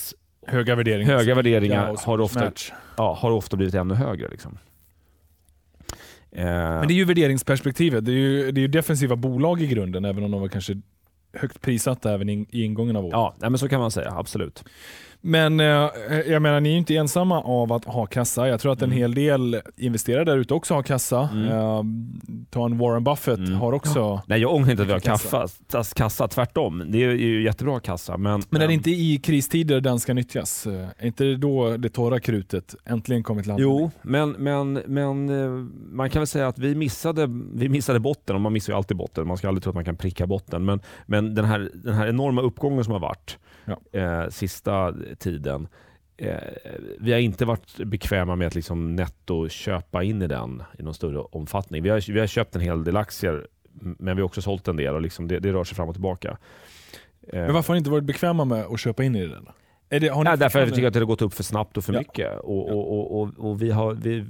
Höga 0.47 0.75
värderingar. 0.75 1.17
höga 1.17 1.35
värderingar 1.35 1.97
har 2.07 2.21
ofta, 2.21 2.53
ja, 2.97 3.15
har 3.21 3.31
ofta 3.31 3.57
blivit 3.57 3.75
ännu 3.75 3.95
högre. 3.95 4.29
Liksom. 4.29 4.59
Eh, 6.33 6.45
Men 6.45 6.89
det 6.89 6.95
är 6.95 6.97
ju 6.97 7.05
värderingsperspektivet. 7.05 8.05
Det 8.05 8.13
är 8.13 8.17
ju, 8.17 8.51
det 8.53 8.61
är 8.61 8.63
ju 8.63 8.69
defensiva 8.69 9.17
bolag 9.17 9.63
i 9.63 9.67
grunden, 9.67 10.05
även 10.05 10.25
om 10.25 10.31
de 10.31 10.41
var 10.41 10.49
kanske 10.49 10.81
högt 11.33 11.61
prissatta 11.61 12.13
även 12.15 12.29
i, 12.29 12.47
ingången 12.51 12.97
av 12.97 13.05
året. 13.05 13.13
ja, 13.13 13.35
men 13.51 13.59
så 13.59 13.69
kan 13.69 13.81
man 13.81 13.91
säga, 13.91 14.11
absolut. 14.17 14.65
Men 15.23 15.61
eh, 15.61 15.67
jag 16.27 16.43
menar, 16.43 16.61
ni 16.61 16.69
är 16.69 16.73
ju 16.73 16.79
inte 16.79 16.97
ensamma 16.97 17.41
av 17.43 17.73
att 17.73 17.85
ha 17.85 18.07
kassa. 18.07 18.49
Jag 18.49 18.61
tror 18.61 18.73
att 18.73 18.83
en 18.83 18.85
Mm. 18.91 18.99
hel 18.99 19.15
del 19.15 19.61
investerare 19.77 20.25
där 20.25 20.37
ute 20.39 20.55
också 20.55 20.75
har 20.75 20.83
kassa. 20.83 21.29
Mm. 21.33 21.49
Eh, 21.49 21.83
ta 22.51 22.65
en 22.65 22.79
Warren 22.79 23.05
Buffett 23.05 23.39
Mm. 23.39 23.53
har 23.55 23.73
också... 23.73 24.23
Nej, 24.27 24.41
jag 24.41 24.55
ångrar 24.55 24.71
inte 24.71 24.83
att 24.83 24.89
vi 24.89 24.93
har 24.93 25.01
Kassa. 25.01 25.49
kaffa, 25.69 25.85
kassa, 25.97 26.29
tvärtom. 26.29 26.85
Det 26.89 27.05
är 27.05 27.11
ju 27.11 27.43
jättebra 27.45 27.81
kassa. 27.81 28.17
Men, 28.17 28.43
Men 28.51 28.63
är 28.63 28.67
det 28.67 28.75
inte 28.75 28.91
i 28.91 29.19
kristider 29.23 29.81
den 29.81 30.01
ska 30.01 30.15
nyttjas? 30.15 30.67
Eh, 30.67 30.87
Är 30.99 31.07
inte 31.07 31.25
det 31.25 31.37
då 31.37 31.77
det 31.77 31.89
torra 31.89 32.21
krutet 32.21 32.75
äntligen 32.85 33.23
kommit 33.23 33.49
användning? 33.49 33.79
Jo, 33.81 33.91
men, 34.03 34.31
men, 34.31 34.73
men 34.73 35.29
eh, 35.29 35.51
man 35.93 36.11
kan 36.11 36.21
väl 36.21 36.27
säga 36.27 36.49
att 36.49 36.59
vi 36.59 36.75
missade, 36.75 37.27
vi 37.55 37.69
missade 37.69 38.01
botten 38.01 38.37
och 38.37 38.43
man 38.43 38.53
missar 38.53 38.73
ju 38.73 38.77
alltid 38.77 38.97
botten. 38.97 39.27
Man 39.29 39.37
ska 39.37 39.49
aldrig 39.49 39.63
tro 39.63 39.71
att 39.71 39.75
man 39.75 39.85
kan 39.85 39.97
pricka 39.97 40.27
botten. 40.27 40.65
Men, 40.65 40.81
men 41.07 41.35
den, 41.35 41.45
här, 41.45 41.71
den 41.75 41.95
här 41.95 42.07
enorma 42.09 42.43
uppgången 42.43 42.85
som 42.85 42.93
har 42.93 43.01
varit 43.01 43.39
Ja. 43.93 44.01
eh, 44.01 44.29
sista 44.29 44.95
tiden. 45.19 45.69
Eh, 46.17 46.35
vi 46.99 47.13
har 47.13 47.19
inte 47.19 47.45
varit 47.45 47.77
bekväma 47.87 48.37
med 48.37 48.47
att 48.47 48.55
liksom 48.55 48.97
netto 48.97 49.49
köpa 49.49 50.03
in 50.03 50.23
i 50.23 50.27
den 50.27 50.63
i 50.79 50.83
någon 50.83 50.95
större 50.95 51.19
omfattning. 51.19 51.83
Vi 51.83 51.89
har, 51.89 52.13
vi 52.13 52.21
har 52.21 52.27
köpt 52.27 52.55
en 52.55 52.61
hel 52.63 52.85
del 52.85 52.97
aktier 52.97 53.47
men 53.73 54.17
vi 54.17 54.23
har 54.23 54.27
också 54.27 54.43
sålt 54.43 54.69
en 54.69 54.77
del 54.77 54.95
och 54.95 55.01
liksom 55.01 55.29
det, 55.29 55.39
det 55.39 55.53
rör 55.53 55.65
sig 55.65 55.77
fram 55.77 55.89
och 55.89 55.95
tillbaka. 55.95 56.39
Eh, 57.29 57.41
Men 57.41 57.53
varför 57.55 57.69
har 57.69 57.75
ni 57.75 57.79
inte 57.79 57.91
varit 57.91 58.05
bekväma 58.05 58.45
med 58.45 58.65
att 58.65 58.81
köpa 58.81 59.05
in 59.05 59.17
i 59.17 59.27
den? 59.27 59.49
Är 59.89 60.01
det, 60.01 60.09
har 60.09 60.25
Nej, 60.25 60.31
därför 60.33 60.45
att 60.45 60.53
fortfarande- 60.53 60.75
tycker 60.77 60.89
att 60.89 60.93
det 60.95 61.01
har 61.01 61.07
gått 61.07 61.23
upp 61.23 61.35
för 61.35 61.43
snabbt 61.43 61.77
och 61.77 61.85
för 61.85 61.93
Ja. 61.93 61.99
mycket. 61.99 62.39
Och, 62.41 62.69
och, 62.71 62.93
och, 62.99 63.21
och, 63.23 63.31
och 63.51 63.63
vi, 63.63 63.71
har, 63.71 63.95
vi, 63.95 64.25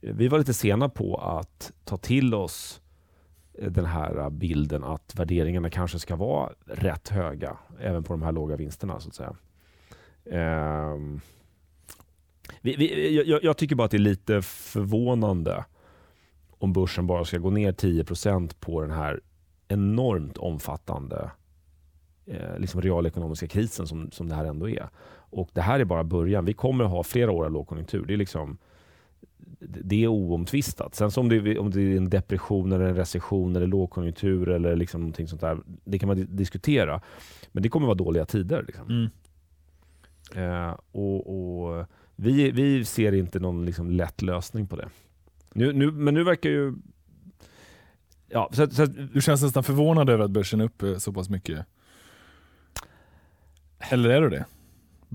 vi 0.00 0.28
var 0.28 0.38
lite 0.38 0.54
sena 0.54 0.88
på 0.88 1.16
att 1.16 1.72
ta 1.84 1.96
till 1.96 2.34
oss 2.34 2.80
den 3.58 3.84
här 3.84 4.30
bilden 4.30 4.84
att 4.84 5.14
värderingarna 5.14 5.70
kanske 5.70 5.98
ska 5.98 6.16
vara 6.16 6.52
rätt 6.64 7.08
höga 7.08 7.56
även 7.80 8.04
på 8.04 8.12
de 8.12 8.22
här 8.22 8.32
låga 8.32 8.56
vinsterna. 8.56 9.00
så 9.00 9.08
att 9.08 9.14
säga. 9.14 9.34
Um, 10.92 11.20
vi, 12.60 12.76
vi, 12.76 13.16
jag, 13.30 13.44
jag 13.44 13.56
tycker 13.56 13.76
bara 13.76 13.84
att 13.84 13.90
det 13.90 13.96
är 13.96 13.98
lite 13.98 14.42
förvånande 14.42 15.64
om 16.58 16.72
börsen 16.72 17.06
bara 17.06 17.24
ska 17.24 17.38
gå 17.38 17.50
ner 17.50 17.72
10% 17.72 18.54
på 18.60 18.80
den 18.80 18.90
här 18.90 19.20
enormt 19.68 20.36
omfattande 20.36 21.30
eh, 22.26 22.58
liksom 22.58 22.82
realekonomiska 22.82 23.46
krisen 23.46 23.86
som, 23.86 24.10
som 24.10 24.28
det 24.28 24.34
här 24.34 24.44
ändå 24.44 24.68
är. 24.68 24.88
Och 25.34 25.50
Det 25.52 25.60
här 25.60 25.80
är 25.80 25.84
bara 25.84 26.04
början. 26.04 26.44
Vi 26.44 26.52
kommer 26.52 26.84
att 26.84 26.90
ha 26.90 27.02
flera 27.02 27.32
år 27.32 27.44
av 27.44 27.52
lågkonjunktur. 27.52 28.04
Det 28.06 28.14
är, 28.14 28.16
liksom, 28.16 28.58
det 29.60 30.04
är 30.04 30.08
oomtvistat. 30.08 30.94
Sen 30.94 31.10
så 31.10 31.20
om 31.20 31.28
det, 31.28 31.58
om 31.58 31.70
det 31.70 31.80
är 31.80 31.96
en 31.96 32.10
depression, 32.10 32.72
eller 32.72 32.84
en 32.84 32.96
recession, 32.96 33.56
eller 33.56 33.66
lågkonjunktur 33.66 34.48
eller 34.48 34.76
liksom 34.76 35.00
någonting 35.00 35.28
sånt 35.28 35.40
där, 35.40 35.58
det 35.84 35.98
kan 35.98 36.06
man 36.06 36.16
di- 36.16 36.24
diskutera. 36.24 37.00
Men 37.52 37.62
det 37.62 37.68
kommer 37.68 37.86
vara 37.86 37.94
dåliga 37.94 38.24
tider. 38.24 38.64
Liksom. 38.66 38.86
Mm. 38.88 39.10
Eh, 40.34 40.76
och, 40.92 41.66
och 41.70 41.86
vi, 42.16 42.50
vi 42.50 42.84
ser 42.84 43.12
inte 43.14 43.40
någon 43.40 43.64
liksom 43.66 43.90
lätt 43.90 44.22
lösning 44.22 44.66
på 44.66 44.76
det. 44.76 44.88
Nu, 45.52 45.72
nu, 45.72 45.90
men 45.90 46.14
nu 46.14 46.24
verkar 46.24 46.50
ju... 46.50 46.74
Ja, 48.28 48.50
så, 48.52 48.70
så, 48.70 48.86
Du 48.86 49.20
känns 49.20 49.42
nästan 49.42 49.62
förvånad 49.64 50.10
över 50.10 50.24
att 50.24 50.30
börsen 50.30 50.60
är 50.60 50.64
upp 50.64 50.82
eh, 50.82 50.96
så 50.96 51.12
pass 51.12 51.28
mycket. 51.28 51.66
Eller 53.78 54.10
är 54.10 54.20
du 54.20 54.28
det? 54.28 54.44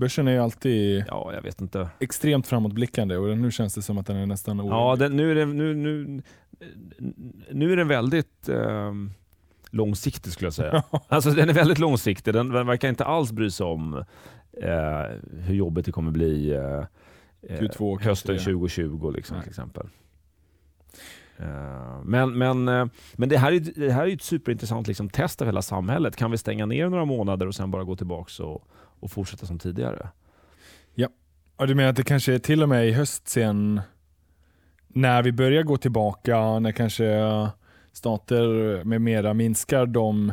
Börsen 0.00 0.28
är 0.28 0.32
ju 0.32 0.38
alltid 0.38 1.04
ja, 1.08 1.32
jag 1.34 1.42
vet 1.42 1.60
inte. 1.60 1.88
extremt 1.98 2.46
framåtblickande 2.46 3.16
och 3.16 3.38
nu 3.38 3.50
känns 3.50 3.74
det 3.74 3.82
som 3.82 3.98
att 3.98 4.06
den 4.06 4.16
är 4.16 4.26
nästan 4.26 4.58
Ja, 4.58 4.64
orolig. 4.92 4.98
den, 4.98 5.16
nu, 5.16 5.30
är 5.30 5.34
det, 5.34 5.46
nu, 5.46 5.74
nu, 5.74 6.22
nu 7.50 7.72
är 7.72 7.76
den 7.76 7.88
väldigt 7.88 8.48
eh, 8.48 8.92
långsiktig 9.70 10.32
skulle 10.32 10.46
jag 10.46 10.54
säga. 10.54 10.82
alltså, 11.08 11.30
den 11.30 11.48
är 11.48 11.52
väldigt 11.52 11.78
långsiktig. 11.78 12.34
Den, 12.34 12.48
den 12.48 12.66
verkar 12.66 12.88
inte 12.88 13.04
alls 13.04 13.32
bry 13.32 13.50
sig 13.50 13.66
om 13.66 13.94
eh, 14.62 15.16
hur 15.46 15.54
jobbigt 15.54 15.86
det 15.86 15.92
kommer 15.92 16.10
bli 16.10 16.50
eh, 16.52 16.60
eh, 16.60 17.60
Q2 17.60 17.90
kanske 17.90 18.08
hösten 18.08 18.34
det. 18.34 18.40
2020 18.40 19.10
liksom, 19.16 19.36
Nej. 19.36 19.42
till 19.42 19.50
exempel. 19.50 19.86
Eh, 21.38 22.02
Men, 22.04 22.38
men, 22.38 22.68
eh, 22.68 22.86
men 23.12 23.28
det 23.28 23.38
här 23.38 23.52
är, 23.52 23.60
det 23.60 23.92
här 23.92 24.02
är 24.02 24.06
ju 24.06 24.14
ett 24.14 24.22
superintressant 24.22 24.88
liksom, 24.88 25.08
test 25.08 25.42
av 25.42 25.48
hela 25.48 25.62
samhället. 25.62 26.16
Kan 26.16 26.30
vi 26.30 26.38
stänga 26.38 26.66
ner 26.66 26.88
några 26.88 27.04
månader 27.04 27.46
och 27.46 27.54
sen 27.54 27.70
bara 27.70 27.84
gå 27.84 27.96
tillbaka 27.96 28.44
och, 28.44 28.66
och 29.00 29.10
fortsätta 29.10 29.46
som 29.46 29.58
tidigare? 29.58 30.08
Ja, 30.94 31.66
du 31.66 31.74
menar 31.74 31.90
att 31.90 31.96
det 31.96 32.02
kanske 32.02 32.34
är 32.34 32.38
till 32.38 32.62
och 32.62 32.68
med 32.68 32.88
i 32.88 32.92
höst 32.92 33.28
sen 33.28 33.80
när 34.88 35.22
vi 35.22 35.32
börjar 35.32 35.62
gå 35.62 35.76
tillbaka, 35.76 36.58
när 36.58 36.72
kanske 36.72 37.04
stater 37.92 38.44
med 38.84 39.00
mera 39.02 39.34
minskar 39.34 39.86
de 39.86 40.32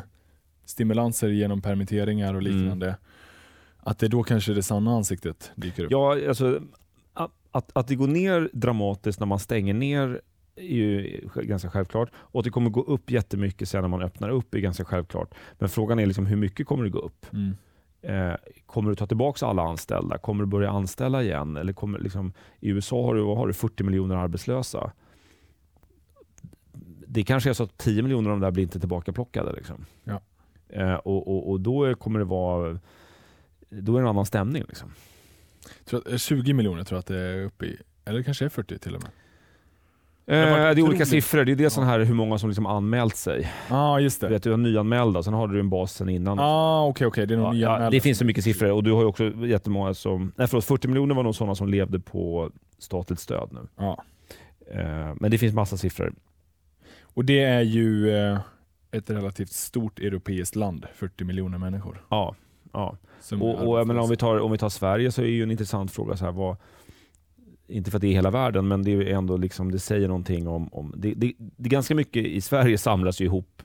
stimulanser 0.65 1.29
genom 1.29 1.61
permitteringar 1.61 2.33
och 2.33 2.41
Mm. 2.41 2.57
liknande. 2.57 2.95
Att 3.77 3.99
det 3.99 4.07
då 4.07 4.23
kanske 4.23 4.53
det 4.53 4.63
sanna 4.63 4.91
ansiktet 4.91 5.51
dyker 5.55 5.83
upp. 5.83 5.91
Ja, 5.91 6.27
alltså, 6.27 6.61
att, 7.13 7.31
att, 7.51 7.77
att 7.77 7.87
det 7.87 7.95
går 7.95 8.07
ner 8.07 8.49
dramatiskt 8.53 9.19
när 9.19 9.27
man 9.27 9.39
stänger 9.39 9.73
ner 9.73 10.21
är 10.55 10.63
ju 10.75 11.21
ganska 11.35 11.69
självklart. 11.69 12.09
Och 12.15 12.39
att 12.39 12.43
det 12.43 12.49
kommer 12.49 12.69
gå 12.69 12.81
upp 12.83 13.11
jättemycket 13.11 13.69
sen 13.69 13.81
när 13.81 13.87
man 13.87 14.01
öppnar 14.01 14.29
upp 14.29 14.55
är 14.55 14.59
ganska 14.59 14.85
självklart. 14.85 15.33
Men 15.59 15.69
frågan 15.69 15.99
är 15.99 16.05
liksom 16.05 16.25
hur 16.25 16.35
mycket 16.37 16.67
kommer 16.67 16.83
det 16.83 16.89
gå 16.89 16.99
upp? 16.99 17.25
Mm. 17.33 17.57
Eh, 18.01 18.33
kommer 18.65 18.89
du 18.89 18.95
ta 18.95 19.07
tillbaka 19.07 19.45
alla 19.45 19.61
anställda? 19.61 20.17
Kommer 20.17 20.43
du 20.43 20.47
börja 20.47 20.69
anställa 20.69 21.23
igen? 21.23 21.57
Eller 21.57 21.73
kommer, 21.73 21.99
liksom, 21.99 22.33
I 22.59 22.69
USA 22.69 23.05
har 23.05 23.15
du, 23.15 23.23
har 23.23 23.47
du 23.47 23.53
40 23.53 23.83
miljoner 23.83 24.15
arbetslösa. 24.15 24.91
Det 27.07 27.23
kanske 27.23 27.49
är 27.49 27.53
så 27.53 27.63
att 27.63 27.77
10 27.77 28.01
miljoner 28.01 28.29
av 28.29 28.39
de 28.39 28.45
där 28.45 28.51
blir 28.51 28.63
inte 28.63 28.79
tillbakaplockade. 28.79 29.53
Liksom. 29.53 29.85
Ja. 30.03 30.21
Eh, 30.69 30.93
och, 30.95 31.27
och, 31.27 31.49
och 31.51 31.59
då 31.59 31.95
kommer 31.95 32.19
det 32.19 32.25
vara 32.25 32.79
då 33.69 33.95
är 33.95 34.01
det 34.01 34.03
en 34.03 34.09
annan 34.09 34.25
stämning. 34.25 34.63
Liksom. 34.67 34.91
Tror 35.85 35.99
att, 35.99 36.11
eh, 36.11 36.17
20 36.17 36.53
miljoner 36.53 36.83
tror 36.83 36.95
jag 36.95 36.99
att 36.99 37.05
det 37.05 37.19
är 37.19 37.45
uppe 37.45 37.65
i, 37.65 37.77
eller 38.05 38.17
det 38.17 38.23
kanske 38.23 38.45
är 38.45 38.49
40 38.49 38.79
till 38.79 38.95
och 38.95 39.03
med. 39.03 39.11
Eh, 40.29 40.35
det 40.35 40.81
är 40.81 40.81
olika 40.81 41.05
siffror. 41.05 41.45
Det 41.45 41.51
är 41.51 41.55
dels 41.55 41.73
sån 41.73 41.83
här 41.83 41.99
hur 41.99 42.13
många 42.13 42.37
som 42.37 42.49
liksom 42.49 42.65
anmält 42.65 43.15
sig. 43.15 43.51
Ja, 43.69 43.75
ah, 43.75 43.99
just 43.99 44.21
Du 44.21 44.27
det. 44.27 44.33
vet, 44.33 44.43
du 44.43 44.49
har 44.51 44.57
nyanmälda, 44.57 45.23
sen 45.23 45.33
har 45.33 45.47
du 45.47 45.59
en 45.59 45.69
bas 45.69 45.93
sen 45.93 46.09
innan. 46.09 46.37
Ja, 46.37 46.43
ah, 46.43 46.87
okej, 46.87 47.07
okej. 47.07 47.27
Det 47.27 47.33
är 47.33 47.37
Ja, 47.37 47.53
ja, 47.53 47.89
det 47.89 47.99
finns 47.99 48.17
så 48.17 48.25
mycket 48.25 48.43
siffror 48.43 48.71
och 48.71 48.83
du 48.83 48.91
har 48.91 49.01
ju 49.01 49.07
också 49.07 49.23
jättemånga 49.45 49.93
som... 49.93 50.31
Nej 50.35 50.47
förlåt, 50.47 50.65
40 50.65 50.87
miljoner 50.87 51.15
var 51.15 51.23
nog 51.23 51.35
sådana 51.35 51.55
som 51.55 51.69
levde 51.69 51.99
på 51.99 52.51
statligt 52.77 53.19
stöd 53.19 53.49
nu. 53.51 53.59
Ja. 53.75 54.03
Eh, 54.71 55.13
men 55.15 55.31
det 55.31 55.37
finns 55.37 55.53
massa 55.53 55.77
siffror. 55.77 56.13
Och 57.01 57.25
det 57.25 57.43
är 57.43 57.61
ju 57.61 58.17
eh, 58.17 58.39
ett 58.91 59.09
relativt 59.09 59.51
stort 59.51 59.99
europeiskt 59.99 60.55
land, 60.55 60.85
40 60.95 61.23
miljoner 61.23 61.57
människor. 61.57 62.05
Ja, 62.09 62.35
ja. 62.73 62.97
som 63.21 63.41
Och, 63.41 63.67
och 63.67 63.81
om, 63.81 64.09
vi 64.09 64.17
tar, 64.17 64.39
om 64.39 64.51
vi 64.51 64.57
tar 64.57 64.69
Sverige 64.69 65.11
så 65.11 65.21
är 65.21 65.25
ju 65.25 65.43
en 65.43 65.51
intressant 65.51 65.91
fråga 65.91 66.17
så 66.17 66.25
här, 66.25 66.31
vad, 66.31 66.57
inte 67.67 67.91
för 67.91 67.97
att 67.97 68.01
det 68.01 68.07
är 68.07 68.13
hela 68.13 68.31
världen, 68.31 68.67
men 68.67 68.83
det 68.83 68.91
är 68.91 69.05
ändå 69.05 69.37
liksom, 69.37 69.71
det 69.71 69.79
säger 69.79 70.07
någonting 70.07 70.47
om... 70.47 70.73
om 70.73 70.93
det, 70.97 71.13
det, 71.13 71.33
det 71.37 71.67
är 71.67 71.71
ganska 71.71 71.95
mycket 71.95 72.25
i 72.25 72.41
Sverige 72.41 72.77
samlas 72.77 73.21
ju 73.21 73.25
ihop. 73.25 73.61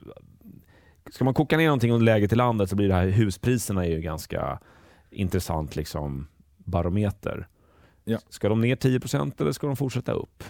Ska 1.11 1.25
man 1.25 1.35
koka 1.35 1.57
ner 1.57 1.67
någonting 1.67 1.93
om 1.93 2.03
läget 2.03 2.33
i 2.33 2.37
landet 2.37 2.71
så 2.71 2.77
blir 2.77 2.89
det 2.89 2.95
här 2.95 3.09
huspriserna 3.09 3.87
är 3.87 3.91
ju 3.91 4.01
ganska 4.01 4.59
intressant 5.11 5.77
liksom 5.77 6.27
barometer. 6.57 7.49
Ja. 8.05 8.19
Ska 8.29 8.49
de 8.49 8.61
ner 8.61 8.77
10% 8.77 9.41
eller 9.41 9.53
ska 9.53 9.67
de 9.67 9.77
fortsätta 9.77 10.13
upp? 10.13 10.45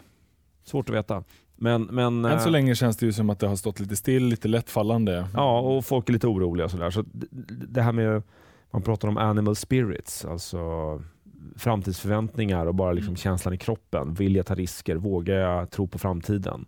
Svårt 0.64 0.88
att 0.88 0.94
veta. 0.94 1.24
Men, 1.56 1.82
men, 1.82 2.24
Än 2.24 2.40
så 2.40 2.46
eh, 2.46 2.52
länge 2.52 2.74
känns 2.74 2.96
det 2.96 3.06
ju 3.06 3.12
som 3.12 3.30
att 3.30 3.38
det 3.38 3.46
har 3.46 3.56
stått 3.56 3.80
lite 3.80 3.96
still, 3.96 4.26
lite 4.26 4.48
lättfallande. 4.48 5.26
Ja, 5.34 5.60
och 5.60 5.84
folk 5.84 6.08
är 6.08 6.12
lite 6.12 6.26
oroliga. 6.26 6.64
Och 6.64 6.70
sådär. 6.70 6.90
Så 6.90 7.02
det, 7.02 7.26
det 7.68 7.82
här 7.82 7.92
med, 7.92 8.22
man 8.70 8.82
pratar 8.82 9.08
om 9.08 9.16
animal 9.16 9.56
spirits, 9.56 10.24
alltså 10.24 10.58
framtidsförväntningar 11.56 12.66
och 12.66 12.74
bara 12.74 12.92
liksom 12.92 13.10
Mm. 13.10 13.16
känslan 13.16 13.54
i 13.54 13.58
kroppen. 13.58 14.14
Vill 14.14 14.36
jag 14.36 14.46
ta 14.46 14.54
risker? 14.54 14.96
Vågar 14.96 15.34
jag 15.34 15.70
tro 15.70 15.86
på 15.86 15.98
framtiden? 15.98 16.66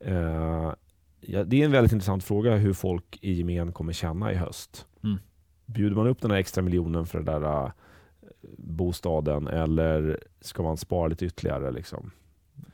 Eh, 0.00 0.72
ja, 1.20 1.44
det 1.44 1.60
är 1.60 1.64
en 1.64 1.72
väldigt 1.72 1.92
intressant 1.92 2.24
fråga 2.24 2.56
hur 2.56 2.72
folk 2.72 3.18
i 3.20 3.32
gemen 3.32 3.72
kommer 3.72 3.92
känna 3.92 4.32
i 4.32 4.34
höst. 4.34 4.86
Mm. 5.04 5.18
Bjuder 5.66 5.96
man 5.96 6.06
upp 6.06 6.20
den 6.20 6.30
här 6.30 6.38
extra 6.38 6.62
miljonen 6.62 7.06
för 7.06 7.20
den 7.20 7.42
där 7.42 7.64
eh, 7.64 7.70
bostaden 8.58 9.46
eller 9.48 10.18
ska 10.40 10.62
man 10.62 10.76
spara 10.76 11.08
lite 11.08 11.24
ytterligare? 11.26 11.70
Liksom? 11.70 12.10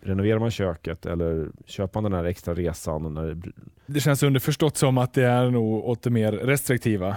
Renoverar 0.01 0.39
man 0.39 0.51
köket 0.51 1.07
eller 1.07 1.51
köper 1.67 2.01
man 2.01 2.11
den 2.11 2.21
här 2.21 2.27
extra 2.29 2.55
resan? 2.55 3.15
När 3.15 3.35
det 3.35 3.51
Det 3.87 4.01
känns 4.01 4.23
underförstått 4.23 4.77
som 4.77 4.99
att 4.99 5.15
det 5.15 5.25
är 5.25 5.51
nog 5.51 5.85
åt 5.85 6.03
det 6.03 6.11
mer 6.11 6.33
restriktiva. 6.33 7.17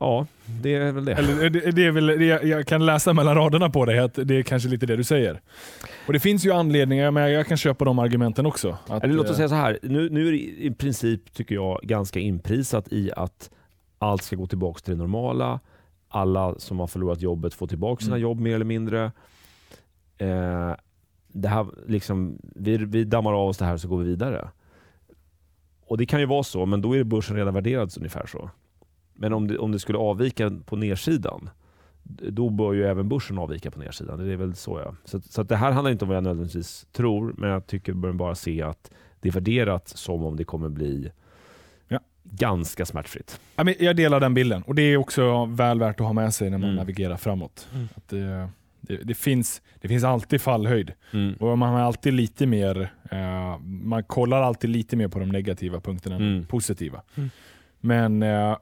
Ja, 0.00 0.26
det 0.62 0.74
är 0.74 0.92
väl 0.92 1.04
det. 1.04 1.12
Eller, 1.12 1.50
det, 1.50 1.70
det 1.70 1.86
är 1.86 1.90
väl, 1.90 2.06
det, 2.06 2.24
jag 2.24 2.66
kan 2.66 2.86
läsa 2.86 3.12
mellan 3.12 3.34
raderna 3.34 3.70
på 3.70 3.84
dig 3.84 3.98
att 3.98 4.14
det 4.14 4.34
är 4.38 4.42
kanske 4.42 4.68
lite 4.68 4.86
det 4.86 4.96
du 4.96 5.04
säger. 5.04 5.40
Och 6.06 6.12
Det 6.12 6.20
finns 6.20 6.46
ju 6.46 6.52
anledningar, 6.52 7.10
men 7.10 7.30
jag 7.32 7.46
kan 7.46 7.56
köpa 7.56 7.84
de 7.84 7.98
argumenten 7.98 8.46
också. 8.46 8.78
Att, 8.86 9.04
Eller 9.04 9.14
låt 9.14 9.24
oss 9.26 9.30
eh, 9.30 9.36
säga 9.36 9.48
så 9.48 9.54
här. 9.54 9.78
Nu, 9.82 10.10
nu 10.10 10.28
är 10.28 10.32
det 10.32 10.38
i 10.38 10.74
princip, 10.78 11.32
tycker 11.34 11.54
jag, 11.54 11.80
ganska 11.82 12.20
inprisat 12.20 12.92
i 12.92 13.10
att 13.16 13.50
allt 13.98 14.22
ska 14.22 14.36
gå 14.36 14.46
tillbaka 14.46 14.78
till 14.80 14.92
det 14.92 14.98
normala. 14.98 15.60
Alla 16.08 16.54
som 16.58 16.80
har 16.80 16.86
förlorat 16.86 17.20
jobbet 17.20 17.54
får 17.54 17.66
tillbaka 17.66 18.00
sina 18.04 18.16
Mm. 18.16 18.22
jobb 18.22 18.40
mer 18.40 18.54
eller 18.54 18.64
mindre. 18.64 19.12
Eh, 20.18 20.72
det 21.28 21.48
här, 21.48 21.66
liksom, 21.86 22.38
vi, 22.54 22.76
vi 22.76 23.04
dammar 23.04 23.32
av 23.32 23.48
oss 23.48 23.58
det 23.58 23.64
här 23.64 23.74
och 23.74 23.80
så 23.80 23.88
går 23.88 23.98
vi 23.98 24.04
vidare. 24.08 24.48
Och 25.86 25.98
Det 25.98 26.06
kan 26.06 26.20
ju 26.20 26.26
vara 26.26 26.42
så, 26.42 26.66
men 26.66 26.82
då 26.82 26.96
är 26.96 27.04
börsen 27.04 27.36
redan 27.36 27.54
värderad 27.54 27.92
ungefär 27.96 28.26
så. 28.26 28.50
Men 29.16 29.32
om 29.32 29.48
det, 29.48 29.58
om 29.58 29.72
det 29.72 29.78
skulle 29.78 29.98
avvika 29.98 30.50
på 30.66 30.76
nedsidan, 30.76 31.50
då 32.08 32.50
bör 32.50 32.72
ju 32.72 32.84
även 32.86 33.08
börsen 33.08 33.38
avvika 33.38 33.70
på 33.70 33.78
nedsidan. 33.80 34.18
Det 34.26 34.32
är 34.32 34.36
väl 34.36 34.54
så 34.54 34.80
ja. 34.84 34.94
Så, 35.04 35.20
så 35.20 35.40
att 35.40 35.48
det 35.48 35.56
här 35.56 35.72
handlar 35.72 35.90
inte 35.92 36.04
om 36.04 36.08
vad 36.08 36.16
jag 36.16 36.24
nödvändigtvis 36.24 36.86
tror, 36.92 37.34
men 37.38 37.50
jag 37.50 37.66
tycker 37.66 37.92
bör 37.92 38.12
bara 38.12 38.34
se 38.34 38.62
att 38.62 38.90
det 39.20 39.28
är 39.28 39.32
värderat 39.32 39.88
som 39.88 40.24
om 40.24 40.36
det 40.36 40.44
kommer 40.44 40.68
bli 40.68 41.10
Ja. 41.88 41.98
ganska 42.22 42.86
smärtfritt. 42.86 43.40
Ja, 43.56 43.64
men 43.64 43.74
jag 43.80 43.96
delar 43.96 44.20
den 44.20 44.34
bilden 44.34 44.62
och 44.62 44.74
det 44.74 44.82
är 44.82 44.96
också 44.96 45.44
väl 45.44 45.78
värt 45.78 46.00
att 46.00 46.06
ha 46.06 46.12
med 46.12 46.34
sig 46.34 46.50
när 46.50 46.58
man 46.58 46.64
Mm. 46.68 46.76
navigerar 46.76 47.16
framåt. 47.16 47.68
Mm. 47.74 47.88
Att 47.94 48.08
det, 48.08 48.48
det, 48.80 48.96
det, 48.96 49.14
finns, 49.14 49.62
det 49.80 49.88
finns 49.88 50.04
alltid 50.04 50.40
fallhöjd 50.40 50.92
och 51.40 51.58
man 51.58 51.72
har 51.72 51.80
alltid 51.80 52.12
lite 52.14 52.46
mer, 52.46 52.92
eh, 53.10 53.58
man 53.62 54.04
kollar 54.04 54.42
alltid 54.42 54.70
lite 54.70 54.96
mer 54.96 55.08
på 55.08 55.18
de 55.18 55.28
negativa 55.28 55.80
punkterna 55.80 56.16
än 56.16 56.22
Mm. 56.22 56.40
de 56.40 56.46
positiva. 56.46 57.02
Mm. 57.14 57.30
Men 57.80 58.22
eh, 58.22 58.56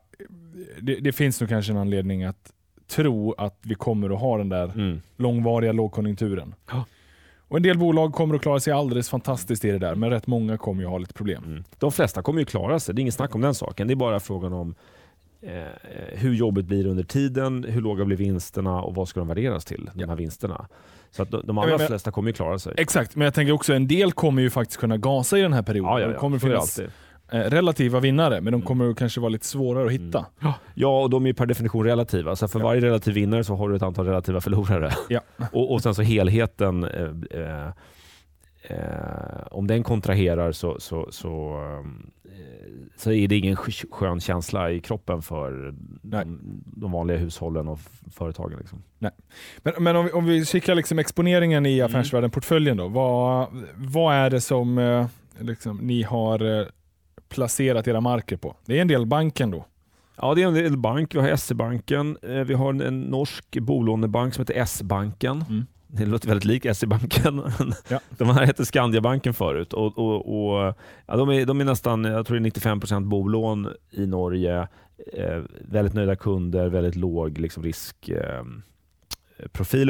det, 0.81 0.95
det 1.01 1.13
finns 1.13 1.41
nog 1.41 1.51
kanske 1.51 1.73
en 1.73 1.79
anledning 1.79 2.25
att 2.25 2.53
tro 2.89 3.33
att 3.39 3.59
vi 3.63 3.75
kommer 3.75 4.11
att 4.11 4.21
ha 4.21 4.39
den 4.39 4.49
där 4.49 4.65
Mm. 4.75 5.01
långvariga 5.17 5.73
lågkonjunkturen. 5.73 6.55
Ja. 6.71 6.85
Och 7.49 7.57
En 7.57 7.63
del 7.63 7.79
bolag 7.79 8.13
kommer 8.13 8.35
att 8.35 8.43
klara 8.43 8.61
sig 8.61 8.73
alldeles 8.73 9.09
fantastiskt 9.11 9.65
i 9.65 9.71
det 9.71 9.79
där, 9.79 9.95
men 9.95 10.11
rätt 10.11 10.27
många 10.27 10.59
kommer 10.59 10.83
ju 10.83 10.89
ha 10.89 10.99
lite 10.99 11.15
problem. 11.15 11.45
Mm. 11.47 11.65
De 11.79 11.93
flesta 11.93 12.23
kommer 12.23 12.41
ju 12.41 12.45
klara 12.45 12.81
sig, 12.81 12.95
det 12.95 13.01
är 13.01 13.03
inget 13.03 13.15
snack 13.15 13.35
om 13.35 13.41
den 13.41 13.55
saken. 13.55 13.87
Det 13.89 13.95
är 13.95 13.97
bara 13.97 14.21
frågan 14.21 14.53
om 14.53 14.75
eh, 15.43 15.51
hur 16.13 16.35
jobbet 16.35 16.65
blir 16.65 16.87
under 16.87 17.05
tiden, 17.05 17.65
hur 17.69 17.81
låga 17.81 18.05
blir 18.05 18.17
vinsterna 18.17 18.83
och 18.83 18.95
vad 18.95 19.09
ska 19.09 19.21
de 19.21 19.29
värderas 19.29 19.65
till, 19.65 19.91
de 19.95 20.01
Ja. 20.01 20.09
här 20.09 20.17
vinsterna. 20.17 20.67
Så 21.11 21.23
att 21.23 21.31
de, 21.31 21.47
de 21.47 21.59
allra 21.59 21.77
men- 21.79 21.87
flesta 21.87 22.11
kommer 22.11 22.29
ju 22.29 22.33
klara 22.33 22.59
sig. 22.59 22.75
Exakt, 22.77 23.17
men 23.17 23.25
jag 23.25 23.35
tänker 23.35 23.53
också 23.53 23.73
en 23.75 23.89
del 23.89 24.13
kommer 24.13 24.43
ju 24.43 24.51
faktiskt 24.51 24.81
kunna 24.81 24.97
gasa 24.97 25.39
i 25.39 25.43
den 25.43 25.53
här 25.53 25.63
perioden. 25.63 25.93
Ja, 25.93 26.01
ja, 26.01 26.11
ja. 26.13 26.19
kommer 26.19 26.39
finnas 26.39 26.79
eh, 26.79 26.89
relativa 27.29 28.01
vinnare, 28.01 28.35
men 28.41 28.45
de 28.45 28.55
Mm. 28.55 28.63
kommer 28.67 28.95
kanske 28.95 29.21
vara 29.21 29.29
lite 29.29 29.47
svårare 29.47 29.87
att 29.87 29.93
hitta. 29.93 30.27
Ja, 30.75 31.03
och 31.03 31.11
de 31.11 31.27
är 31.27 31.33
per 31.33 31.47
definition 31.47 31.85
relativa. 31.85 32.37
Så 32.37 32.49
för 32.49 32.59
Ja. 32.61 32.65
varje 32.67 32.81
relativ 32.81 33.15
vinnare 33.15 33.45
så 33.45 33.55
har 33.55 33.69
du 33.69 33.77
ett 33.77 33.83
antal 33.83 34.07
relativa 34.07 34.41
förlorare. 34.41 34.93
Ja. 35.09 35.21
och, 35.53 35.73
och 35.73 35.83
sen 35.83 35.95
så 35.95 36.03
helheten, 36.03 36.85
eh, 36.85 37.41
eh, 37.41 37.69
eh, 38.63 39.47
om 39.51 39.67
den 39.67 39.83
kontraherar 39.83 40.53
så, 40.53 40.81
så, 40.81 41.09
så, 41.11 41.61
eh, 41.75 41.87
så 42.97 43.13
är 43.13 43.29
det 43.29 43.37
ingen 43.37 43.57
sk- 43.57 43.91
skön 43.93 44.21
känsla 44.21 44.71
i 44.71 44.81
kroppen 44.81 45.23
för 45.23 45.75
Nej. 46.03 46.25
de, 46.25 46.63
de 46.77 46.93
vanliga 46.93 47.19
hushållen 47.19 47.69
och 47.69 47.79
företagen. 48.13 48.59
Liksom. 48.59 48.83
Men, 49.63 49.73
men 49.79 49.97
om, 49.97 50.05
vi, 50.05 50.13
om 50.13 50.25
vi 50.27 50.45
kikar 50.45 50.75
liksom 50.75 50.99
exponeringen 50.99 51.67
i 51.67 51.75
Mm. 51.81 51.87
Affärsvärlden-portföljen 51.87 52.77
då. 52.77 52.89
Vad, 52.89 53.47
vad 53.77 54.15
är 54.15 54.31
det 54.31 54.41
som 54.41 54.79
eh, 54.79 55.07
liksom, 55.39 55.77
ni 55.77 56.03
har 56.03 56.61
eh, 56.61 56.67
placerat 57.35 57.89
era 57.89 58.01
marker 58.01 58.37
på? 58.37 58.57
Det 58.67 58.77
är 58.77 58.81
en 58.81 58.89
del 58.89 59.07
banken 59.07 59.51
då. 59.51 59.65
Ja, 60.17 60.35
det 60.35 60.43
är 60.43 60.47
en 60.47 60.55
del 60.55 60.77
bank. 60.77 61.15
Vi 61.15 61.19
har 61.21 61.37
SE-banken. 61.37 62.17
Eh, 62.23 62.41
Vi 62.41 62.55
har 62.55 62.83
en, 62.83 63.01
norsk 63.01 63.59
bolånebank 63.61 64.35
som 64.35 64.43
heter 64.43 64.55
S-banken. 64.55 65.45
Mm. 65.49 65.67
Det 65.87 66.07
låter 66.07 66.29
väldigt 66.29 66.45
lik 66.45 66.77
SE-banken. 66.77 67.43
Ja. 67.89 68.01
De 68.19 68.31
här 68.31 68.47
hette 68.47 68.67
Skandiabanken 68.67 69.35
förut. 69.35 69.73
Och, 69.73 69.99
och, 69.99 70.57
och, 70.57 70.75
ja, 71.07 71.17
de, 71.17 71.31
är, 71.31 71.47
de 71.47 71.61
är 71.61 71.65
nästan 71.65 72.05
jag 72.05 72.27
tror 72.27 72.41
det 72.41 72.49
är 72.49 72.51
95% 72.51 73.05
bolån 73.05 73.69
i 73.91 74.07
Norge. 74.07 74.69
Eh, 75.13 75.43
väldigt 75.61 75.95
nöjda 75.95 76.17
kunder, 76.17 76.69
väldigt 76.69 76.97
låg 76.97 77.39
liksom, 77.39 77.63
risk, 77.63 78.09
eh, 78.09 78.43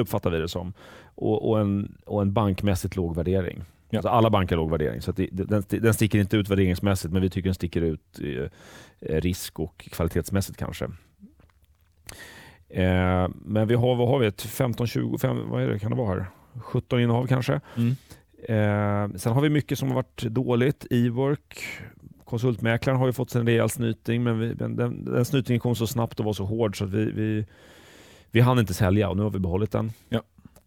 uppfattar 0.00 0.30
vi 0.30 0.38
det 0.38 0.48
som. 0.48 0.72
Och, 1.14 1.50
och, 1.50 1.60
en, 1.60 1.96
och 2.06 2.22
en 2.22 2.32
bankmässigt 2.32 2.96
låg 2.96 3.16
värdering. 3.16 3.64
Ja. 3.94 3.98
Alltså 3.98 4.08
alla 4.08 4.30
banker 4.30 4.56
har 4.56 4.62
låg 4.62 4.70
värdering. 4.70 5.02
Så 5.02 5.12
det, 5.12 5.28
den, 5.32 5.64
den 5.68 5.94
sticker 5.94 6.18
inte 6.18 6.36
ut 6.36 6.48
värderingsmässigt, 6.48 7.12
men 7.12 7.22
vi 7.22 7.30
tycker 7.30 7.48
den 7.48 7.54
sticker 7.54 7.82
ut 7.82 8.20
eh, 8.20 9.20
risk 9.20 9.60
och 9.60 9.88
kvalitetsmässigt 9.92 10.58
kanske. 10.58 10.84
Eh, 12.68 13.28
men 13.44 13.68
vi 13.68 13.74
har, 13.74 13.96
vad 13.96 14.08
har 14.08 14.18
vi? 14.18 14.26
Ett 14.26 14.42
15, 14.42 14.86
20, 14.86 15.18
fem, 15.18 15.50
vad 15.50 15.62
är 15.62 15.68
det, 15.68 15.78
kan 15.78 15.90
det 15.90 15.96
vara 15.96 16.08
här? 16.08 16.26
17 16.60 17.00
innehav 17.00 17.26
kanske. 17.26 17.60
Mm. 17.76 17.90
Eh, 18.48 19.16
sen 19.16 19.32
har 19.32 19.40
vi 19.40 19.48
mycket 19.48 19.78
som 19.78 19.88
har 19.88 19.94
varit 19.94 20.22
dåligt. 20.22 20.86
E-work, 20.90 21.62
konsultmäklaren 22.24 22.98
har 22.98 23.06
ju 23.06 23.12
fått 23.12 23.34
en 23.34 23.46
rejäl 23.46 23.70
snyting, 23.70 24.22
men, 24.22 24.38
vi, 24.38 24.54
men 24.58 24.76
den, 24.76 25.04
den 25.04 25.24
snytingen 25.24 25.60
kom 25.60 25.74
så 25.74 25.86
snabbt 25.86 26.20
och 26.20 26.26
var 26.26 26.32
så 26.32 26.44
hård 26.44 26.78
så 26.78 26.84
att 26.84 26.90
vi, 26.90 27.10
vi, 27.10 27.46
vi 28.30 28.40
hann 28.40 28.58
inte 28.58 28.74
sälja 28.74 29.08
och 29.08 29.16
nu 29.16 29.22
har 29.22 29.30
vi 29.30 29.38
behållit 29.38 29.72
den. 29.72 29.92
Ja. 30.08 30.22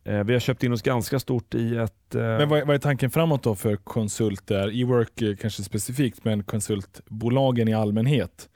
Eh, 0.08 0.24
vi 0.24 0.34
har 0.34 0.40
köpt 0.40 0.64
in 0.64 0.74
oss 0.74 0.82
ganska 0.82 1.20
stort 1.20 1.56
i 1.56 1.78
ett... 1.78 2.16
Eh, 2.16 2.22
Men 2.22 2.50
vad, 2.50 2.60
är- 2.60 2.66
vad 2.66 2.76
är 2.76 2.80
tanken 2.80 3.10
framåt 3.10 3.44
då 3.44 3.56
för 3.56 3.76
konsulter? 3.76 4.82
E-work 4.82 5.40
kanske 5.42 5.64
specifikt, 5.64 6.26
men 6.26 6.44
konsultbolagen 6.44 7.68
i 7.68 7.74
allmänhet. 7.74 8.50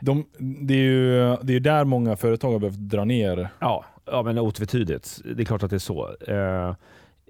De, 0.00 0.26
det 0.38 0.74
är 0.74 0.78
ju 0.78 1.36
det 1.42 1.54
är 1.56 1.60
där 1.60 1.84
många 1.84 2.16
företag 2.16 2.52
har 2.52 2.58
behövt 2.58 2.76
dra 2.78 3.04
ner. 3.04 3.48
Ja, 3.58 3.84
ja 4.04 4.22
men 4.22 4.38
otvetydigt. 4.38 5.20
Det 5.36 5.42
är 5.42 5.44
klart 5.44 5.62
att 5.62 5.70
det 5.70 5.76
är 5.76 5.78
så. 5.78 6.14
Eh, 6.28 6.74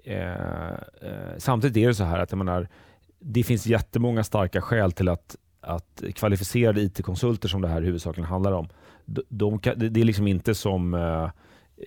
eh, 0.03 0.71
eh, 1.01 1.37
samtidigt 1.37 1.77
är 1.77 1.87
det 1.87 1.95
så 1.95 2.03
här 2.03 2.19
att 2.19 2.31
jag 2.31 2.37
menar, 2.37 2.67
det 3.19 3.43
finns 3.43 3.65
jättemånga 3.67 4.23
starka 4.23 4.61
skäl 4.61 4.91
till 4.91 5.09
att, 5.09 5.35
att 5.61 6.03
kvalificerade 6.15 6.81
IT-konsulter 6.81 7.47
som 7.49 7.61
det 7.61 7.67
här 7.67 7.81
huvudsakligen 7.81 8.29
handlar 8.29 8.51
om, 8.51 8.67
de, 9.05 9.21
de 9.29 9.59
det 9.75 10.01
är 10.01 10.05
liksom 10.05 10.27
inte 10.27 10.55
som 10.55 10.93
eh, 10.93 11.29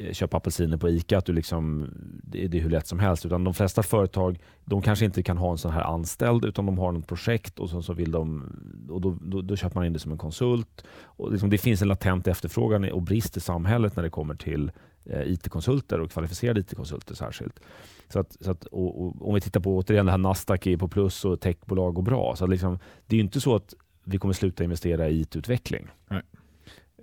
Eh, 0.01 0.13
köpa 0.13 0.37
apelsiner 0.37 0.77
på 0.77 0.89
ICA, 0.89 1.19
att 1.19 1.27
du 1.27 1.33
liksom, 1.33 1.91
det, 2.23 2.47
det 2.47 2.59
är 2.59 2.63
hur 2.63 2.71
lätt 2.71 2.87
som 2.87 2.99
helst. 2.99 3.27
Utan 3.27 3.45
de 3.45 3.55
flesta 3.55 3.83
företag 3.83 4.39
de 4.65 4.83
kanske 4.83 5.05
inte 5.05 5.23
kan 5.23 5.37
ha 5.37 5.51
en 5.51 5.59
sån 5.59 5.73
här 5.73 5.83
anställd 5.83 6.45
utan 6.45 6.67
de 6.67 6.79
har 6.79 6.93
något 6.93 7.07
projekt 7.07 7.59
och 7.59 7.71
så, 7.71 7.83
så 7.83 7.93
vill 7.93 8.11
de, 8.11 8.53
och 8.91 9.01
då, 9.01 9.19
då, 9.21 9.43
då, 9.43 9.57
köper 9.57 9.75
man 9.75 9.87
in 9.87 9.93
det 9.93 9.99
som 9.99 10.13
en 10.13 10.19
konsult. 10.19 10.85
Och 11.03 11.33
liksom, 11.33 11.51
det 11.51 11.59
finns 11.59 11.83
en 11.83 11.89
latent 11.89 12.27
efterfrågan 12.27 12.93
och 12.93 13.03
brist 13.03 13.37
i 13.37 13.41
samhället 13.41 13.97
när 13.97 14.03
det 14.03 14.11
kommer 14.11 14.35
till 14.35 14.71
eh, 15.05 15.33
IT-konsulter 15.33 16.01
och 16.01 16.11
kvalificerade 16.11 16.61
IT-konsulter 16.61 17.15
särskilt. 17.15 17.61
Så 18.09 18.19
att, 18.19 18.37
så 18.41 18.51
att, 18.51 18.65
och, 18.65 19.07
och, 19.07 19.29
om 19.29 19.35
vi 19.35 19.41
tittar 19.41 19.61
på 19.61 19.77
återigen 19.77 20.07
det 20.07 20.13
här 20.13 20.19
Nasdaq 20.19 20.67
är 20.67 20.77
på 20.77 20.89
plus 20.89 21.25
och 21.25 21.41
techbolag 21.41 21.95
går 21.95 22.03
bra. 22.03 22.37
Så 22.37 22.47
liksom, 22.47 22.79
det 23.07 23.17
är 23.17 23.21
inte 23.21 23.41
så 23.41 23.57
att 23.57 23.75
vi 24.05 24.19
kommer 24.19 24.35
sluta 24.35 24.65
investera 24.65 25.09
i 25.09 25.21
IT-utveckling. 25.21 25.89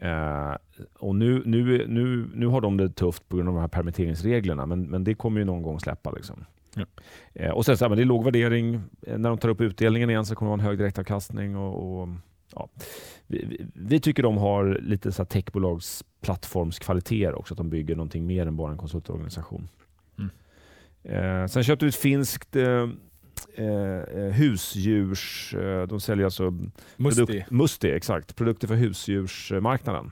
Uh, 0.04 0.56
och 1.00 1.16
nu, 1.16 1.44
nu, 1.46 1.88
nu, 1.88 2.30
nu 2.34 2.48
har 2.48 2.62
de 2.62 2.78
det 2.78 2.90
tufft 2.90 3.30
på 3.30 3.36
grund 3.36 3.50
av 3.50 3.56
de 3.56 3.62
här 3.62 3.68
permitteringsreglerna, 3.68 4.66
men, 4.66 4.84
men 4.84 5.04
det 5.04 5.14
kommer 5.14 5.40
ju 5.40 5.46
någon 5.46 5.62
gång 5.62 5.80
släppa. 5.80 6.12
Liksom. 6.12 6.46
Ja. 6.76 6.86
Uh, 7.40 7.52
och 7.52 7.66
sen 7.66 7.78
så, 7.78 7.90
men 7.90 7.98
det 7.98 8.04
är 8.04 8.06
låg 8.06 8.24
värdering. 8.24 8.76
Uh, 8.76 9.18
när 9.18 9.30
de 9.30 9.38
tar 9.38 9.50
upp 9.50 9.62
utdelningen 9.62 10.10
igen 10.10 10.26
så 10.26 10.36
kommer 10.36 10.50
det 10.50 10.58
vara 10.58 10.62
en 10.62 10.68
hög 10.68 10.78
direktavkastning. 10.78 11.58
Och, 11.58 12.02
och 12.02 12.10
ja. 12.56 12.70
vi, 13.28 13.46
vi, 13.46 13.66
vi, 13.74 14.00
tycker 14.00 14.24
de 14.24 14.38
har 14.38 14.80
lite 14.82 15.12
så 15.12 15.26
techbolags 15.26 16.04
plattformskvaliteter 16.22 17.36
också, 17.36 17.54
att 17.54 17.58
de 17.58 17.70
bygger 17.70 17.96
någonting 17.96 18.26
mer 18.26 18.48
än 18.48 18.58
bara 18.58 18.72
en 18.72 18.78
konsultorganisation. 18.78 19.70
Mm. 21.06 21.50
sen 21.50 21.64
köpte 21.64 21.86
vi 21.86 21.90
ett 21.90 21.96
finskt 21.96 22.56
Eh, 23.56 23.66
eh, 23.66 24.32
husdjurs... 24.32 25.54
Eh, 25.54 25.88
de 25.88 26.00
säljer 26.00 26.26
alltså... 26.26 26.52
Musti. 26.98 27.26
Produk, 27.26 27.50
Musti, 27.50 27.92
exakt. 27.92 28.36
Produkter 28.36 28.68
för 28.68 28.76
husdjursmarknaden. 28.76 30.12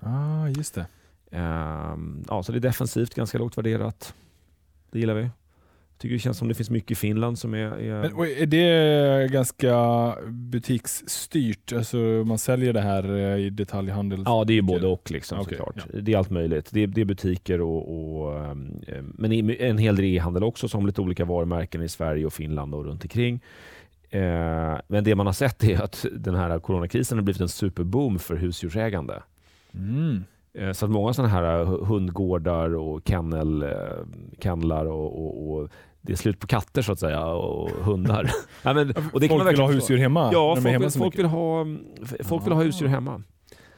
Ah, 0.00 0.48
just 0.48 0.74
det. 0.74 0.86
Eh, 1.30 1.96
ja, 2.28 2.42
så 2.42 2.52
det 2.52 2.58
är 2.58 2.60
defensivt, 2.60 3.14
ganska 3.14 3.38
lågt 3.38 3.58
värderat. 3.58 4.14
Det 4.90 4.98
gillar 4.98 5.14
vi 5.14 5.30
tycker 5.98 6.14
det 6.14 6.18
känns 6.18 6.38
som 6.38 6.48
det 6.48 6.54
finns 6.54 6.70
mycket 6.70 6.90
i 6.90 6.94
Finland 6.94 7.38
som 7.38 7.54
är... 7.54 7.58
är... 7.58 8.00
Men, 8.00 8.12
är 8.20 8.46
det 8.46 9.32
ganska 9.32 9.74
butiksstyrt? 10.28 11.72
Alltså 11.72 11.96
man 12.26 12.38
säljer 12.38 12.72
det 12.72 12.80
här 12.80 13.16
eh, 13.16 13.38
i 13.38 13.50
detaljhandel? 13.50 14.22
Ja, 14.26 14.44
det 14.46 14.58
är 14.58 14.62
både 14.62 14.86
och 14.86 15.10
liksom, 15.10 15.40
okay, 15.40 15.58
såklart. 15.58 15.86
Ja. 15.92 16.00
Det 16.00 16.12
är 16.12 16.18
allt 16.18 16.30
möjligt. 16.30 16.68
Det 16.70 16.82
är, 16.82 16.86
det 16.86 17.00
är 17.00 17.04
butiker 17.04 17.60
och, 17.60 18.22
och 18.22 18.50
um, 18.50 18.82
men 19.14 19.32
en 19.50 19.78
hel 19.78 19.96
del 19.96 20.04
e-handel 20.04 20.44
också 20.44 20.68
som 20.68 20.86
lite 20.86 21.00
olika 21.00 21.24
varumärken 21.24 21.82
i 21.82 21.88
Sverige 21.88 22.26
och 22.26 22.32
Finland 22.32 22.74
och 22.74 22.84
runt 22.84 23.02
omkring. 23.02 23.40
Eh, 24.10 24.78
men 24.88 25.04
det 25.04 25.14
man 25.14 25.26
har 25.26 25.32
sett 25.32 25.64
är 25.64 25.82
att 25.82 26.06
den 26.12 26.34
här 26.34 26.58
coronakrisen 26.58 27.18
har 27.18 27.22
blivit 27.22 27.40
en 27.40 27.48
superboom 27.48 28.18
för 28.18 28.36
husdjursägande. 28.36 29.22
Mm. 29.74 30.24
Eh, 30.56 30.72
så 30.72 30.84
att 30.84 30.90
många 30.90 31.12
sådana 31.12 31.34
här 31.34 31.64
hundgårdar 31.64 32.74
och 32.74 33.00
kennel, 33.04 33.74
kennlar 34.38 34.86
och, 34.86 35.26
och, 35.26 35.50
och 35.50 35.68
det 36.00 36.12
är 36.12 36.16
slut 36.16 36.40
på 36.40 36.46
katter 36.46 36.82
så 36.82 36.92
att 36.92 37.00
säga 37.00 37.24
och 37.24 37.70
hundar. 37.70 38.30
ja, 38.62 38.74
men, 38.74 38.94
och 39.12 39.20
det 39.20 39.28
folk 39.28 39.48
vill 39.48 39.60
ha 39.60 39.70
husdjur 39.70 39.98
hemma? 39.98 40.30
Ja, 40.32 40.56
folk, 40.56 40.66
hemma 40.66 40.90
folk 40.90 41.18
vill, 41.18 41.26
ha, 41.26 41.66
folk 42.24 42.46
vill 42.46 42.52
ha 42.52 42.62
husdjur 42.62 42.88
hemma. 42.88 43.22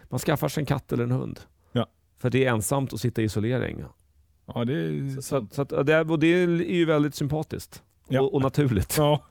Man 0.08 0.20
skaffar 0.20 0.48
sig 0.48 0.60
en 0.60 0.66
katt 0.66 0.92
eller 0.92 1.04
en 1.04 1.10
hund. 1.10 1.40
Ja. 1.72 1.86
För 2.18 2.30
det 2.30 2.44
är 2.44 2.50
ensamt 2.50 2.92
att 2.92 3.00
sitta 3.00 3.22
i 3.22 3.24
isolering. 3.24 3.84
Ja, 4.54 4.64
det 4.64 4.72
är 4.72 5.14
så, 5.14 5.22
så, 5.22 5.46
så 5.50 5.62
att, 5.62 5.86
det, 5.86 6.00
och 6.00 6.18
det 6.18 6.26
är 6.26 6.46
ju 6.48 6.84
väldigt 6.84 7.14
sympatiskt 7.14 7.82
ja. 8.08 8.20
och, 8.20 8.34
och, 8.34 8.42
naturligt. 8.42 8.94
Ja. 8.98 9.22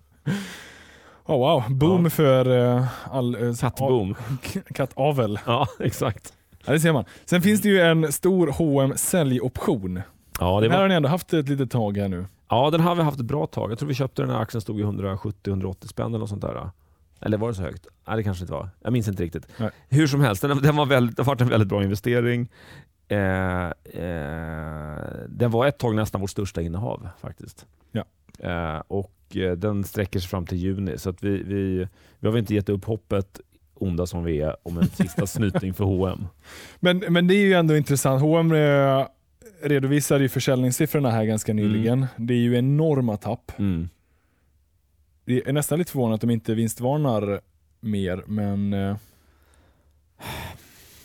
Oh, 1.26 1.38
wow, 1.38 1.64
boom 1.70 2.04
ja. 2.04 2.10
för 2.10 2.48
uh, 2.48 2.86
all... 3.12 3.36
Uh, 3.36 3.56
Kattboom. 3.56 4.16
Kattavel. 4.74 5.39
Ja, 5.45 5.68
exakt. 5.80 6.34
Ja, 6.68 6.74
det 6.74 6.80
ser 6.80 6.93
man. 6.93 7.05
Sen 7.26 7.41
finns 7.41 7.61
det 7.61 7.70
ju 7.70 7.80
en 7.82 8.11
stor 8.11 8.47
H&M 8.47 8.93
säljoption. 8.95 10.01
Ja, 10.39 10.61
det 10.61 10.68
var... 10.68 10.76
Här 10.76 10.82
har 10.82 10.88
ni 10.88 10.95
ändå 10.95 11.09
haft 11.09 11.34
ett 11.34 11.49
litet 11.49 11.72
tag 11.72 11.97
här 11.97 12.07
nu. 12.07 12.26
Ja, 12.49 12.70
den 12.70 12.82
har 12.82 12.95
vi 12.95 13.01
haft 13.01 13.20
ett 13.20 13.26
bra 13.26 13.47
tag. 13.47 13.72
Jag 13.72 13.80
tror 13.80 13.89
vi 13.89 13.95
köpte 13.95 14.22
den 14.22 14.30
när 14.30 14.39
aktien 14.39 14.61
stod 14.61 14.80
i 14.80 14.84
170-180 14.84 15.88
spänn 15.88 16.05
eller 16.07 16.20
något 16.20 16.30
sånt 16.30 16.41
där. 16.41 16.70
Eller 17.20 17.38
var 17.38 17.47
det 17.47 17.55
så 17.55 17.61
högt? 17.61 17.88
Nej, 18.07 18.18
det 18.18 18.24
kanske 18.24 18.43
inte 18.43 18.53
var. 18.53 18.70
Jag 18.82 18.93
minns 18.93 19.07
inte 19.07 19.24
riktigt. 19.24 19.47
Nej. 19.57 19.70
Hur 19.89 20.07
som 20.07 20.22
helst, 20.22 20.41
den, 20.41 20.61
den 20.61 20.76
var 20.76 20.86
väldigt, 20.86 21.18
har 21.18 21.26
varit 21.26 21.41
en 21.41 21.49
väldigt 21.49 21.70
bra 21.70 21.84
investering. 21.84 22.49
Eh, 23.07 23.68
eh, 23.68 24.97
den 25.28 25.51
var 25.51 25.68
ett 25.68 25.78
tag 25.78 25.95
nästan 25.95 26.22
vårt 26.22 26.30
största 26.30 26.61
innehav 26.61 27.09
faktiskt. 27.22 27.65
Ja. 27.91 28.03
Eh, 28.39 28.82
och 28.88 29.38
eh, 29.38 29.51
Den 29.51 29.84
sträcker 29.84 30.20
sig 30.20 30.30
fram 30.30 30.45
till 30.45 30.57
juni, 30.57 30.97
så 30.97 31.09
att 31.09 31.24
vi, 31.24 31.43
vi, 31.43 31.88
vi 32.20 32.28
har 32.28 32.38
inte 32.38 32.55
gett 32.55 32.70
upp 32.70 32.86
hoppet 32.86 33.39
onda 33.80 34.06
som 34.06 34.24
vi 34.24 34.42
är 34.42 34.56
om 34.64 34.78
en 34.78 34.88
sista 34.88 35.28
snyting 35.28 35.74
för 35.74 35.84
H&M. 35.84 36.28
Men, 36.80 36.98
men 36.98 37.28
det 37.28 37.34
är 37.34 37.46
ju 37.46 37.54
ändå 37.54 37.78
intressant. 37.78 38.22
H&M 38.22 38.54
redovisade 39.62 40.24
ju 40.24 40.30
försäljningssiffrorna 40.30 41.12
här 41.12 41.26
ganska 41.26 41.52
mm. 41.52 41.66
nyligen. 41.66 41.98
Mm. 41.98 42.08
Det 42.28 42.34
är 42.34 42.38
ju 42.38 42.58
enorma 42.58 43.18
tapp. 43.18 43.52
Mm. 43.58 43.90
Det 45.26 45.48
är 45.48 45.54
nästan 45.54 45.80
lite 45.80 45.92
förvånande 45.92 46.16
att 46.16 46.22
de 46.22 46.30
inte 46.30 46.54
vinstvarnar 46.54 47.42
mer, 47.80 48.24
men... 48.28 48.74
Eh, 48.74 48.98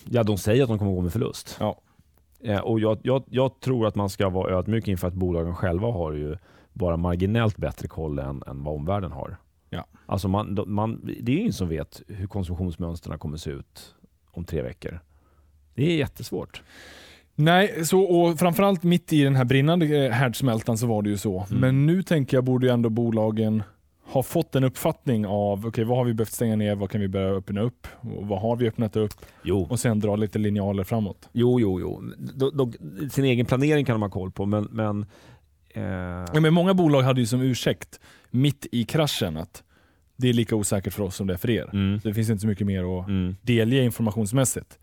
ja, 0.05 0.23
de 0.23 0.37
säger 0.37 0.63
att 0.63 0.69
de 0.69 0.79
kommer 0.79 0.91
gå 0.91 1.01
med 1.01 1.11
förlust. 1.11 1.57
Ja. 1.59 1.81
Eh, 2.43 2.59
och 2.59 2.79
jag, 2.79 2.97
jag, 3.03 3.23
jag, 3.29 3.59
tror 3.59 3.87
att 3.87 3.95
man 3.95 4.09
ska 4.09 4.29
vara 4.29 4.53
ödmjuk 4.57 4.87
inför 4.87 5.07
att 5.07 5.13
bolagen 5.13 5.55
själva 5.55 5.91
har 5.91 6.13
ju 6.13 6.37
bara 6.73 6.97
marginellt 6.97 7.57
bättre 7.57 7.87
koll 7.87 8.19
än, 8.19 8.43
än 8.47 8.63
vad 8.63 8.75
omvärlden 8.75 9.11
har. 9.11 9.37
Alltså 10.05 10.27
man, 10.27 10.63
man, 10.67 11.01
det 11.21 11.31
är 11.31 11.37
ingen 11.37 11.53
som 11.53 11.69
vet 11.69 12.01
hur 12.07 12.27
konsumtionsmönstren 12.27 13.19
kommer 13.19 13.37
se 13.37 13.51
ut 13.51 13.95
om 14.31 14.45
tre 14.45 14.61
veckor. 14.61 14.99
Det 15.75 15.91
är 15.91 15.95
jättesvårt. 15.95 16.61
Nej, 17.35 17.85
så, 17.85 18.01
och 18.01 18.39
framförallt 18.39 18.83
mitt 18.83 19.13
i 19.13 19.23
den 19.23 19.35
här 19.35 19.45
brinnande 19.45 20.05
eh, 20.05 20.11
härdsmältan 20.11 20.77
så 20.77 20.87
var 20.87 21.01
det 21.01 21.09
ju 21.09 21.17
så. 21.17 21.45
Mm. 21.49 21.61
Men 21.61 21.85
nu 21.85 22.03
tänker 22.03 22.37
jag 22.37 22.43
borde 22.43 22.67
ju 22.67 22.73
ändå 22.73 22.89
bolagen 22.89 23.63
ha 24.05 24.23
fått 24.23 24.55
en 24.55 24.63
uppfattning 24.63 25.25
av 25.27 25.65
okay, 25.65 25.83
vad 25.83 25.97
har 25.97 26.05
vi 26.05 26.13
behövt 26.13 26.31
stänga 26.31 26.55
ner, 26.55 26.75
vad 26.75 26.89
kan 26.89 27.01
vi 27.01 27.07
börja 27.07 27.29
öppna 27.29 27.61
upp, 27.61 27.87
och 27.99 28.27
vad 28.27 28.41
har 28.41 28.55
vi 28.55 28.67
öppnat 28.67 28.95
upp 28.95 29.13
jo. 29.43 29.67
och 29.69 29.79
sen 29.79 29.99
dra 29.99 30.15
lite 30.15 30.39
linjaler 30.39 30.83
framåt. 30.83 31.29
Jo, 31.31 31.59
jo, 31.59 31.79
jo. 31.79 32.03
Då, 32.35 32.49
då, 32.49 32.71
sin 33.11 33.25
egen 33.25 33.45
planering 33.45 33.85
kan 33.85 33.93
de 33.93 34.01
ha 34.01 34.09
koll 34.09 34.31
på, 34.31 34.45
men, 34.45 34.63
men, 34.71 35.05
eh... 35.69 35.83
ja, 36.33 36.39
men 36.39 36.53
Många 36.53 36.73
bolag 36.73 37.01
hade 37.01 37.19
ju 37.19 37.25
som 37.25 37.41
ursäkt 37.41 37.99
mitt 38.31 38.67
i 38.71 38.83
kraschen 38.83 39.37
att 39.37 39.63
det 40.23 40.29
är 40.29 40.33
lika 40.33 40.55
osäkert 40.55 40.93
för 40.93 41.03
oss 41.03 41.15
som 41.15 41.27
det 41.27 41.33
är 41.33 41.37
för 41.37 41.49
er. 41.49 41.69
Mm. 41.73 41.99
det 42.03 42.13
finns 42.13 42.29
inte 42.29 42.41
så 42.41 42.47
mycket 42.47 42.67
mer 42.67 42.99
att 42.99 43.07
mm. 43.07 43.35
delge 43.41 43.83
informationsmässigt. 43.83 44.79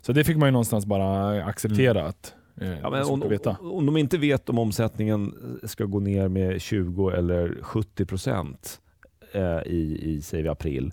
Så 0.00 0.12
det 0.12 0.24
fick 0.24 0.36
man 0.36 0.48
ju 0.48 0.52
någonstans 0.52 0.86
bara 0.86 1.44
acceptera 1.44 2.00
mm. 2.00 2.10
att 2.10 2.34
eh, 2.60 2.78
ja, 2.82 2.90
men 2.90 3.04
om, 3.04 3.22
om 3.60 3.86
de 3.86 3.96
inte 3.96 4.18
vet 4.18 4.48
om 4.48 4.58
omsättningen 4.58 5.34
ska 5.64 5.84
gå 5.84 6.00
ner 6.00 6.28
med 6.28 6.60
20 6.60 7.10
eller 7.10 7.58
70 7.62 8.04
procent 8.04 8.80
eh, 9.32 9.62
i, 9.66 10.00
i 10.02 10.22
säger 10.22 10.42
vi, 10.44 10.48
april. 10.48 10.92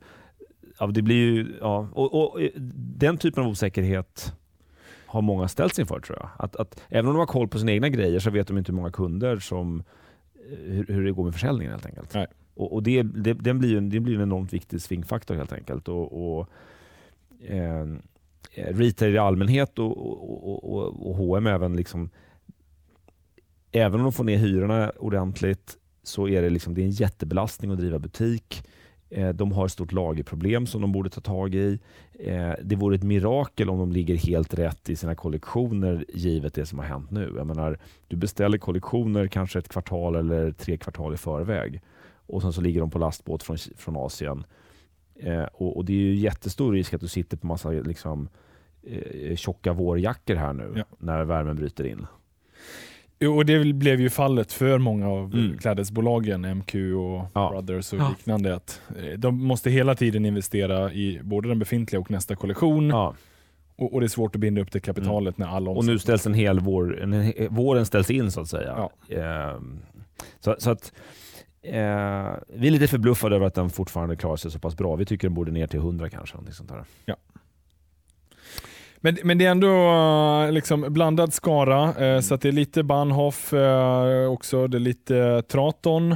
Ja, 0.79 0.87
det 0.87 1.01
blir 1.01 1.15
ju, 1.15 1.55
ja, 1.61 1.87
och, 1.91 2.13
och, 2.13 2.41
den 2.97 3.17
typen 3.17 3.43
av 3.43 3.49
osäkerhet 3.49 4.33
har 5.05 5.21
många 5.21 5.47
ställts 5.47 5.79
inför 5.79 5.99
tror 5.99 6.17
jag. 6.21 6.29
Att, 6.37 6.55
att, 6.55 6.81
även 6.89 7.07
om 7.07 7.13
de 7.13 7.19
har 7.19 7.25
koll 7.25 7.47
på 7.47 7.59
sina 7.59 7.71
egna 7.71 7.89
grejer 7.89 8.19
så 8.19 8.29
vet 8.29 8.47
de 8.47 8.57
inte 8.57 8.71
hur 8.71 8.77
många 8.77 8.91
kunder 8.91 9.39
som 9.39 9.83
eh, 10.35 10.73
hur, 10.73 10.85
hur 10.87 11.05
det 11.05 11.11
går 11.11 11.23
med 11.23 11.33
försäljningen 11.33 11.71
helt 11.71 11.85
enkelt. 11.85 12.13
Nej. 12.13 12.27
Och, 12.55 12.73
och 12.73 12.83
det, 12.83 13.03
det, 13.03 13.33
den 13.33 13.59
blir, 13.59 13.81
det 13.81 13.99
blir 13.99 14.15
en 14.15 14.21
enormt 14.21 14.53
viktig 14.53 14.81
svingfaktor 14.81 15.35
helt 15.35 15.53
enkelt. 15.53 15.87
Och, 15.87 16.37
och 16.37 16.49
eh, 17.47 17.85
Eh, 18.55 18.73
retail 18.75 19.15
i 19.15 19.17
allmänhet 19.17 19.79
och, 19.79 19.97
och, 19.97 20.73
och, 20.73 21.09
och 21.09 21.15
H&M 21.15 21.47
även 21.47 21.75
liksom 21.75 22.09
Även 23.71 23.99
om 23.99 24.03
de 24.03 24.13
får 24.13 24.23
ner 24.23 24.37
hyrorna 24.37 24.89
ordentligt 24.89 25.77
så 26.03 26.27
är 26.27 26.41
det, 26.41 26.49
liksom, 26.49 26.73
det 26.73 26.81
är 26.81 26.85
en 26.85 26.91
jättebelastning 26.91 27.71
att 27.71 27.77
driva 27.77 27.99
butik. 27.99 28.67
Eh, 29.09 29.29
de 29.29 29.51
har 29.51 29.65
ett 29.65 29.71
stort 29.71 29.91
lagerproblem 29.91 30.67
som 30.67 30.81
de 30.81 30.91
borde 30.91 31.09
ta 31.09 31.21
tag 31.21 31.55
i. 31.55 31.79
Eh, 32.19 32.51
det 32.63 32.75
vore 32.75 32.95
ett 32.95 33.03
mirakel 33.03 33.69
om 33.69 33.77
de 33.77 33.91
ligger 33.91 34.15
helt 34.15 34.53
rätt 34.53 34.89
i 34.89 34.95
sina 34.95 35.15
kollektioner 35.15 36.05
givet 36.13 36.53
det 36.53 36.65
som 36.65 36.79
har 36.79 36.85
hänt 36.85 37.11
nu. 37.11 37.33
Jag 37.37 37.47
menar, 37.47 37.79
du 38.07 38.15
beställer 38.15 38.57
kollektioner 38.57 39.27
kanske 39.27 39.59
ett 39.59 39.69
kvartal 39.69 40.15
eller 40.15 40.51
tre 40.51 40.77
kvartal 40.77 41.13
i 41.13 41.17
förväg 41.17 41.81
och 42.27 42.41
sen 42.41 42.53
så 42.53 42.61
ligger 42.61 42.79
de 42.79 42.89
på 42.89 42.99
lastbåt 42.99 43.43
från, 43.43 43.57
från 43.77 43.97
Asien. 43.97 44.43
och, 45.53 45.77
och, 45.77 45.85
Det 45.85 45.93
är 45.93 45.97
ju 45.97 46.15
jättestor 46.15 46.73
risk 46.73 46.93
att 46.93 47.01
du 47.01 47.07
sitter 47.07 47.37
på 47.37 47.47
massa 47.47 47.69
liksom, 47.69 48.29
eh, 48.83 49.35
tjocka 49.35 49.73
vårjackor 49.73 50.35
här 50.35 50.53
nu 50.53 50.73
ja. 50.75 50.83
när 50.97 51.23
värmen 51.23 51.55
bryter 51.55 51.83
in. 51.83 52.07
och 53.35 53.45
det 53.45 53.73
blev 53.73 54.01
ju 54.01 54.09
fallet 54.09 54.53
för 54.53 54.77
många 54.77 55.09
av 55.09 55.33
mm. 55.33 55.57
klädesbolagen, 55.57 56.57
MQ 56.57 56.75
och 56.75 57.25
ja. 57.33 57.49
Brothers 57.49 57.93
och 57.93 57.99
ja. 57.99 58.09
liknande. 58.09 58.55
Att 58.55 58.81
eh, 58.97 59.19
de 59.19 59.43
måste 59.43 59.69
hela 59.69 59.95
tiden 59.95 60.25
investera 60.25 60.93
i 60.93 61.19
både 61.23 61.47
den 61.47 61.59
befintliga 61.59 61.99
och 61.99 62.11
nästa 62.11 62.35
kollektion. 62.35 62.89
Ja. 62.89 63.15
Och, 63.77 63.93
och, 63.93 63.99
det 63.99 64.05
är 64.05 64.09
svårt 64.09 64.35
att 64.35 64.41
binda 64.41 64.61
upp 64.61 64.71
det 64.71 64.79
kapitalet 64.79 65.37
mm. 65.37 65.49
när 65.49 65.55
alla 65.55 65.71
Och 65.71 65.85
nu 65.85 65.99
ställs 65.99 66.25
en 66.25 66.33
hel 66.33 66.59
vår, 66.59 67.01
en, 67.01 67.33
våren 67.49 67.85
ställs 67.85 68.11
in 68.11 68.31
så 68.31 68.41
att 68.41 68.47
säga. 68.47 68.89
Eh, 69.09 69.59
så, 70.39 70.55
så, 70.59 70.71
att 70.71 70.93
eh, 71.65 72.33
vi 72.47 72.67
är 72.67 72.71
lite 72.71 72.87
förbluffade 72.87 73.35
över 73.35 73.45
att 73.47 73.53
den 73.53 73.69
fortfarande 73.69 74.15
klarar 74.15 74.35
sig 74.35 74.51
så 74.51 74.59
pass 74.59 74.77
bra. 74.77 74.95
Vi 74.95 75.05
tycker 75.05 75.27
den 75.27 75.33
borde 75.35 75.51
ner 75.51 75.67
till 75.67 75.79
100 75.79 76.09
kanske. 76.09 76.37
Sånt 76.51 76.69
där. 76.69 76.83
Ja. 77.05 77.15
Men, 78.97 79.17
men 79.23 79.37
det 79.37 79.45
är 79.45 79.51
ändå 79.51 79.67
eh, 80.45 80.51
liksom 80.51 80.85
blandad 80.93 81.33
skara, 81.33 82.05
eh, 82.05 82.21
så 82.21 82.33
att 82.35 82.41
det 82.41 82.47
är 82.47 82.51
lite 82.51 82.83
Bahnhof 82.83 83.53
eh, 83.53 84.25
också, 84.31 84.67
det 84.67 84.77
är 84.77 84.79
lite 84.79 85.41
Traton. 85.41 86.11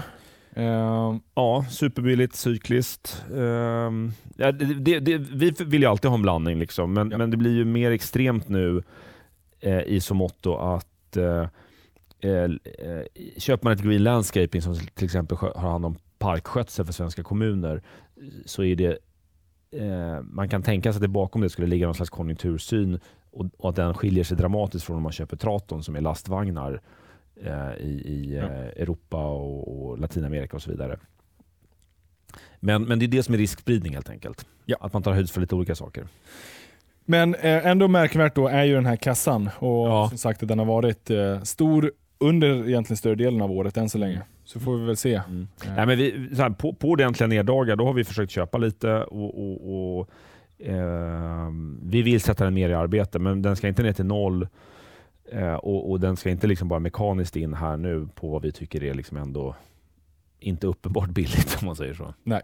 Eh, 0.56 1.16
Ja, 1.36 1.66
superbilligt, 1.70 2.36
cykliskt. 2.36 3.26
Ehm, 3.38 4.12
ja, 4.38 4.52
det, 4.52 5.00
det, 5.00 5.18
vi 5.18 5.54
vill 5.60 5.82
ju 5.82 5.88
alltid 5.88 6.10
ha 6.10 6.16
en 6.16 6.22
blandning, 6.22 6.60
liksom, 6.60 6.94
men, 6.94 7.12
Ja. 7.12 7.18
men 7.18 7.32
det 7.32 7.38
blir 7.38 7.56
ju 7.56 7.66
mer 7.66 7.92
extremt 7.92 8.50
nu 8.50 8.84
eh, 9.60 9.82
i 9.82 10.00
så 10.02 10.14
motto 10.14 10.56
att 10.56 11.18
köper 13.38 13.64
man 13.64 13.74
ett 13.74 13.82
Green 13.82 14.04
Landscaping 14.04 14.62
som 14.62 14.76
till 14.76 15.06
exempel 15.06 15.38
har 15.38 15.70
hand 15.70 15.86
om 15.86 15.96
parkskötsel 16.20 16.86
för 16.86 16.94
svenska 16.94 17.24
kommuner 17.24 17.82
så 18.46 18.64
är 18.64 18.76
det 18.76 18.98
eh, 19.72 20.22
man 20.22 20.50
kan 20.50 20.64
tänka 20.64 20.92
sig 20.94 20.98
att 20.98 21.02
det 21.02 21.08
bakom 21.08 21.42
det 21.42 21.50
skulle 21.50 21.68
ligga 21.68 21.86
någon 21.86 21.96
slags 21.96 22.10
konjunktursyn 22.10 23.00
och, 23.32 23.70
att 23.70 23.76
den 23.76 23.94
skiljer 23.94 24.24
sig 24.24 24.38
dramatiskt 24.38 24.86
från 24.86 24.98
om 24.98 25.04
man 25.04 25.12
köper 25.12 25.38
Traton 25.38 25.84
som 25.84 25.96
är 25.96 26.02
lastvagnar 26.02 26.82
eh, 27.44 27.74
i, 27.80 28.02
i 28.06 28.36
Ja. 28.36 28.44
eh, 28.44 28.82
Europa 28.82 29.26
och, 29.26 29.90
och 29.90 30.00
Latinamerika 30.00 30.56
och 30.56 30.62
så 30.62 30.72
vidare. 30.72 31.00
Men, 32.60 32.84
men 32.84 33.00
det 33.00 33.06
är 33.06 33.08
det 33.08 33.24
som 33.24 33.34
är 33.34 33.38
riskspridning 33.38 33.94
helt 33.94 34.10
enkelt. 34.10 34.46
Ja. 34.66 34.78
Att 34.80 34.94
man 34.94 35.04
tar 35.04 35.12
höjd 35.14 35.30
för 35.30 35.42
lite 35.42 35.56
olika 35.56 35.76
saker. 35.76 36.08
Men 37.06 37.36
eh, 37.36 37.66
ändå 37.66 37.88
märkvärt 37.88 38.36
då 38.36 38.48
är 38.48 38.64
ju 38.64 38.74
den 38.76 38.86
här 38.86 38.96
kassan 38.96 39.50
och 39.60 39.88
Ja. 39.88 40.10
som 40.10 40.18
sagt 40.18 40.44
att 40.44 40.50
den 40.50 40.60
har 40.60 40.66
varit 40.66 41.10
eh, 41.10 41.42
stor 41.42 41.92
under 42.20 42.48
egentligen 42.70 42.98
större 42.98 43.16
delen 43.16 43.42
av 43.42 43.52
året 43.52 43.78
än 43.78 43.90
så 43.90 43.98
länge. 43.98 44.22
Så 44.46 44.60
får 44.60 44.78
vi 44.78 44.86
väl 44.86 44.98
se. 44.98 45.16
Mm. 45.16 45.48
Eh, 45.66 45.74
Nej, 45.76 45.86
men 45.86 45.98
vi, 45.98 46.30
här, 46.38 46.50
på, 46.50 46.74
på 46.74 46.90
ordentliga 46.90 47.28
neddagar 47.28 47.76
då 47.76 47.86
har 47.86 47.94
vi 47.94 48.04
försökt 48.04 48.32
köpa 48.32 48.58
lite 48.58 48.94
och, 49.04 49.40
och, 49.52 49.98
och 50.00 50.10
eh, 50.68 51.50
vi 51.84 52.02
vill 52.02 52.22
sätta 52.22 52.44
den 52.44 52.54
mer 52.54 52.70
i 52.70 52.74
arbete 52.74 53.20
men 53.20 53.42
den 53.42 53.56
ska 53.56 53.68
inte 53.68 53.84
ner 53.84 53.94
till 53.94 54.06
noll 54.06 54.48
eh, 55.32 55.54
och, 55.54 55.92
och 55.92 56.00
den 56.00 56.18
ska 56.18 56.30
inte 56.30 56.48
liksom 56.48 56.68
bara 56.68 56.80
mekaniskt 56.80 57.36
in 57.36 57.54
här 57.54 57.78
nu 57.78 58.08
på 58.16 58.30
vad 58.30 58.42
vi 58.42 58.52
tycker 58.52 58.84
är 58.84 58.94
liksom 58.94 59.18
ändå 59.18 59.56
inte 60.40 60.68
uppenbart 60.68 61.10
billigt 61.10 61.58
om 61.62 61.66
man 61.66 61.76
säger 61.76 61.94
så. 61.94 62.14
Nej. 62.24 62.42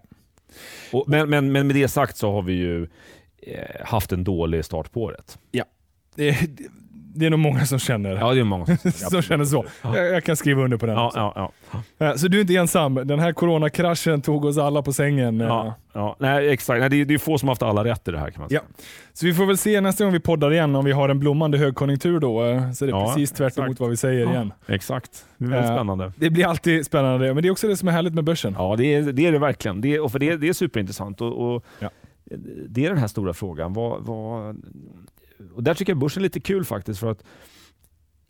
Och, 0.94 1.04
men, 1.08 1.30
men, 1.30 1.52
men 1.52 1.68
med 1.68 1.76
det 1.76 1.88
sagt 1.88 2.18
så 2.18 2.32
har 2.32 2.42
vi 2.42 2.54
ju 2.54 2.84
eh, 3.38 3.86
haft 3.86 4.12
en 4.12 4.24
dålig 4.24 4.66
start 4.66 4.92
på 4.92 5.02
året. 5.02 5.40
det, 6.16 6.30
är- 6.30 6.48
det 7.16 7.26
är 7.26 7.30
nog 7.30 7.40
många 7.40 7.66
som 7.66 7.80
känner, 7.80 8.16
Ja, 8.16 8.34
det 8.34 8.40
är 8.40 8.44
många 8.44 8.66
som, 8.66 8.92
som 8.92 9.22
känner 9.22 9.46
så. 9.46 9.66
Jag, 9.84 10.08
jag 10.08 10.24
kan 10.24 10.36
skriva 10.36 10.64
under 10.64 10.78
på 10.78 10.86
den. 10.86 10.96
Ja, 10.96 11.12
ja, 11.16 11.52
ja. 12.00 12.06
Eh, 12.06 12.16
Så 12.16 12.28
du 12.28 12.38
är 12.38 12.42
inte 12.42 12.56
ensam. 12.56 12.96
Den 12.96 13.20
här 13.20 13.34
coronakraschen 13.34 14.22
tog 14.22 14.46
oss 14.46 14.58
alla 14.58 14.82
på 14.82 14.94
sängen. 14.94 15.42
eh. 15.42 15.48
ja, 15.48 15.74
ja. 15.94 16.16
Nej, 16.20 16.50
exakt. 16.50 16.80
Nej, 16.80 16.90
det, 16.90 17.02
är, 17.02 17.06
det 17.06 17.14
är 17.14 17.18
få 17.18 17.38
som 17.38 17.48
har 17.48 17.52
haft 17.52 17.64
alla 17.64 17.84
rätt 17.84 18.08
i 18.08 18.12
det 18.12 18.20
här 18.20 18.30
kan 18.32 18.40
man 18.42 18.50
säga. 18.50 18.62
Så 19.14 19.26
vi 19.26 19.34
får 19.34 19.46
väl 19.46 19.58
se 19.58 19.82
nästa 19.82 20.04
gång 20.04 20.14
vi 20.14 20.20
poddar 20.20 20.54
igen 20.54 20.76
om 20.76 20.86
vi 20.86 20.92
har 20.92 21.10
en 21.10 21.20
blommande 21.20 21.58
högkonjunktur 21.58 22.20
då. 22.20 22.44
eh, 22.46 22.72
Så 22.72 22.86
det 22.86 22.92
är 22.92 22.96
Ja, 22.96 23.06
precis 23.08 23.32
tvärt 23.32 23.48
exakt. 23.48 23.66
emot 23.66 23.80
vad 23.80 23.90
vi 23.90 23.98
säger 23.98 24.30
igen. 24.30 24.54
Exakt. 24.68 25.26
Det 25.38 25.46
väldigt 25.48 25.70
Eh, 25.70 25.76
spännande. 25.76 26.12
Det 26.16 26.30
blir 26.30 26.48
alltid 26.48 26.86
spännande, 26.86 27.34
men 27.34 27.44
det 27.44 27.50
är 27.50 27.52
också 27.52 27.68
det 27.68 27.78
som 27.78 27.88
är 27.88 27.92
härligt 27.92 28.14
med 28.14 28.24
börsen. 28.24 28.56
Ja, 28.58 28.76
det 28.78 28.86
är 28.94 29.02
det, 29.02 29.26
är 29.28 29.32
det 29.32 29.40
verkligen. 29.40 29.82
Det 29.82 29.96
är, 29.96 30.00
och 30.04 30.12
för 30.12 30.20
det, 30.20 30.38
det 30.38 30.50
är 30.50 30.54
superintressant. 30.54 31.22
Och, 31.22 31.56
och 31.56 31.66
Ja. 31.80 31.90
Det 32.70 32.86
är 32.86 32.90
den 32.90 32.98
här 32.98 33.08
stora 33.08 33.34
frågan. 33.34 33.74
Vad, 33.74 34.02
vad, 34.06 34.56
och 35.56 35.64
där 35.64 35.74
tycker 35.74 35.92
jag 35.94 36.00
börsen 36.00 36.22
är 36.22 36.24
lite 36.24 36.40
kul 36.40 36.66
faktiskt. 36.66 37.00
för 37.00 37.12
att 37.12 37.24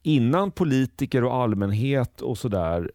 Innan 0.03 0.51
politiker 0.51 1.23
och 1.23 1.33
allmänhet 1.35 2.21
och 2.21 2.37
sådär 2.37 2.91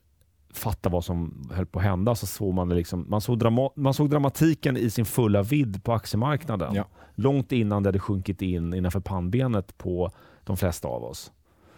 fattade 0.53 0.93
vad 0.93 1.05
som 1.05 1.49
höll 1.53 1.67
på 1.67 1.79
att 1.79 1.85
hända 1.85 2.15
så 2.15 2.27
såg 2.27 2.55
man 2.55 2.69
liksom, 2.69 3.07
man 3.09 3.21
såg, 3.21 3.39
drama, 3.39 3.71
man 3.77 3.95
såg 3.95 4.11
dramatiken 4.11 4.77
i 4.77 4.91
sin 4.91 5.05
fulla 5.05 5.43
vidd 5.43 5.85
på 5.85 5.93
aktiemarknaden. 5.93 6.75
Ja. 6.75 6.85
Långt 7.15 7.53
innan 7.53 7.83
det 7.83 7.89
hade 7.89 7.99
sjunkit 7.99 8.43
in 8.43 8.75
innanför 8.75 9.01
pannbenet 9.01 9.79
på 9.79 10.11
de 10.45 10.57
flesta 10.57 10.89
av 10.89 11.05
oss. 11.05 11.33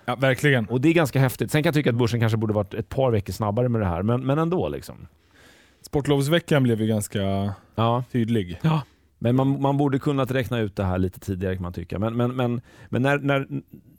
Ja, 0.04 0.16
verkligen. 0.16 0.66
Och 0.66 0.80
Det 0.80 0.88
är 0.88 0.92
ganska 0.94 1.20
häftigt. 1.20 1.50
Sen 1.50 1.62
kan 1.62 1.68
jag 1.68 1.74
tycka 1.74 1.90
att 1.90 1.96
börsen 1.96 2.20
kanske 2.20 2.38
borde 2.38 2.54
varit 2.54 2.74
ett 2.74 2.88
par 2.88 3.10
veckor 3.10 3.32
snabbare 3.32 3.68
med 3.68 3.80
det 3.80 3.86
här, 3.86 4.02
men, 4.02 4.26
men 4.26 4.38
ändå. 4.38 4.68
liksom. 4.68 5.06
Sportlovsveckan 5.80 6.62
blev 6.62 6.80
ju 6.80 6.86
ganska 6.86 7.52
Ja. 7.74 8.04
tydlig. 8.12 8.60
Men 9.22 9.36
man, 9.36 9.62
man 9.62 9.76
borde 9.76 9.98
kunnat 9.98 10.30
räkna 10.30 10.58
ut 10.58 10.76
det 10.76 10.84
här 10.84 10.98
lite 10.98 11.20
tidigare 11.20 11.54
kan 11.54 11.62
man 11.62 11.72
tycka. 11.72 11.98
Men, 11.98 12.16
men, 12.16 12.36
men, 12.36 12.60
men 12.88 13.02
när, 13.02 13.18
när, 13.18 13.46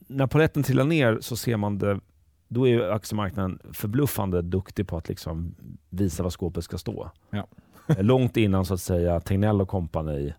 när 0.07 0.27
poletten 0.27 0.63
trillar 0.63 0.83
ner 0.83 1.17
så 1.21 1.35
ser 1.35 1.57
man 1.57 1.77
det, 1.77 1.99
då 2.47 2.67
är 2.67 2.89
aktiemarknaden 2.89 3.59
förbluffande 3.73 4.41
duktig 4.41 4.87
på 4.87 4.97
att 4.97 5.09
liksom 5.09 5.55
visa 5.89 6.23
vad 6.23 6.33
skåpet 6.33 6.63
ska 6.63 6.77
stå. 6.77 7.11
Ja. 7.29 7.47
Långt 7.97 8.37
innan 8.37 8.65
så 8.65 8.73
att 8.73 8.81
säga 8.81 9.19
Tegnell 9.19 9.61
och 9.61 9.67
kompani 9.67 10.33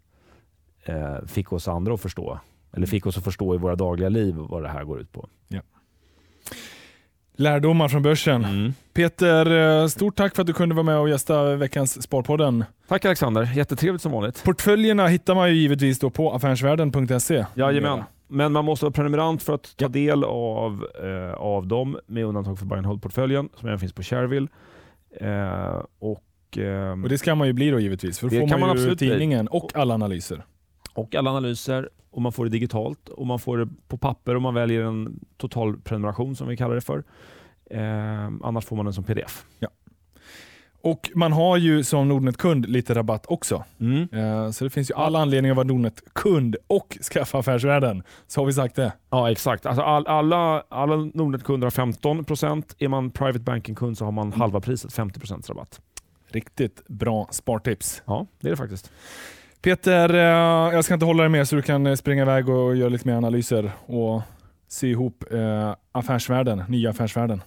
eh, 0.83 1.25
fick 1.27 1.53
oss 1.53 1.69
andra 1.69 1.95
att 1.95 2.01
förstå. 2.01 2.39
Eller 2.73 2.87
fick 2.87 3.07
oss 3.07 3.19
att 3.19 3.25
förstå 3.25 3.55
i 3.55 3.59
våra 3.59 3.77
dagliga 3.77 4.09
liv 4.09 4.35
vad 4.35 4.63
det 4.63 4.69
här 4.69 4.85
går 4.85 5.01
ut 5.01 5.13
på. 5.13 5.29
Lärdomar 7.37 7.89
från 7.89 8.03
börsen. 8.03 8.45
Mm. 8.45 8.75
Peter, 8.95 9.81
eh, 9.83 9.87
stort 9.87 10.17
tack 10.17 10.35
för 10.35 10.43
att 10.43 10.47
du 10.47 10.53
kunde 10.53 10.75
vara 10.75 10.83
med 10.85 10.99
och 10.99 11.09
gästa 11.09 11.57
veckans 11.57 12.03
Sparpodden. 12.03 12.65
Tack 12.89 13.05
Alexander, 13.05 13.49
jättetrevligt 13.55 14.03
som 14.03 14.13
vanligt. 14.13 14.45
Portföljerna 14.45 15.07
hittar 15.07 15.35
man 15.35 15.49
ju 15.49 15.55
givetvis 15.55 15.99
då 15.99 16.11
på 16.11 16.33
affärsvärlden.se. 16.33 17.47
Jajamän. 17.55 18.03
Men 18.29 18.53
man 18.53 18.65
måste 18.65 18.85
vara 18.85 18.93
prenumerant 18.93 19.43
för 19.43 19.55
att 19.55 19.77
ta 19.77 19.89
del 19.89 20.25
av, 20.25 20.87
eh, 21.05 21.35
av 21.35 21.67
dem, 21.67 21.99
med 22.07 22.25
undantag 22.25 22.59
för 22.59 22.67
buy 22.67 22.79
and 22.79 22.87
hold-portföljen 22.87 23.49
som 23.61 23.69
även 23.69 23.79
finns 23.79 23.93
på 23.93 24.03
Shareville. 24.03 24.49
Eh, 25.21 25.83
och, 25.99 26.59
ehm, 26.59 27.03
Och 27.03 27.09
det 27.09 27.19
ska 27.19 27.35
man 27.35 27.47
ju 27.47 27.53
bli 27.53 27.71
då 27.71 27.81
givetvis, 27.81 28.19
för 28.19 28.27
då 28.27 28.41
får 28.41 28.47
man, 28.47 28.61
man 28.61 28.69
ju 28.69 28.73
absolut 28.75 28.99
bli. 28.99 29.09
tidningen 29.11 29.49
och 29.49 29.71
alla 29.75 29.95
analyser. 29.95 30.45
Och 30.95 31.15
alla 31.15 31.31
analyser, 31.31 31.89
och 32.11 32.23
man 32.23 32.33
får 32.33 32.45
det 32.45 32.51
digitalt, 32.51 33.09
och 33.09 33.27
man 33.27 33.39
får 33.39 33.59
det 33.59 33.69
på 33.89 33.97
papper 33.97 34.37
om 34.37 34.43
man 34.43 34.55
väljer 34.55 34.83
en 34.83 35.21
total 35.37 35.77
prenumeration 35.81 36.37
som 36.37 36.49
vi 36.49 36.57
kallar 36.57 36.75
det 36.75 36.81
för. 36.81 37.05
Eh, 37.71 38.31
annars 38.43 38.65
får 38.65 38.77
man 38.77 38.85
den 38.85 38.95
som 38.95 39.05
pdf. 39.05 39.45
Och 40.87 41.11
man 41.15 41.33
har 41.33 41.57
ju 41.57 41.85
som 41.85 42.09
Nordnet-kund 42.09 42.69
lite 42.69 42.95
rabatt 42.95 43.27
också. 43.29 43.65
Mm. 43.81 44.09
Eh, 44.13 44.51
Så 44.51 44.65
det 44.65 44.71
finns 44.71 44.91
ju 44.91 44.95
alla 44.95 45.19
anledningar 45.19 45.53
att 45.53 45.57
vara 45.57 45.67
Nordnet-kund 45.67 46.57
och 46.67 46.99
skaffa 47.13 47.39
Affärsvärlden. 47.39 48.03
Så 48.27 48.41
har 48.41 48.47
vi 48.47 48.53
sagt 48.53 48.77
det. 48.77 48.93
Ja, 49.11 49.31
exakt. 49.31 49.67
Alltså 49.67 49.83
all, 49.83 50.07
alla, 50.07 50.65
alla 50.69 50.97
Nordnet-kunder 50.97 51.67
har 51.67 51.71
15%. 51.71 52.75
Är 52.79 52.89
man 52.89 53.11
private 53.11 53.39
banking-kund 53.39 53.99
så 53.99 54.05
har 54.05 54.13
man 54.13 54.33
halva 54.33 54.61
priset, 54.61 54.91
50% 54.93 55.49
rabatt. 55.49 55.81
Riktigt 56.27 56.87
bra 56.89 57.29
spartips. 57.31 58.03
Ja, 58.07 58.27
det 58.41 58.49
är 58.49 58.51
det 58.51 58.57
faktiskt. 58.57 58.91
Peter, 59.65 60.15
eh, 60.15 60.75
jag 60.75 60.85
ska 60.85 60.95
inte 60.95 61.07
hålla 61.07 61.23
dig 61.23 61.31
mer 61.31 61.45
så 61.45 61.57
du 61.57 61.63
kan 61.63 61.87
eh, 61.87 61.95
springa 61.95 62.23
iväg 62.23 62.49
och 62.49 62.77
göra 62.77 62.89
lite 62.89 63.09
mer 63.09 63.15
analyser 63.15 63.73
och 63.87 64.23
sy 64.69 64.91
ihop 64.91 65.25
eh, 65.31 65.75
Affärsvärlden, 65.93 66.65
nya 66.69 66.91
Affärsvärlden. 66.91 67.43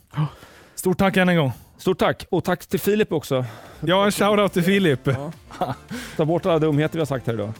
Stort 0.75 0.97
tack 0.97 1.17
än 1.17 1.29
en 1.29 1.37
gång. 1.37 1.51
Stort 1.77 1.97
tack! 1.97 2.25
Och 2.29 2.43
tack 2.43 2.65
till 2.65 2.79
Filip 2.79 3.13
också. 3.13 3.45
Ja, 3.79 4.05
en 4.05 4.11
shoutout 4.11 4.53
till 4.53 4.63
Filip, 4.63 5.09
Ta 6.17 6.25
bort 6.25 6.45
alla 6.45 6.59
dumheter 6.59 6.93
vi 6.93 6.99
har 6.99 7.05
sagt 7.05 7.27
här 7.27 7.33
idag. 7.33 7.53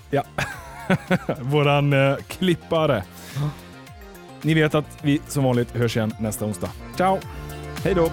våran 1.42 1.94
eh, 1.94 2.16
klippare. 2.28 3.04
Ni 4.42 4.54
vet 4.54 4.76
att 4.76 4.98
vi 5.02 5.22
som 5.28 5.44
vanligt 5.44 5.72
hörs 5.76 5.98
igen 5.98 6.14
nästa 6.20 6.46
onsdag. 6.46 6.70
Ciao! 6.96 7.20
Hej 7.84 7.94
då! 7.96 8.10